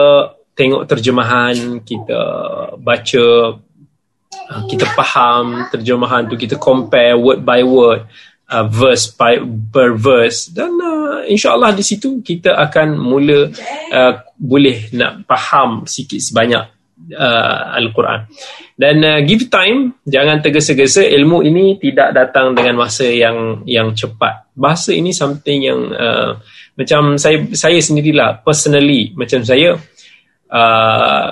tengok 0.57 0.83
terjemahan, 0.91 1.87
kita 1.87 2.21
baca 2.81 3.25
uh, 4.51 4.63
kita 4.67 4.87
faham 4.99 5.71
terjemahan 5.71 6.27
tu 6.27 6.35
kita 6.35 6.57
compare 6.59 7.15
word 7.15 7.45
by 7.45 7.61
word 7.63 8.09
uh, 8.51 8.67
verse 8.67 9.13
by 9.13 9.37
per 9.71 9.95
verse 9.95 10.49
dan 10.49 10.73
uh, 10.81 11.23
insyaallah 11.29 11.77
di 11.77 11.85
situ 11.85 12.25
kita 12.25 12.57
akan 12.57 12.97
mula 12.97 13.53
uh, 13.93 14.13
boleh 14.41 14.91
nak 14.97 15.29
faham 15.29 15.85
sikit 15.85 16.19
sebanyak 16.19 16.65
uh, 17.13 17.77
Al-Quran. 17.77 18.27
Dan 18.77 19.01
uh, 19.01 19.21
give 19.25 19.49
time, 19.49 19.97
jangan 20.05 20.45
tergesa-gesa. 20.45 21.01
Ilmu 21.01 21.41
ini 21.49 21.81
tidak 21.81 22.13
datang 22.13 22.53
dengan 22.53 22.85
masa 22.85 23.09
yang 23.09 23.65
yang 23.65 23.97
cepat. 23.97 24.53
Bahasa 24.53 24.93
ini 24.93 25.17
something 25.17 25.59
yang 25.65 25.81
uh, 25.97 26.37
macam 26.77 27.17
saya 27.17 27.49
saya 27.57 27.81
sendirilah 27.81 28.45
personally 28.45 29.17
macam 29.17 29.41
saya 29.43 29.81
uh, 30.53 31.29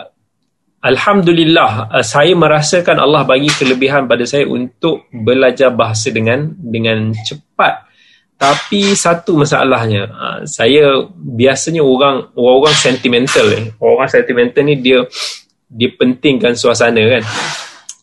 Alhamdulillah 0.84 1.92
uh, 1.92 2.04
saya 2.04 2.32
merasakan 2.36 3.00
Allah 3.00 3.24
bagi 3.28 3.48
kelebihan 3.52 4.08
pada 4.08 4.24
saya 4.24 4.48
untuk 4.48 5.08
belajar 5.12 5.72
bahasa 5.72 6.08
dengan 6.08 6.48
dengan 6.56 7.12
cepat 7.12 7.88
tapi 8.40 8.96
satu 8.96 9.36
masalahnya 9.36 10.08
uh, 10.08 10.40
saya 10.48 11.04
biasanya 11.12 11.84
orang 11.84 12.32
orang 12.36 12.74
sentimental 12.74 13.46
eh. 13.52 13.68
orang 13.80 14.08
sentimental 14.08 14.64
ni 14.64 14.80
dia 14.80 15.04
dia 15.74 15.90
pentingkan 15.90 16.54
suasana 16.54 17.02
kan. 17.18 17.24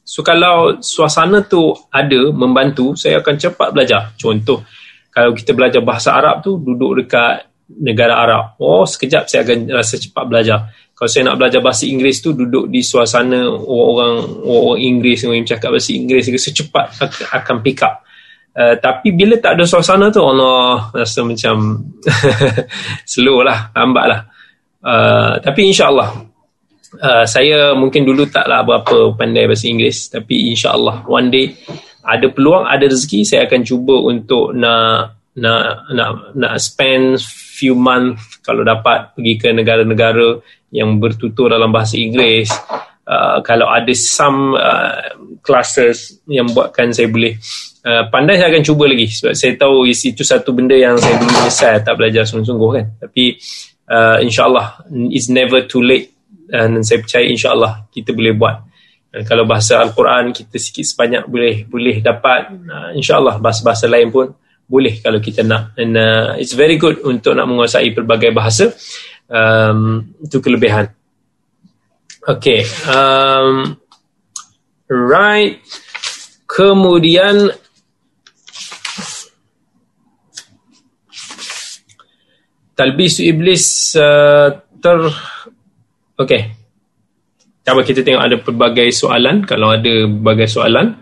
So 0.03 0.19
kalau 0.27 0.83
suasana 0.83 1.39
tu 1.47 1.71
ada 1.87 2.19
membantu, 2.35 2.99
saya 2.99 3.23
akan 3.23 3.35
cepat 3.39 3.71
belajar. 3.71 4.11
Contoh, 4.19 4.67
kalau 5.11 5.35
kita 5.35 5.51
belajar 5.51 5.83
bahasa 5.83 6.15
Arab 6.15 6.39
tu 6.39 6.57
duduk 6.57 7.03
dekat 7.03 7.51
negara 7.79 8.19
Arab. 8.19 8.59
Oh, 8.59 8.83
sekejap 8.87 9.27
saya 9.27 9.43
akan 9.43 9.71
rasa 9.71 9.95
cepat 9.99 10.23
belajar. 10.27 10.71
Kalau 10.95 11.09
saya 11.09 11.23
nak 11.31 11.37
belajar 11.39 11.59
bahasa 11.59 11.83
Inggeris 11.87 12.23
tu 12.23 12.31
duduk 12.31 12.71
di 12.71 12.79
suasana 12.83 13.47
orang-orang 13.47 14.15
orang 14.45 14.79
Inggeris 14.79 15.27
yang 15.27 15.47
cakap 15.47 15.75
bahasa 15.75 15.91
Inggeris 15.95 16.31
saya 16.31 16.53
cepat 16.55 16.85
akan 17.43 17.55
pick 17.63 17.83
up. 17.83 18.03
Uh, 18.51 18.75
tapi 18.83 19.15
bila 19.15 19.39
tak 19.39 19.55
ada 19.55 19.63
suasana 19.63 20.11
tu 20.11 20.19
Allah 20.19 20.91
rasa 20.91 21.23
macam 21.23 21.87
slow 23.11 23.43
lah, 23.43 23.71
lambat 23.71 24.05
lah. 24.07 24.21
Uh, 24.81 25.33
tapi 25.39 25.71
insyaAllah 25.71 26.31
uh, 26.99 27.23
saya 27.23 27.71
mungkin 27.77 28.03
dulu 28.03 28.27
taklah 28.27 28.65
berapa 28.65 29.15
pandai 29.15 29.47
bahasa 29.47 29.69
Inggeris 29.71 30.11
tapi 30.11 30.51
insyaallah 30.51 31.07
one 31.07 31.31
day 31.31 31.53
ada 32.01 32.27
peluang 32.33 32.65
ada 32.65 32.85
rezeki 32.89 33.25
saya 33.25 33.45
akan 33.45 33.61
cuba 33.61 33.95
untuk 34.09 34.57
nak 34.57 35.21
nak 35.37 35.87
nak 35.95 36.09
nak 36.35 36.53
spend 36.59 37.21
few 37.23 37.77
month 37.77 38.41
kalau 38.43 38.67
dapat 38.67 39.15
pergi 39.15 39.33
ke 39.39 39.49
negara-negara 39.55 40.41
yang 40.73 40.97
bertutur 40.99 41.51
dalam 41.51 41.71
bahasa 41.71 41.99
Inggeris. 41.99 42.51
Uh, 43.01 43.43
kalau 43.43 43.67
ada 43.67 43.91
some 43.91 44.55
uh, 44.55 45.03
classes 45.43 46.21
yang 46.29 46.47
buatkan 46.51 46.95
saya 46.95 47.11
boleh 47.11 47.35
uh, 47.83 48.07
pandai 48.07 48.39
saya 48.39 48.49
akan 48.51 48.63
cuba 48.63 48.87
lagi. 48.87 49.07
Sebab 49.11 49.33
saya 49.35 49.53
tahu 49.59 49.87
itu 49.87 50.23
satu 50.23 50.55
benda 50.55 50.75
yang 50.75 50.95
saya 50.95 51.19
dulu 51.19 51.31
menyesal 51.31 51.75
tak 51.83 51.95
belajar 51.99 52.23
sungguh-sungguh 52.23 52.71
kan. 52.71 52.85
Tapi 53.03 53.35
uh, 53.91 54.17
insyaallah 54.23 54.87
it's 55.11 55.27
never 55.27 55.63
too 55.67 55.83
late. 55.83 56.11
Dan 56.51 56.83
saya 56.83 56.99
percaya 56.99 57.25
insyaAllah 57.31 57.87
kita 57.95 58.11
boleh 58.11 58.35
buat 58.35 58.70
dan 59.11 59.27
kalau 59.27 59.43
bahasa 59.43 59.83
Al-Quran 59.83 60.31
kita 60.31 60.55
sikit 60.55 60.87
sebanyak 60.87 61.27
boleh 61.27 61.67
boleh 61.67 61.99
dapat 61.99 62.47
uh, 62.55 62.95
insyaAllah 62.95 63.43
bahasa-bahasa 63.43 63.91
lain 63.91 64.07
pun 64.07 64.31
boleh 64.71 65.03
kalau 65.03 65.19
kita 65.19 65.43
nak. 65.43 65.75
And 65.75 65.99
uh, 65.99 66.39
it's 66.39 66.55
very 66.55 66.79
good 66.79 67.03
untuk 67.03 67.35
nak 67.35 67.43
menguasai 67.51 67.91
pelbagai 67.91 68.31
bahasa 68.31 68.71
um, 69.27 70.15
itu 70.23 70.39
kelebihan. 70.39 70.87
Okay 72.23 72.63
um, 72.87 73.75
right. 74.87 75.59
Kemudian 76.47 77.51
talbis 82.79 83.19
iblis 83.19 83.91
uh, 83.99 84.55
ter 84.79 84.99
Okey. 86.21 86.60
Cuba 87.61 87.81
kita 87.85 88.01
tengok 88.01 88.23
ada 88.25 88.37
pelbagai 88.41 88.89
soalan. 88.89 89.45
Kalau 89.45 89.69
ada 89.69 90.09
pelbagai 90.09 90.49
soalan 90.49 90.97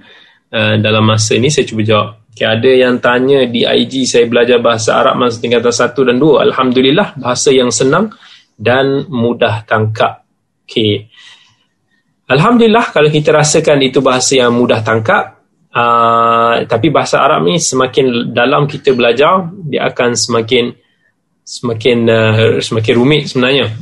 uh, 0.52 0.76
dalam 0.78 1.04
masa 1.08 1.40
ini 1.40 1.48
saya 1.48 1.64
cuba 1.64 1.82
jawab. 1.88 2.10
Okay, 2.36 2.46
ada 2.48 2.72
yang 2.72 3.00
tanya 3.04 3.48
di 3.48 3.64
IG 3.68 4.08
saya 4.08 4.28
belajar 4.28 4.64
bahasa 4.64 4.96
Arab 4.96 5.20
masa 5.20 5.40
tingkatan 5.40 5.72
1 5.72 6.08
dan 6.08 6.18
2. 6.20 6.46
Alhamdulillah 6.52 7.08
bahasa 7.20 7.50
yang 7.52 7.72
senang 7.72 8.12
dan 8.60 9.08
mudah 9.08 9.64
tangkap. 9.64 10.24
Okey. 10.68 11.08
Alhamdulillah 12.30 12.94
kalau 12.94 13.10
kita 13.10 13.34
rasakan 13.34 13.82
itu 13.82 14.06
bahasa 14.06 14.38
yang 14.38 14.54
mudah 14.54 14.86
tangkap 14.86 15.40
uh, 15.74 16.62
tapi 16.70 16.94
bahasa 16.94 17.26
Arab 17.26 17.50
ni 17.50 17.58
semakin 17.58 18.30
dalam 18.30 18.70
kita 18.70 18.94
belajar 18.94 19.50
dia 19.66 19.90
akan 19.90 20.14
semakin 20.14 20.70
semakin 21.42 21.98
uh, 22.06 22.62
semakin 22.62 22.94
rumit 22.94 23.34
sebenarnya 23.34 23.74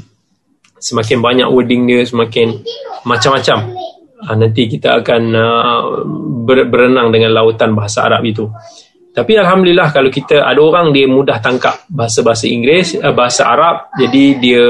semakin 0.77 1.17
banyak 1.21 1.47
wording 1.49 1.89
dia 1.89 2.05
semakin 2.05 2.61
macam-macam. 3.03 3.73
Uh, 4.17 4.35
nanti 4.37 4.65
kita 4.65 4.97
akan 5.01 5.21
uh, 5.33 5.81
ber- 6.45 6.69
berenang 6.69 7.13
dengan 7.13 7.37
lautan 7.37 7.77
bahasa 7.77 8.05
Arab 8.09 8.25
itu. 8.25 8.49
Tapi 9.13 9.33
Alhamdulillah 9.33 9.89
kalau 9.89 10.13
kita 10.13 10.45
ada 10.45 10.61
orang 10.61 10.93
dia 10.93 11.09
mudah 11.09 11.41
tangkap 11.41 11.85
bahasa-bahasa 11.89 12.45
Inggeris 12.49 12.97
uh, 12.97 13.13
bahasa 13.13 13.49
Arab 13.49 13.89
jadi 13.97 14.23
dia 14.37 14.65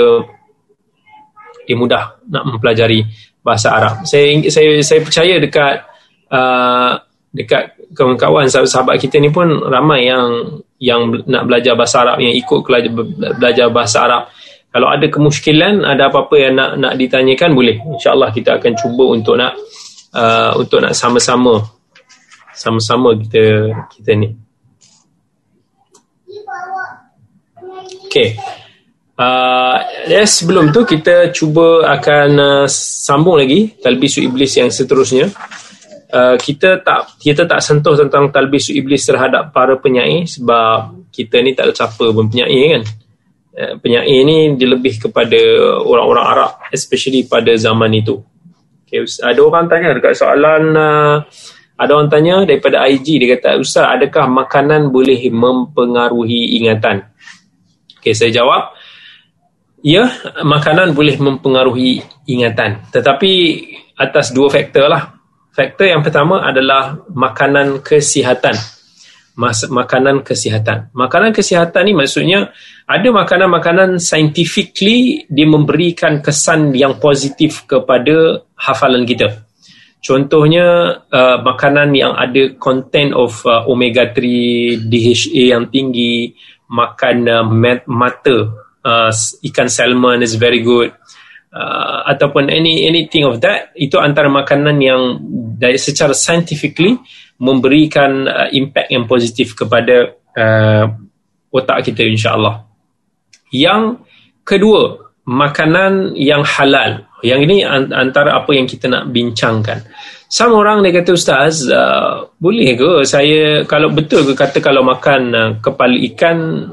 dia 1.67 1.75
mudah 1.75 2.23
nak 2.31 2.43
mempelajari 2.47 3.03
bahasa 3.43 3.75
Arab. 3.75 4.07
Saya 4.07 4.39
saya 4.47 4.79
saya 4.83 4.99
percaya 5.03 5.35
dekat 5.39 5.75
uh, 6.31 6.95
dekat 7.31 7.75
kawan-kawan 7.91 8.47
sahabat-sahabat 8.47 8.99
kita 8.99 9.19
ni 9.19 9.31
pun 9.31 9.47
ramai 9.67 10.07
yang 10.07 10.59
yang 10.79 11.11
nak 11.27 11.43
belajar 11.47 11.75
bahasa 11.75 12.07
Arab 12.07 12.23
yang 12.23 12.31
ikut 12.35 12.59
belajar 13.35 13.67
bahasa 13.71 13.97
Arab 14.03 14.23
kalau 14.78 14.93
ada 14.93 15.09
kemusykilan 15.09 15.82
ada 15.82 16.05
apa-apa 16.05 16.38
yang 16.38 16.53
nak 16.53 16.78
nak 16.78 16.93
ditanyakan 17.01 17.57
boleh. 17.57 17.82
Insyaallah 17.97 18.30
kita 18.30 18.61
akan 18.61 18.78
cuba 18.78 19.09
untuk 19.09 19.34
nak 19.34 19.57
uh, 20.13 20.53
untuk 20.53 20.86
nak 20.86 20.93
sama-sama. 20.93 21.65
Sama-sama 22.53 23.17
kita 23.17 23.73
kita 23.89 24.13
ni. 24.13 24.38
Okey. 28.05 28.38
Uh, 29.17 29.82
yes, 30.13 30.45
sebelum 30.45 30.69
tu 30.69 30.86
kita 30.86 31.34
cuba 31.34 31.82
akan 31.97 32.30
uh, 32.38 32.65
sambung 32.69 33.41
lagi 33.41 33.82
talbisu 33.82 34.30
iblis 34.30 34.61
yang 34.61 34.69
seterusnya. 34.69 35.25
Uh, 36.13 36.38
kita 36.38 36.86
tak 36.86 37.17
kita 37.17 37.49
tak 37.49 37.65
sentuh 37.65 37.97
tentang 37.97 38.30
talbisu 38.30 38.78
iblis 38.78 39.09
terhadap 39.09 39.49
para 39.49 39.73
penyair 39.82 40.30
sebab 40.30 41.09
kita 41.09 41.41
ni 41.41 41.57
tak 41.57 41.65
ada 41.65 41.73
siapa 41.73 42.13
pun 42.13 42.30
penyair 42.30 42.78
kan 42.78 43.06
penyair 43.57 44.21
ni 44.21 44.53
lebih 44.53 45.01
kepada 45.09 45.37
orang-orang 45.81 46.25
Arab 46.25 46.51
especially 46.69 47.25
pada 47.25 47.49
zaman 47.57 47.89
itu. 47.97 48.21
Okay, 48.85 49.03
ada 49.03 49.41
orang 49.43 49.65
tanya 49.67 49.97
dekat 49.97 50.13
soalan 50.15 50.63
uh, 50.77 51.25
ada 51.75 51.91
orang 51.91 52.07
tanya 52.13 52.45
daripada 52.45 52.85
IG 52.85 53.17
dia 53.17 53.35
kata 53.35 53.57
ustaz 53.59 53.97
adakah 53.97 54.29
makanan 54.29 54.93
boleh 54.93 55.17
mempengaruhi 55.33 56.61
ingatan? 56.61 57.09
Okay, 57.97 58.13
saya 58.13 58.29
jawab 58.29 58.77
ya 59.81 60.05
makanan 60.45 60.93
boleh 60.93 61.17
mempengaruhi 61.17 61.99
ingatan 62.29 62.85
tetapi 62.93 63.31
atas 63.97 64.29
dua 64.31 64.53
faktor 64.53 64.85
lah. 64.85 65.17
Faktor 65.57 65.89
yang 65.89 66.05
pertama 66.05 66.45
adalah 66.45 67.01
makanan 67.09 67.81
kesihatan 67.81 68.76
mas- 69.38 69.69
makanan 69.69 70.25
kesihatan. 70.25 70.89
Makanan 70.97 71.31
kesihatan 71.31 71.85
ni 71.85 71.93
maksudnya 71.93 72.51
ada 72.89 73.07
makanan-makanan 73.13 74.01
scientifically 74.01 75.29
dia 75.29 75.45
memberikan 75.45 76.19
kesan 76.25 76.73
yang 76.73 76.97
positif 76.97 77.69
kepada 77.69 78.41
hafalan 78.57 79.05
kita. 79.05 79.45
Contohnya 80.01 80.99
uh, 81.09 81.38
makanan 81.41 81.93
yang 81.93 82.13
ada 82.17 82.53
content 82.57 83.13
of 83.13 83.43
uh, 83.45 83.65
omega 83.69 84.09
3, 84.09 84.88
DHA 84.89 85.43
yang 85.53 85.69
tinggi, 85.69 86.33
makan 86.71 87.17
uh, 87.27 87.45
mata, 87.85 88.38
uh, 88.85 89.11
ikan 89.51 89.69
salmon 89.69 90.23
is 90.23 90.39
very 90.39 90.63
good. 90.63 90.93
Uh, 91.47 92.05
ataupun 92.13 92.53
any 92.53 92.85
anything 92.85 93.25
of 93.25 93.41
that 93.41 93.73
itu 93.73 93.97
antara 93.97 94.29
makanan 94.29 94.77
yang 94.77 95.17
dari 95.57 95.79
secara 95.79 96.13
scientifically 96.13 96.99
memberikan 97.38 98.25
uh, 98.25 98.49
impact 98.49 98.89
yang 98.89 99.05
positif 99.05 99.53
kepada 99.53 100.13
uh, 100.38 100.85
otak 101.53 101.89
kita 101.89 102.05
insya-Allah. 102.05 102.65
Yang 103.53 104.03
kedua, 104.43 105.07
makanan 105.27 106.15
yang 106.15 106.41
halal. 106.43 107.07
Yang 107.25 107.39
ini 107.49 107.57
antara 107.91 108.38
apa 108.38 108.53
yang 108.53 108.69
kita 108.69 108.88
nak 108.88 109.09
bincangkan. 109.09 109.83
Sama 110.27 110.59
orang 110.59 110.83
dia 110.83 110.91
kata 110.91 111.15
ustaz, 111.15 111.65
uh, 111.67 112.29
boleh 112.38 112.75
ke 112.75 112.91
saya 113.07 113.63
kalau 113.63 113.89
betul 113.89 114.27
ke 114.27 114.33
kata 114.35 114.59
kalau 114.59 114.83
makan 114.83 115.21
uh, 115.33 115.49
kepala 115.63 115.97
ikan 116.13 116.67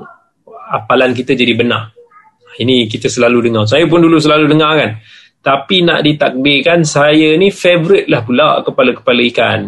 apalan 0.74 1.14
kita 1.14 1.38
jadi 1.38 1.54
benar. 1.54 1.94
Ini 2.54 2.86
kita 2.86 3.10
selalu 3.10 3.50
dengar. 3.50 3.66
Saya 3.66 3.86
pun 3.90 4.02
dulu 4.02 4.18
selalu 4.18 4.46
dengar 4.50 4.72
kan. 4.78 4.90
Tapi 5.44 5.84
nak 5.84 6.00
ditakbirkan 6.06 6.86
saya 6.86 7.36
ni 7.36 7.50
favorite 7.50 8.08
lah 8.08 8.24
pula 8.24 8.62
kepala-kepala 8.64 9.20
ikan. 9.28 9.60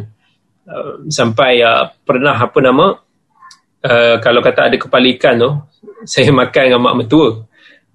Uh, 0.66 1.06
sampai 1.14 1.62
uh, 1.62 1.86
pernah 2.02 2.34
apa 2.34 2.58
nama 2.58 2.90
uh, 3.86 4.14
kalau 4.18 4.42
kata 4.42 4.66
ada 4.66 4.74
kepala 4.74 5.06
ikan 5.14 5.38
tu 5.38 5.50
saya 6.10 6.34
makan 6.34 6.62
dengan 6.72 6.82
mak 6.82 6.94
mertua. 6.98 7.28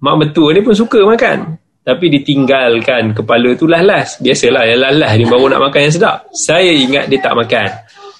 Mak 0.00 0.16
mertua 0.16 0.56
ni 0.56 0.60
pun 0.64 0.72
suka 0.72 1.04
makan. 1.04 1.60
Tapi 1.82 2.06
ditinggalkan 2.14 3.12
kepala 3.12 3.58
tu 3.58 3.66
las-las 3.66 4.22
biasalah 4.22 4.64
yang 4.70 4.80
las-las 4.80 5.12
ni 5.18 5.24
baru 5.26 5.50
nak 5.50 5.60
makan 5.68 5.80
yang 5.84 5.94
sedap. 5.94 6.16
Saya 6.30 6.70
ingat 6.70 7.10
dia 7.10 7.18
tak 7.18 7.34
makan. 7.34 7.68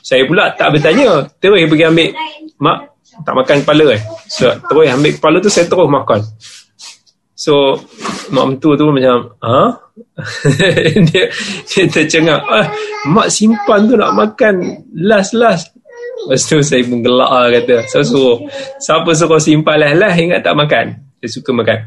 Saya 0.02 0.26
pula 0.26 0.50
tak 0.52 0.74
bertanya. 0.74 1.24
Terus 1.38 1.62
pergi 1.70 1.86
ambil. 1.86 2.10
Mak 2.58 2.78
tak 3.22 3.34
makan 3.38 3.56
kepala 3.62 3.86
eh? 3.94 4.02
So, 4.26 4.50
terus 4.68 4.90
ambil 4.90 5.12
kepala 5.14 5.36
tu 5.38 5.48
saya 5.48 5.64
terus 5.70 5.88
makan 5.88 6.20
so 7.42 7.74
mak 8.30 8.54
mentua 8.54 8.78
tu 8.78 8.86
macam 8.94 9.34
ha 9.42 9.74
dia, 11.10 11.26
dia 11.66 11.84
tercengang 11.90 12.38
ah, 12.46 12.70
mak 13.10 13.34
simpan 13.34 13.90
tu 13.90 13.98
nak 13.98 14.14
makan 14.14 14.86
last-last 14.94 15.74
Lepas 16.22 16.46
tu 16.46 16.62
saya 16.62 16.86
pun 16.86 17.02
gelak 17.02 17.30
lah 17.30 17.50
kata. 17.50 17.74
Saya 17.90 18.04
suruh. 18.06 18.46
Siapa 18.78 19.10
suruh 19.10 19.42
simpan 19.42 19.82
lah 19.82 19.90
lah 19.90 20.14
ingat 20.14 20.46
tak 20.46 20.54
makan. 20.54 21.18
Saya 21.18 21.30
suka 21.34 21.50
makan. 21.50 21.78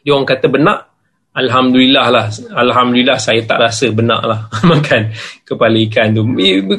Dia 0.00 0.16
orang 0.16 0.28
kata 0.28 0.46
benak. 0.48 0.78
Alhamdulillah 1.32 2.06
lah. 2.12 2.26
Alhamdulillah 2.52 3.16
saya 3.16 3.40
tak 3.44 3.60
rasa 3.60 3.88
benak 3.92 4.20
lah 4.24 4.48
makan 4.72 5.12
kepala 5.44 5.76
ikan 5.88 6.16
tu. 6.16 6.24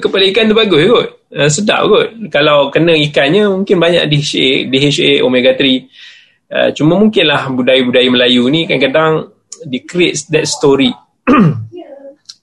Kepala 0.01 0.23
ikan 0.29 0.49
tu 0.49 0.55
bagus 0.57 0.81
kot. 0.89 1.07
Uh, 1.33 1.49
sedap 1.49 1.85
kot. 1.89 2.09
Kalau 2.29 2.69
kena 2.73 2.93
ikannya 2.97 3.49
mungkin 3.49 3.77
banyak 3.77 4.09
DHA, 4.09 4.69
DHA 4.69 5.11
omega 5.25 5.53
3. 5.53 6.12
Uh, 6.53 6.69
cuma 6.77 7.01
mungkinlah 7.01 7.49
budaya-budaya 7.49 8.13
Melayu 8.13 8.45
ni 8.53 8.69
kadang-kadang 8.69 9.33
di 9.65 9.81
create 9.81 10.29
that 10.29 10.45
story. 10.45 10.93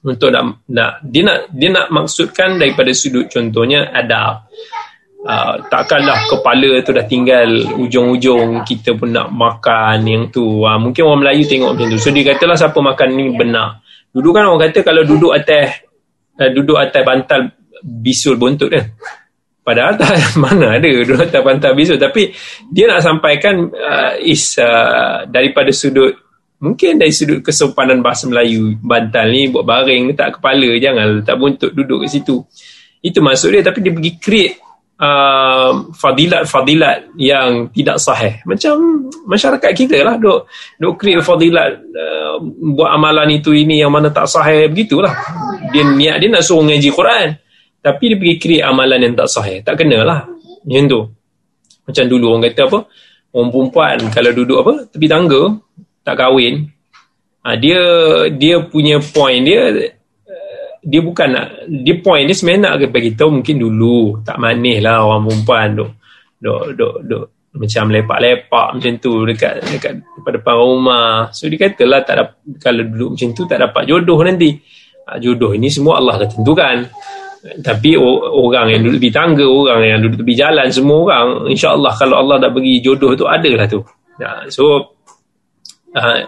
untuk 0.01 0.33
nak, 0.33 0.65
nak 0.67 0.99
dia 1.05 1.21
nak 1.23 1.47
dia 1.53 1.69
nak 1.69 1.87
maksudkan 1.93 2.57
daripada 2.57 2.89
sudut 2.89 3.29
contohnya 3.29 3.93
ada 3.93 4.49
uh, 5.23 5.55
takkanlah 5.69 6.25
kepala 6.25 6.81
tu 6.81 6.91
dah 6.91 7.05
tinggal 7.05 7.77
ujung-ujung 7.77 8.65
kita 8.65 8.97
pun 8.97 9.15
nak 9.15 9.31
makan 9.31 10.03
yang 10.03 10.23
tu. 10.27 10.67
Uh, 10.67 10.75
mungkin 10.75 11.07
orang 11.07 11.21
Melayu 11.23 11.47
tengok 11.47 11.71
macam 11.77 11.87
tu. 11.87 11.99
So 12.01 12.11
dia 12.11 12.27
katalah 12.35 12.57
siapa 12.59 12.75
makan 12.81 13.07
ni 13.15 13.31
benar. 13.31 13.79
Dulu 14.11 14.29
kan 14.35 14.43
orang 14.49 14.67
kata 14.67 14.83
kalau 14.83 15.07
duduk 15.07 15.31
atas 15.31 15.87
uh, 16.35 16.49
duduk 16.51 16.75
atas 16.75 17.01
bantal 17.05 17.47
bisul 17.81 18.35
buntut 18.37 18.69
kan 18.69 18.93
padahal 19.61 19.93
tak 19.97 20.17
mana 20.43 20.77
ada 20.81 20.89
duduk 20.89 21.21
atas 21.21 21.41
bantal 21.41 21.73
bisul 21.77 22.01
tapi 22.01 22.33
dia 22.69 22.89
nak 22.89 23.05
sampaikan 23.05 23.69
uh, 23.69 24.17
is 24.21 24.57
uh, 24.57 25.25
daripada 25.29 25.69
sudut 25.69 26.17
Mungkin 26.61 27.01
dari 27.01 27.09
sudut 27.09 27.41
kesopanan 27.41 28.05
bahasa 28.05 28.29
Melayu 28.29 28.77
Bantal 28.77 29.33
ni 29.33 29.49
buat 29.49 29.65
baring 29.65 30.13
letak 30.13 30.37
kepala 30.37 30.69
Jangan 30.77 31.25
letak 31.25 31.35
buntut 31.41 31.73
duduk 31.73 32.05
kat 32.05 32.09
situ. 32.13 32.37
Itu 33.01 33.17
maksud 33.17 33.49
dia 33.49 33.65
Tapi 33.65 33.81
dia 33.81 33.89
pergi 33.89 34.11
create 34.21 34.55
uh, 35.01 35.89
Fadilat-fadilat 35.89 37.17
yang 37.17 37.73
tidak 37.73 37.97
sahih. 37.97 38.45
Macam 38.45 38.77
masyarakat 39.25 39.71
kita 39.73 40.05
lah 40.05 40.21
Duk, 40.21 40.45
duk 40.77 41.01
create 41.01 41.25
fadilat 41.25 41.81
uh, 41.81 42.37
Buat 42.77 42.93
amalan 42.93 43.41
itu 43.41 43.57
ini 43.57 43.81
yang 43.81 43.89
mana 43.89 44.13
tak 44.13 44.29
sahih 44.29 44.69
Begitulah. 44.69 45.17
Dia 45.73 45.81
niat 45.81 46.21
dia 46.21 46.29
nak 46.29 46.45
suruh 46.45 46.61
ngaji 46.61 46.89
Quran 46.93 47.27
Tapi 47.81 48.13
dia 48.13 48.17
pergi 48.17 48.35
create 48.37 48.65
amalan 48.65 49.09
yang 49.09 49.13
tak 49.17 49.29
sahih. 49.29 49.65
Tak 49.65 49.73
kena 49.81 50.05
lah 50.05 50.21
Yang 50.69 50.85
tu. 50.85 51.01
Macam 51.89 52.05
dulu 52.05 52.25
orang 52.37 52.43
kata 52.45 52.61
apa? 52.69 52.79
Orang 53.33 53.49
perempuan 53.49 53.97
kalau 54.13 54.31
duduk 54.37 54.57
apa? 54.61 54.73
Tepi 54.93 55.07
tangga 55.09 55.41
tak 56.05 56.15
kahwin. 56.21 56.69
Ha, 57.41 57.57
dia 57.57 57.81
dia 58.29 58.61
punya 58.61 59.01
point 59.01 59.41
dia 59.41 59.89
dia 60.81 61.01
bukan 61.01 61.29
nak 61.29 61.47
dia 61.69 61.95
point 62.01 62.25
dia 62.25 62.33
sebenarnya 62.37 62.77
nak 62.77 62.93
bagi 62.93 63.17
tahu 63.17 63.41
mungkin 63.41 63.55
dulu. 63.57 64.21
Tak 64.21 64.37
manis 64.37 64.77
lah 64.81 65.01
orang 65.05 65.25
perempuan 65.25 65.67
duk 65.73 65.91
duk 66.41 66.63
duk 66.77 66.95
duk 67.05 67.25
macam 67.51 67.91
lepak-lepak 67.91 68.67
macam 68.79 68.91
tu 69.01 69.11
dekat 69.27 69.53
dekat 69.73 69.93
depan 70.21 70.31
depan 70.37 70.55
rumah. 70.57 71.11
So 71.33 71.49
dia 71.49 71.57
katalah 71.65 72.01
tak 72.05 72.15
dapat 72.21 72.37
kalau 72.61 72.83
duduk 72.85 73.09
macam 73.17 73.29
tu 73.33 73.43
tak 73.49 73.59
dapat 73.61 73.83
jodoh 73.89 74.19
nanti. 74.21 74.49
Ha, 75.09 75.17
jodoh 75.17 75.49
ini 75.57 75.65
semua 75.69 75.97
Allah 75.97 76.21
dah 76.21 76.29
tentukan 76.29 76.85
tapi 77.65 77.97
orang 77.97 78.69
yang 78.69 78.81
duduk 78.85 79.01
di 79.01 79.09
tangga 79.09 79.45
orang 79.45 79.81
yang 79.81 79.99
duduk 80.05 80.21
di 80.21 80.33
jalan 80.37 80.69
semua 80.69 80.97
orang 81.09 81.49
insya-Allah 81.49 81.93
kalau 81.97 82.21
Allah 82.21 82.37
dah 82.37 82.51
bagi 82.53 82.77
jodoh 82.85 83.17
tu 83.17 83.25
adalah 83.25 83.65
tu 83.65 83.81
ha, 84.21 84.45
so 84.45 84.93
Uh, 85.91 86.23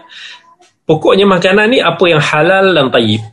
pokoknya 0.84 1.24
makanan 1.24 1.72
ni 1.72 1.78
apa 1.80 2.04
yang 2.04 2.20
halal 2.20 2.76
dan 2.76 2.92
tayyib. 2.92 3.24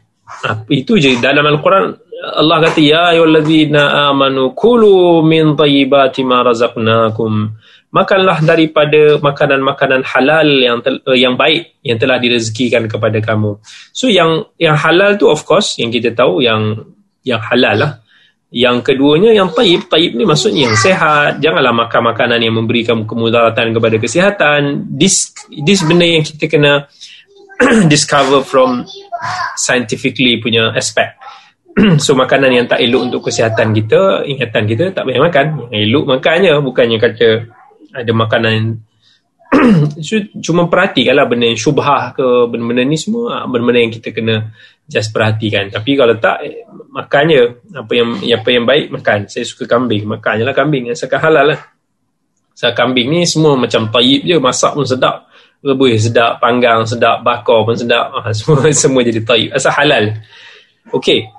Uh, 0.48 0.64
itu 0.72 0.96
je 0.96 1.20
dalam 1.20 1.44
Al-Quran 1.44 1.92
Allah 2.40 2.64
kata 2.64 2.80
ya 2.80 3.12
ayyuhallazina 3.12 4.08
amanu 4.14 4.56
kulu 4.56 5.20
min 5.28 5.60
tayyibati 5.60 6.24
ma 6.24 6.40
razaqnakum. 6.40 7.52
Makanlah 7.92 8.40
daripada 8.48 9.20
makanan-makanan 9.20 10.08
halal 10.08 10.48
yang 10.48 10.80
tel- 10.80 11.04
uh, 11.04 11.18
yang 11.20 11.36
baik 11.36 11.84
yang 11.84 12.00
telah 12.00 12.16
direzekikan 12.16 12.88
kepada 12.88 13.20
kamu. 13.20 13.60
So 13.92 14.08
yang 14.08 14.48
yang 14.56 14.80
halal 14.80 15.20
tu 15.20 15.28
of 15.28 15.44
course 15.44 15.76
yang 15.84 15.92
kita 15.92 16.16
tahu 16.16 16.40
yang 16.40 16.80
yang 17.26 17.42
halal 17.42 17.76
lah. 17.78 17.92
Yang 18.52 18.92
keduanya 18.92 19.32
yang 19.32 19.48
taib, 19.56 19.88
taib 19.88 20.12
ni 20.12 20.28
maksudnya 20.28 20.68
yang 20.68 20.76
sehat. 20.76 21.40
Janganlah 21.40 21.72
makan 21.72 22.12
makanan 22.12 22.40
yang 22.44 22.56
memberikan 22.60 23.08
kemudaratan 23.08 23.72
kepada 23.72 23.96
kesihatan. 23.96 24.92
This 24.92 25.32
this 25.48 25.88
benda 25.88 26.04
yang 26.04 26.20
kita 26.20 26.52
kena 26.52 26.92
discover 27.92 28.44
from 28.44 28.84
scientifically 29.56 30.36
punya 30.44 30.76
aspect. 30.76 31.16
so 32.04 32.12
makanan 32.12 32.52
yang 32.52 32.66
tak 32.68 32.84
elok 32.84 33.08
untuk 33.08 33.32
kesihatan 33.32 33.72
kita, 33.72 34.28
ingatan 34.28 34.64
kita 34.68 34.84
tak 34.92 35.08
boleh 35.08 35.24
makan. 35.24 35.72
Yang 35.72 35.82
elok 35.88 36.06
makannya 36.20 36.54
bukannya 36.60 36.98
kata 37.00 37.30
ada 37.96 38.12
makanan 38.12 38.84
cuma 40.46 40.72
perhatikanlah 40.72 41.28
benda 41.28 41.52
yang 41.52 41.60
syubhah 41.60 42.16
ke 42.16 42.24
benda-benda 42.48 42.88
ni 42.88 42.96
semua 42.96 43.44
benda-benda 43.44 43.80
yang 43.84 43.94
kita 43.94 44.10
kena 44.16 44.36
just 44.92 45.16
perhatikan. 45.16 45.72
Tapi 45.72 45.96
kalau 45.96 46.20
tak 46.20 46.44
eh, 46.44 46.68
makannya. 46.68 47.72
Apa 47.80 47.92
yang 47.96 48.10
apa 48.20 48.50
yang 48.52 48.66
baik 48.68 48.92
makan. 48.92 49.32
Saya 49.32 49.48
suka 49.48 49.64
kambing. 49.64 50.04
Makannya 50.04 50.44
lah 50.44 50.52
kambing. 50.52 50.92
Asalkan 50.92 51.24
halal 51.24 51.56
lah. 51.56 51.60
So, 52.52 52.68
kambing 52.76 53.08
ni 53.08 53.24
semua 53.24 53.56
macam 53.56 53.88
tayyib 53.88 54.28
je. 54.28 54.36
Masak 54.36 54.76
pun 54.76 54.84
sedap. 54.84 55.32
Rebus 55.64 56.10
sedap 56.12 56.44
panggang 56.44 56.84
sedap 56.84 57.24
bakar 57.24 57.64
pun 57.64 57.80
sedap. 57.80 58.12
Ah, 58.20 58.36
semua 58.36 58.68
semua 58.76 59.02
jadi 59.08 59.24
tayyib 59.24 59.56
asal 59.56 59.72
halal. 59.72 60.20
Okey. 60.92 61.32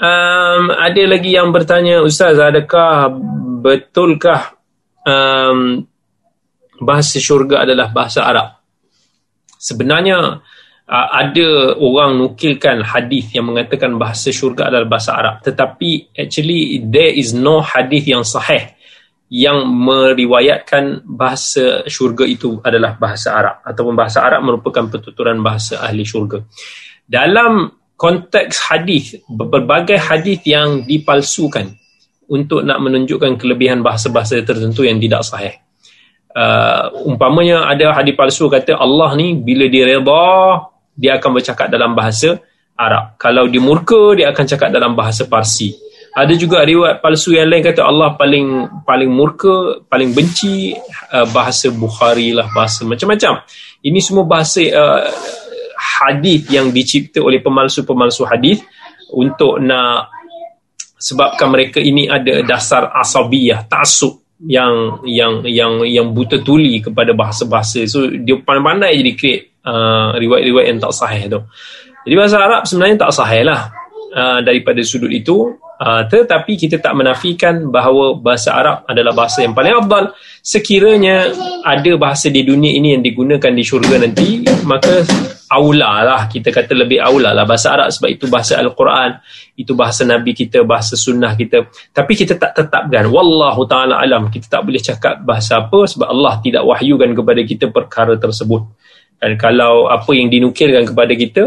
Um, 0.00 0.72
ada 0.72 1.02
lagi 1.04 1.36
yang 1.36 1.52
bertanya 1.52 2.00
ustaz 2.00 2.40
adakah 2.40 3.12
betulkah 3.60 4.56
um, 5.04 5.84
bahasa 6.80 7.20
syurga 7.20 7.68
adalah 7.68 7.92
bahasa 7.92 8.24
Arab. 8.24 8.64
Sebenarnya 9.60 10.40
ada 10.90 11.78
orang 11.78 12.18
nukilkan 12.18 12.82
hadis 12.82 13.30
yang 13.30 13.46
mengatakan 13.46 13.94
bahasa 13.94 14.34
syurga 14.34 14.66
adalah 14.66 14.90
bahasa 14.90 15.14
Arab. 15.14 15.34
Tetapi 15.46 16.18
actually 16.18 16.82
there 16.82 17.14
is 17.14 17.30
no 17.30 17.62
hadis 17.62 18.02
yang 18.10 18.26
sahih 18.26 18.74
yang 19.30 19.62
meriwayatkan 19.70 21.06
bahasa 21.06 21.86
syurga 21.86 22.26
itu 22.26 22.58
adalah 22.66 22.98
bahasa 22.98 23.30
Arab 23.30 23.62
ataupun 23.62 23.94
bahasa 23.94 24.26
Arab 24.26 24.42
merupakan 24.42 24.90
pertuturan 24.90 25.38
bahasa 25.38 25.78
ahli 25.78 26.02
syurga. 26.02 26.42
Dalam 27.06 27.70
konteks 27.94 28.66
hadis 28.66 29.22
berbagai 29.30 30.02
hadis 30.02 30.42
yang 30.42 30.82
dipalsukan 30.82 31.70
untuk 32.26 32.66
nak 32.66 32.82
menunjukkan 32.82 33.38
kelebihan 33.38 33.86
bahasa-bahasa 33.86 34.42
tertentu 34.42 34.82
yang 34.82 34.98
tidak 34.98 35.22
sahih 35.22 35.54
uh, 36.34 36.90
umpamanya 37.06 37.66
ada 37.66 37.94
hadis 37.94 38.14
palsu 38.14 38.46
kata 38.46 38.78
Allah 38.78 39.14
ni 39.18 39.34
bila 39.38 39.66
dia 39.66 39.86
redha 39.86 40.69
dia 41.00 41.16
akan 41.16 41.40
bercakap 41.40 41.72
dalam 41.72 41.96
bahasa 41.96 42.36
Arab. 42.76 43.16
Kalau 43.16 43.48
dia 43.48 43.64
murka 43.64 44.12
dia 44.12 44.28
akan 44.28 44.44
cakap 44.44 44.68
dalam 44.68 44.92
bahasa 44.92 45.24
Parsi. 45.24 45.72
Ada 46.10 46.34
juga 46.34 46.66
riwayat 46.66 46.98
palsu 46.98 47.38
yang 47.38 47.46
lain 47.46 47.62
kata 47.62 47.86
Allah 47.86 48.18
paling 48.18 48.66
paling 48.82 49.06
murka 49.06 49.78
paling 49.86 50.10
benci 50.10 50.74
uh, 51.14 51.22
bahasa 51.30 51.70
Bukhari 51.70 52.34
lah 52.34 52.50
bahasa 52.50 52.82
macam-macam. 52.82 53.46
Ini 53.80 53.98
semua 54.02 54.26
bahasa 54.26 54.58
uh, 54.58 55.06
hadis 55.80 56.50
yang 56.50 56.74
dicipta 56.74 57.22
oleh 57.22 57.38
pemalsu-pemalsu 57.38 58.26
hadis 58.26 58.58
untuk 59.14 59.62
nak 59.62 60.10
sebabkan 60.98 61.48
mereka 61.48 61.78
ini 61.78 62.10
ada 62.10 62.42
dasar 62.44 62.90
asabiyah, 62.90 63.70
taksub 63.70 64.20
yang 64.44 65.04
yang 65.06 65.46
yang 65.46 65.72
yang 65.86 66.06
buta 66.10 66.42
tuli 66.42 66.82
kepada 66.82 67.14
bahasa-bahasa. 67.14 67.86
So 67.86 68.10
dia 68.10 68.34
pandai-pandai 68.40 68.98
jadi 68.98 69.12
create 69.14 69.44
uh, 69.64 70.16
riwayat-riwayat 70.16 70.66
yang 70.76 70.80
tak 70.80 70.94
sahih 70.94 71.22
tu. 71.28 71.40
Jadi 72.06 72.14
bahasa 72.16 72.36
Arab 72.40 72.62
sebenarnya 72.64 72.96
tak 72.96 73.12
sahih 73.12 73.42
lah 73.44 73.60
uh, 74.14 74.38
daripada 74.40 74.80
sudut 74.84 75.12
itu. 75.12 75.56
Uh, 75.80 76.04
tetapi 76.04 76.60
kita 76.60 76.76
tak 76.76 76.92
menafikan 76.92 77.72
bahawa 77.72 78.12
bahasa 78.12 78.52
Arab 78.52 78.84
adalah 78.84 79.16
bahasa 79.16 79.40
yang 79.40 79.56
paling 79.56 79.72
abdal 79.72 80.12
sekiranya 80.44 81.32
ada 81.64 81.96
bahasa 81.96 82.28
di 82.28 82.44
dunia 82.44 82.68
ini 82.68 82.92
yang 82.92 83.00
digunakan 83.00 83.48
di 83.48 83.64
syurga 83.64 83.96
nanti 83.96 84.44
maka 84.68 85.00
aula 85.48 86.04
lah. 86.04 86.22
Kita 86.28 86.52
kata 86.52 86.76
lebih 86.76 87.00
aula 87.00 87.32
lah 87.32 87.48
bahasa 87.48 87.72
Arab 87.72 87.88
sebab 87.96 88.12
itu 88.12 88.28
bahasa 88.28 88.60
Al-Quran 88.60 89.24
itu 89.56 89.72
bahasa 89.72 90.04
Nabi 90.04 90.36
kita 90.36 90.68
bahasa 90.68 91.00
sunnah 91.00 91.32
kita. 91.32 91.64
Tapi 91.96 92.12
kita 92.12 92.36
tak 92.36 92.60
tetapkan. 92.60 93.08
Wallahu 93.08 93.64
taala 93.64 94.04
alam 94.04 94.28
kita 94.28 94.60
tak 94.60 94.68
boleh 94.68 94.84
cakap 94.84 95.24
bahasa 95.24 95.64
apa 95.64 95.88
sebab 95.88 96.12
Allah 96.12 96.44
tidak 96.44 96.60
wahyukan 96.68 97.16
kepada 97.16 97.40
kita 97.40 97.72
perkara 97.72 98.20
tersebut 98.20 98.68
dan 99.20 99.36
kalau 99.36 99.92
apa 99.92 100.10
yang 100.16 100.32
dinukilkan 100.32 100.88
kepada 100.88 101.12
kita 101.12 101.44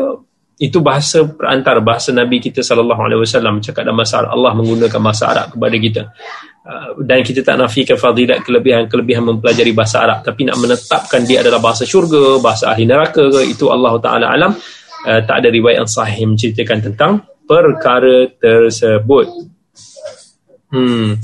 itu 0.61 0.77
bahasa 0.79 1.25
perantara 1.25 1.81
bahasa 1.81 2.13
Nabi 2.13 2.37
kita 2.37 2.61
sallallahu 2.61 3.01
alaihi 3.01 3.21
wasallam 3.25 3.57
cakap 3.57 3.81
dalam 3.81 3.97
bahasa 3.97 4.21
Allah 4.21 4.53
menggunakan 4.53 4.99
bahasa 5.01 5.23
Arab 5.33 5.57
kepada 5.57 5.75
kita. 5.81 6.03
Uh, 6.63 7.03
dan 7.03 7.25
kita 7.25 7.43
tak 7.43 7.59
nafikan 7.59 7.97
fadilat 7.99 8.45
kelebihan-kelebihan 8.45 9.25
mempelajari 9.25 9.73
bahasa 9.73 10.05
Arab. 10.05 10.21
Tapi 10.21 10.45
nak 10.45 10.61
menetapkan 10.61 11.25
dia 11.25 11.41
adalah 11.41 11.59
bahasa 11.59 11.83
syurga 11.83 12.37
bahasa 12.39 12.69
ahli 12.69 12.85
neraka 12.85 13.25
ke 13.33 13.41
itu 13.49 13.73
Allah 13.73 13.97
taala 13.97 14.29
alam. 14.29 14.53
Uh, 15.03 15.19
tak 15.25 15.43
ada 15.43 15.49
riwayat 15.49 15.83
yang 15.83 15.89
sahih 15.89 16.23
menceritakan 16.29 16.93
tentang 16.93 17.25
perkara 17.49 18.29
tersebut. 18.37 19.27
Hmm 20.69 21.17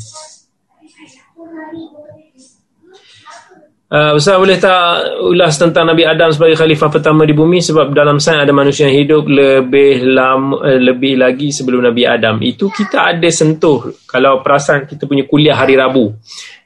Uh, 3.90 4.14
Ustaz 4.14 4.38
boleh 4.38 4.62
tak 4.62 5.18
ulas 5.18 5.58
tentang 5.58 5.90
Nabi 5.90 6.06
Adam 6.06 6.30
sebagai 6.30 6.54
khalifah 6.62 6.94
pertama 6.94 7.26
di 7.26 7.34
bumi 7.34 7.58
sebab 7.58 7.90
dalam 7.90 8.22
sains 8.22 8.46
ada 8.46 8.54
manusia 8.54 8.86
yang 8.86 9.02
hidup 9.02 9.26
lebih 9.26 10.06
lama, 10.06 10.62
uh, 10.62 10.78
lebih 10.78 11.18
lagi 11.18 11.50
sebelum 11.50 11.82
Nabi 11.82 12.06
Adam. 12.06 12.38
Itu 12.38 12.70
kita 12.70 13.10
ada 13.10 13.26
sentuh 13.34 13.90
kalau 14.06 14.46
perasan 14.46 14.86
kita 14.86 15.10
punya 15.10 15.26
kuliah 15.26 15.58
hari 15.58 15.74
Rabu. 15.74 16.14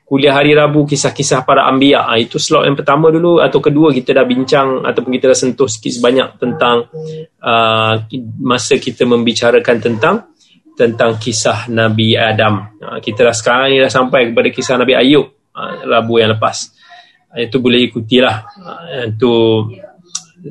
Kuliah 0.04 0.36
hari 0.36 0.52
Rabu 0.52 0.84
kisah-kisah 0.84 1.48
para 1.48 1.64
anbiya. 1.64 2.12
Uh, 2.12 2.20
itu 2.20 2.36
slot 2.36 2.68
yang 2.68 2.76
pertama 2.76 3.08
dulu 3.08 3.40
atau 3.40 3.64
kedua 3.64 3.96
kita 3.96 4.12
dah 4.12 4.28
bincang 4.28 4.84
ataupun 4.84 5.16
kita 5.16 5.32
dah 5.32 5.40
sentuh 5.48 5.72
sikit 5.72 5.96
sebanyak 5.96 6.28
tentang 6.44 6.92
uh, 7.40 8.04
masa 8.44 8.76
kita 8.76 9.08
membicarakan 9.08 9.80
tentang 9.80 10.28
tentang 10.76 11.16
kisah 11.24 11.72
Nabi 11.72 12.20
Adam. 12.20 12.68
Uh, 12.84 13.00
kita 13.00 13.24
dah 13.24 13.32
sekarang 13.32 13.72
ni 13.72 13.80
dah 13.80 13.88
sampai 13.88 14.28
kepada 14.28 14.52
kisah 14.52 14.76
Nabi 14.76 14.92
Ayub 15.00 15.24
uh, 15.56 15.88
Rabu 15.88 16.20
yang 16.20 16.36
lepas 16.36 16.83
itu 17.38 17.58
boleh 17.58 17.90
ikutilah 17.90 18.36
itu 19.10 19.34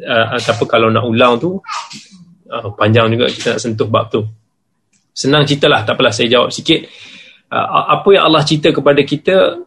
uh, 0.01 0.27
ataupun 0.41 0.67
kalau 0.67 0.89
nak 0.89 1.05
ulang 1.05 1.37
tu 1.37 1.61
uh, 2.49 2.69
panjang 2.75 3.13
juga 3.13 3.29
kita 3.29 3.57
nak 3.57 3.61
sentuh 3.61 3.89
bab 3.89 4.09
tu. 4.09 4.25
Senang 5.13 5.45
cerita 5.45 5.69
lah 5.69 5.85
tak 5.85 6.01
apalah 6.01 6.13
saya 6.13 6.29
jawab 6.33 6.49
sikit. 6.49 6.89
Uh, 7.53 7.85
apa 7.93 8.09
yang 8.17 8.25
Allah 8.33 8.43
cerita 8.49 8.73
kepada 8.73 9.05
kita 9.05 9.61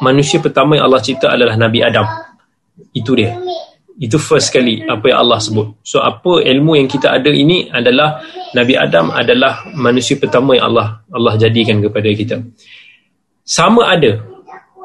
manusia 0.00 0.40
pertama 0.40 0.80
yang 0.80 0.88
Allah 0.88 1.02
cerita 1.04 1.28
adalah 1.28 1.60
Nabi 1.60 1.84
Adam. 1.84 2.06
Itu 2.96 3.12
dia. 3.12 3.36
Itu 3.98 4.16
first 4.16 4.54
kali 4.54 4.86
apa 4.86 5.10
yang 5.10 5.26
Allah 5.26 5.42
sebut. 5.42 5.82
So 5.82 6.00
apa 6.00 6.40
ilmu 6.40 6.78
yang 6.78 6.88
kita 6.88 7.18
ada 7.18 7.28
ini 7.28 7.68
adalah 7.68 8.22
Nabi 8.54 8.74
Adam 8.78 9.10
adalah 9.12 9.66
manusia 9.74 10.16
pertama 10.16 10.56
yang 10.56 10.72
Allah 10.72 11.02
Allah 11.12 11.34
jadikan 11.36 11.82
kepada 11.82 12.08
kita. 12.14 12.36
Sama 13.44 13.88
ada 13.90 14.24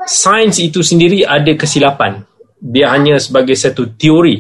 sains 0.07 0.59
itu 0.59 0.83
sendiri 0.83 1.23
ada 1.23 1.51
kesilapan. 1.55 2.23
Dia 2.63 2.95
hanya 2.95 3.19
sebagai 3.19 3.59
satu 3.59 3.91
teori 3.99 4.39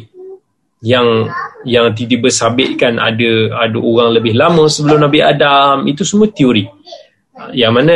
yang 0.83 1.27
yang 1.63 1.95
tiba-tiba 1.95 2.27
sabitkan 2.27 2.99
ada 2.99 3.55
ada 3.67 3.77
orang 3.79 4.19
lebih 4.19 4.35
lama 4.35 4.67
sebelum 4.67 5.03
Nabi 5.07 5.19
Adam. 5.23 5.87
Itu 5.87 6.03
semua 6.03 6.31
teori. 6.31 6.67
Yang 7.51 7.71
mana 7.73 7.93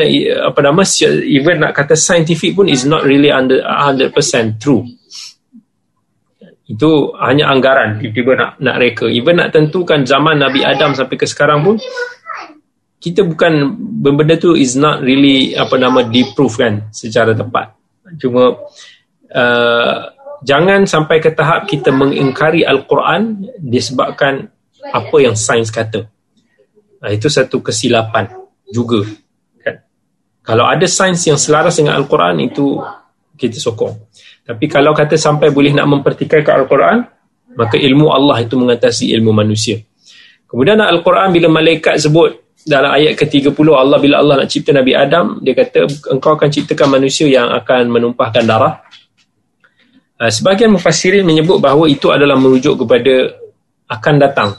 apa 0.50 0.60
nama 0.66 0.82
even 1.24 1.62
nak 1.62 1.78
kata 1.78 1.94
scientific 1.94 2.58
pun 2.58 2.68
is 2.68 2.84
not 2.84 3.06
really 3.06 3.30
under 3.30 3.62
100% 3.62 4.12
true. 4.60 4.84
Itu 6.68 7.16
hanya 7.24 7.48
anggaran 7.48 8.04
tiba-tiba 8.04 8.36
nak 8.36 8.52
nak 8.60 8.76
reka. 8.84 9.08
Even 9.08 9.40
nak 9.40 9.56
tentukan 9.56 10.04
zaman 10.04 10.44
Nabi 10.44 10.68
Adam 10.68 10.92
sampai 10.92 11.16
ke 11.16 11.24
sekarang 11.24 11.64
pun 11.64 11.76
kita 12.98 13.22
bukan 13.22 13.78
benda 14.02 14.36
tu 14.42 14.58
is 14.58 14.74
not 14.74 15.06
really 15.06 15.54
apa 15.54 15.78
nama 15.78 16.02
diproof 16.02 16.58
kan 16.58 16.90
secara 16.90 17.38
tepat. 17.38 17.78
Cuma 18.18 18.58
uh, 19.30 19.98
jangan 20.42 20.90
sampai 20.90 21.22
ke 21.22 21.30
tahap 21.38 21.70
kita 21.70 21.94
mengingkari 21.94 22.66
al-Quran 22.66 23.46
disebabkan 23.62 24.50
apa 24.90 25.16
yang 25.22 25.38
sains 25.38 25.70
kata. 25.70 26.10
Uh, 26.98 27.12
itu 27.14 27.30
satu 27.30 27.62
kesilapan 27.62 28.34
juga 28.74 29.06
kan? 29.62 29.78
Kalau 30.42 30.66
ada 30.66 30.90
sains 30.90 31.22
yang 31.30 31.38
selaras 31.38 31.78
dengan 31.78 32.02
al-Quran 32.02 32.50
itu 32.50 32.82
kita 33.38 33.62
sokong. 33.62 33.94
Tapi 34.42 34.66
kalau 34.66 34.98
kata 34.98 35.14
sampai 35.22 35.54
boleh 35.54 35.70
nak 35.70 35.86
mempertikaikan 35.86 36.66
al-Quran 36.66 37.06
maka 37.58 37.78
ilmu 37.78 38.10
Allah 38.10 38.42
itu 38.42 38.58
mengatasi 38.58 39.14
ilmu 39.14 39.34
manusia. 39.38 39.78
Kemudian 40.50 40.82
al-Quran 40.82 41.30
bila 41.30 41.62
malaikat 41.62 42.02
sebut 42.02 42.47
dalam 42.68 42.92
ayat 42.92 43.16
ke-30 43.16 43.56
Allah 43.72 43.98
bila 43.98 44.20
Allah 44.20 44.44
nak 44.44 44.52
cipta 44.52 44.76
Nabi 44.76 44.92
Adam 44.92 45.40
dia 45.40 45.56
kata 45.56 45.88
engkau 46.12 46.36
akan 46.36 46.52
ciptakan 46.52 47.00
manusia 47.00 47.26
yang 47.32 47.48
akan 47.48 47.88
menumpahkan 47.88 48.44
darah. 48.44 48.84
Uh, 50.20 50.28
sebagian 50.28 50.76
mufassirin 50.76 51.24
menyebut 51.24 51.64
bahawa 51.64 51.88
itu 51.88 52.12
adalah 52.12 52.36
merujuk 52.36 52.84
kepada 52.84 53.40
akan 53.88 54.16
datang. 54.20 54.50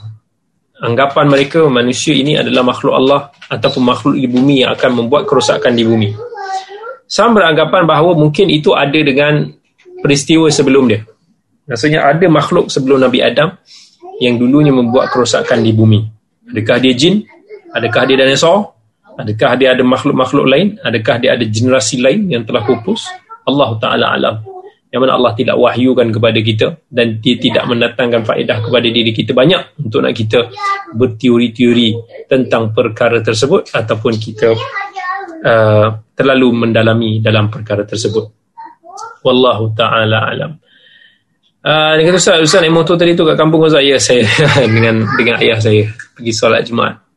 Anggapan 0.79 1.27
mereka 1.29 1.67
manusia 1.69 2.15
ini 2.15 2.39
adalah 2.39 2.65
makhluk 2.65 2.95
Allah 2.97 3.29
ataupun 3.51 3.83
makhluk 3.83 4.15
di 4.17 4.25
bumi 4.25 4.65
yang 4.65 4.73
akan 4.73 5.05
membuat 5.05 5.27
kerosakan 5.27 5.75
di 5.75 5.83
bumi. 5.83 6.09
Sama 7.05 7.43
beranggapan 7.43 7.83
bahawa 7.83 8.15
mungkin 8.15 8.47
itu 8.47 8.71
ada 8.73 8.95
dengan 8.95 9.53
peristiwa 9.99 10.47
sebelum 10.47 10.87
dia. 10.87 11.03
Maksudnya 11.67 12.07
ada 12.07 12.25
makhluk 12.31 12.71
sebelum 12.71 13.05
Nabi 13.05 13.19
Adam 13.21 13.53
yang 14.23 14.39
dulunya 14.39 14.71
membuat 14.71 15.11
kerosakan 15.11 15.61
di 15.61 15.75
bumi. 15.75 15.99
Adakah 16.49 16.77
dia 16.81 16.95
jin 16.95 17.27
Adakah 17.75 18.01
dia 18.09 18.17
dinosaur? 18.17 18.79
Adakah 19.19 19.51
dia 19.59 19.75
ada 19.75 19.83
makhluk-makhluk 19.83 20.47
lain? 20.47 20.79
Adakah 20.79 21.15
dia 21.19 21.35
ada 21.35 21.43
generasi 21.43 21.99
lain 21.99 22.31
yang 22.31 22.47
telah 22.47 22.63
pupus? 22.63 23.03
Allah 23.43 23.69
Ta'ala 23.75 24.05
alam. 24.15 24.35
Yang 24.89 25.01
mana 25.05 25.13
Allah 25.21 25.33
tidak 25.37 25.53
wahyukan 25.59 26.07
kepada 26.09 26.39
kita 26.41 26.67
dan 26.89 27.21
dia 27.21 27.37
tidak 27.37 27.61
mendatangkan 27.69 28.25
faedah 28.25 28.57
kepada 28.57 28.87
diri 28.89 29.13
kita 29.13 29.37
banyak 29.37 29.77
untuk 29.85 30.01
nak 30.01 30.17
kita 30.17 30.49
berteori-teori 30.97 31.89
tentang 32.25 32.73
perkara 32.73 33.21
tersebut 33.21 33.69
ataupun 33.69 34.17
kita 34.17 34.49
uh, 35.45 35.87
terlalu 36.17 36.65
mendalami 36.65 37.21
dalam 37.21 37.53
perkara 37.53 37.85
tersebut. 37.85 38.33
Wallahu 39.21 39.77
Ta'ala 39.77 40.25
alam. 40.25 40.57
Uh, 41.59 41.91
dia 41.99 42.07
kata 42.07 42.17
Ustaz, 42.17 42.37
Ustaz 42.39 42.59
naik 42.63 42.71
motor 42.71 42.95
tadi 42.95 43.13
tu 43.13 43.27
kat 43.27 43.35
kampung 43.35 43.67
Ustaz. 43.67 43.83
Ya, 43.83 43.99
saya 43.99 44.25
dengan 44.73 45.05
dengan 45.19 45.37
ayah 45.37 45.59
saya 45.59 45.85
pergi 46.17 46.31
solat 46.33 46.65
Jumaat. 46.65 47.08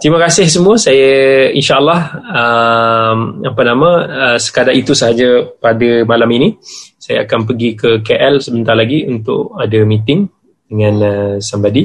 Terima 0.00 0.16
kasih 0.16 0.48
semua. 0.48 0.80
Saya 0.80 1.52
insyaAllah 1.52 2.00
um, 2.32 3.18
apa 3.44 3.62
nama 3.68 3.88
uh, 4.00 4.38
sekadar 4.40 4.72
itu 4.72 4.96
sahaja 4.96 5.44
pada 5.60 6.08
malam 6.08 6.24
ini. 6.32 6.56
Saya 6.96 7.28
akan 7.28 7.44
pergi 7.44 7.76
ke 7.76 8.00
KL 8.00 8.40
sebentar 8.40 8.72
lagi 8.72 9.04
untuk 9.04 9.52
ada 9.60 9.76
meeting 9.84 10.24
dengan 10.64 10.94
uh, 11.04 11.34
somebody. 11.44 11.84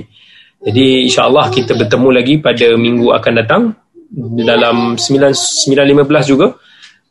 Jadi 0.64 1.12
insyaAllah 1.12 1.52
kita 1.52 1.76
bertemu 1.76 2.08
lagi 2.16 2.40
pada 2.40 2.80
minggu 2.80 3.12
akan 3.12 3.34
datang 3.36 3.76
dalam 4.48 4.96
9.15 4.96 6.32
juga. 6.32 6.56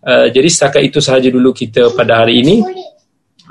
Uh, 0.01 0.33
jadi 0.33 0.49
setakat 0.49 0.89
itu 0.89 1.05
sahaja 1.05 1.29
dulu 1.29 1.53
kita 1.53 1.93
pada 1.93 2.25
hari 2.25 2.41
ini. 2.41 2.65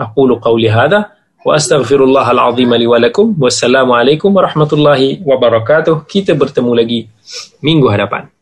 Aku 0.02 0.26
lu 0.26 0.42
qawli 0.42 0.74
hadha. 0.74 1.13
Wa 1.44 1.60
astaghfirullahal 1.60 2.40
azim 2.40 2.72
li 2.72 2.88
wa 2.88 2.98
lakum. 2.98 3.36
Wassalamualaikum 3.36 4.32
warahmatullahi 4.32 5.22
wabarakatuh. 5.28 6.08
Kita 6.08 6.32
bertemu 6.40 6.72
lagi 6.72 7.00
minggu 7.60 7.92
hadapan. 7.92 8.33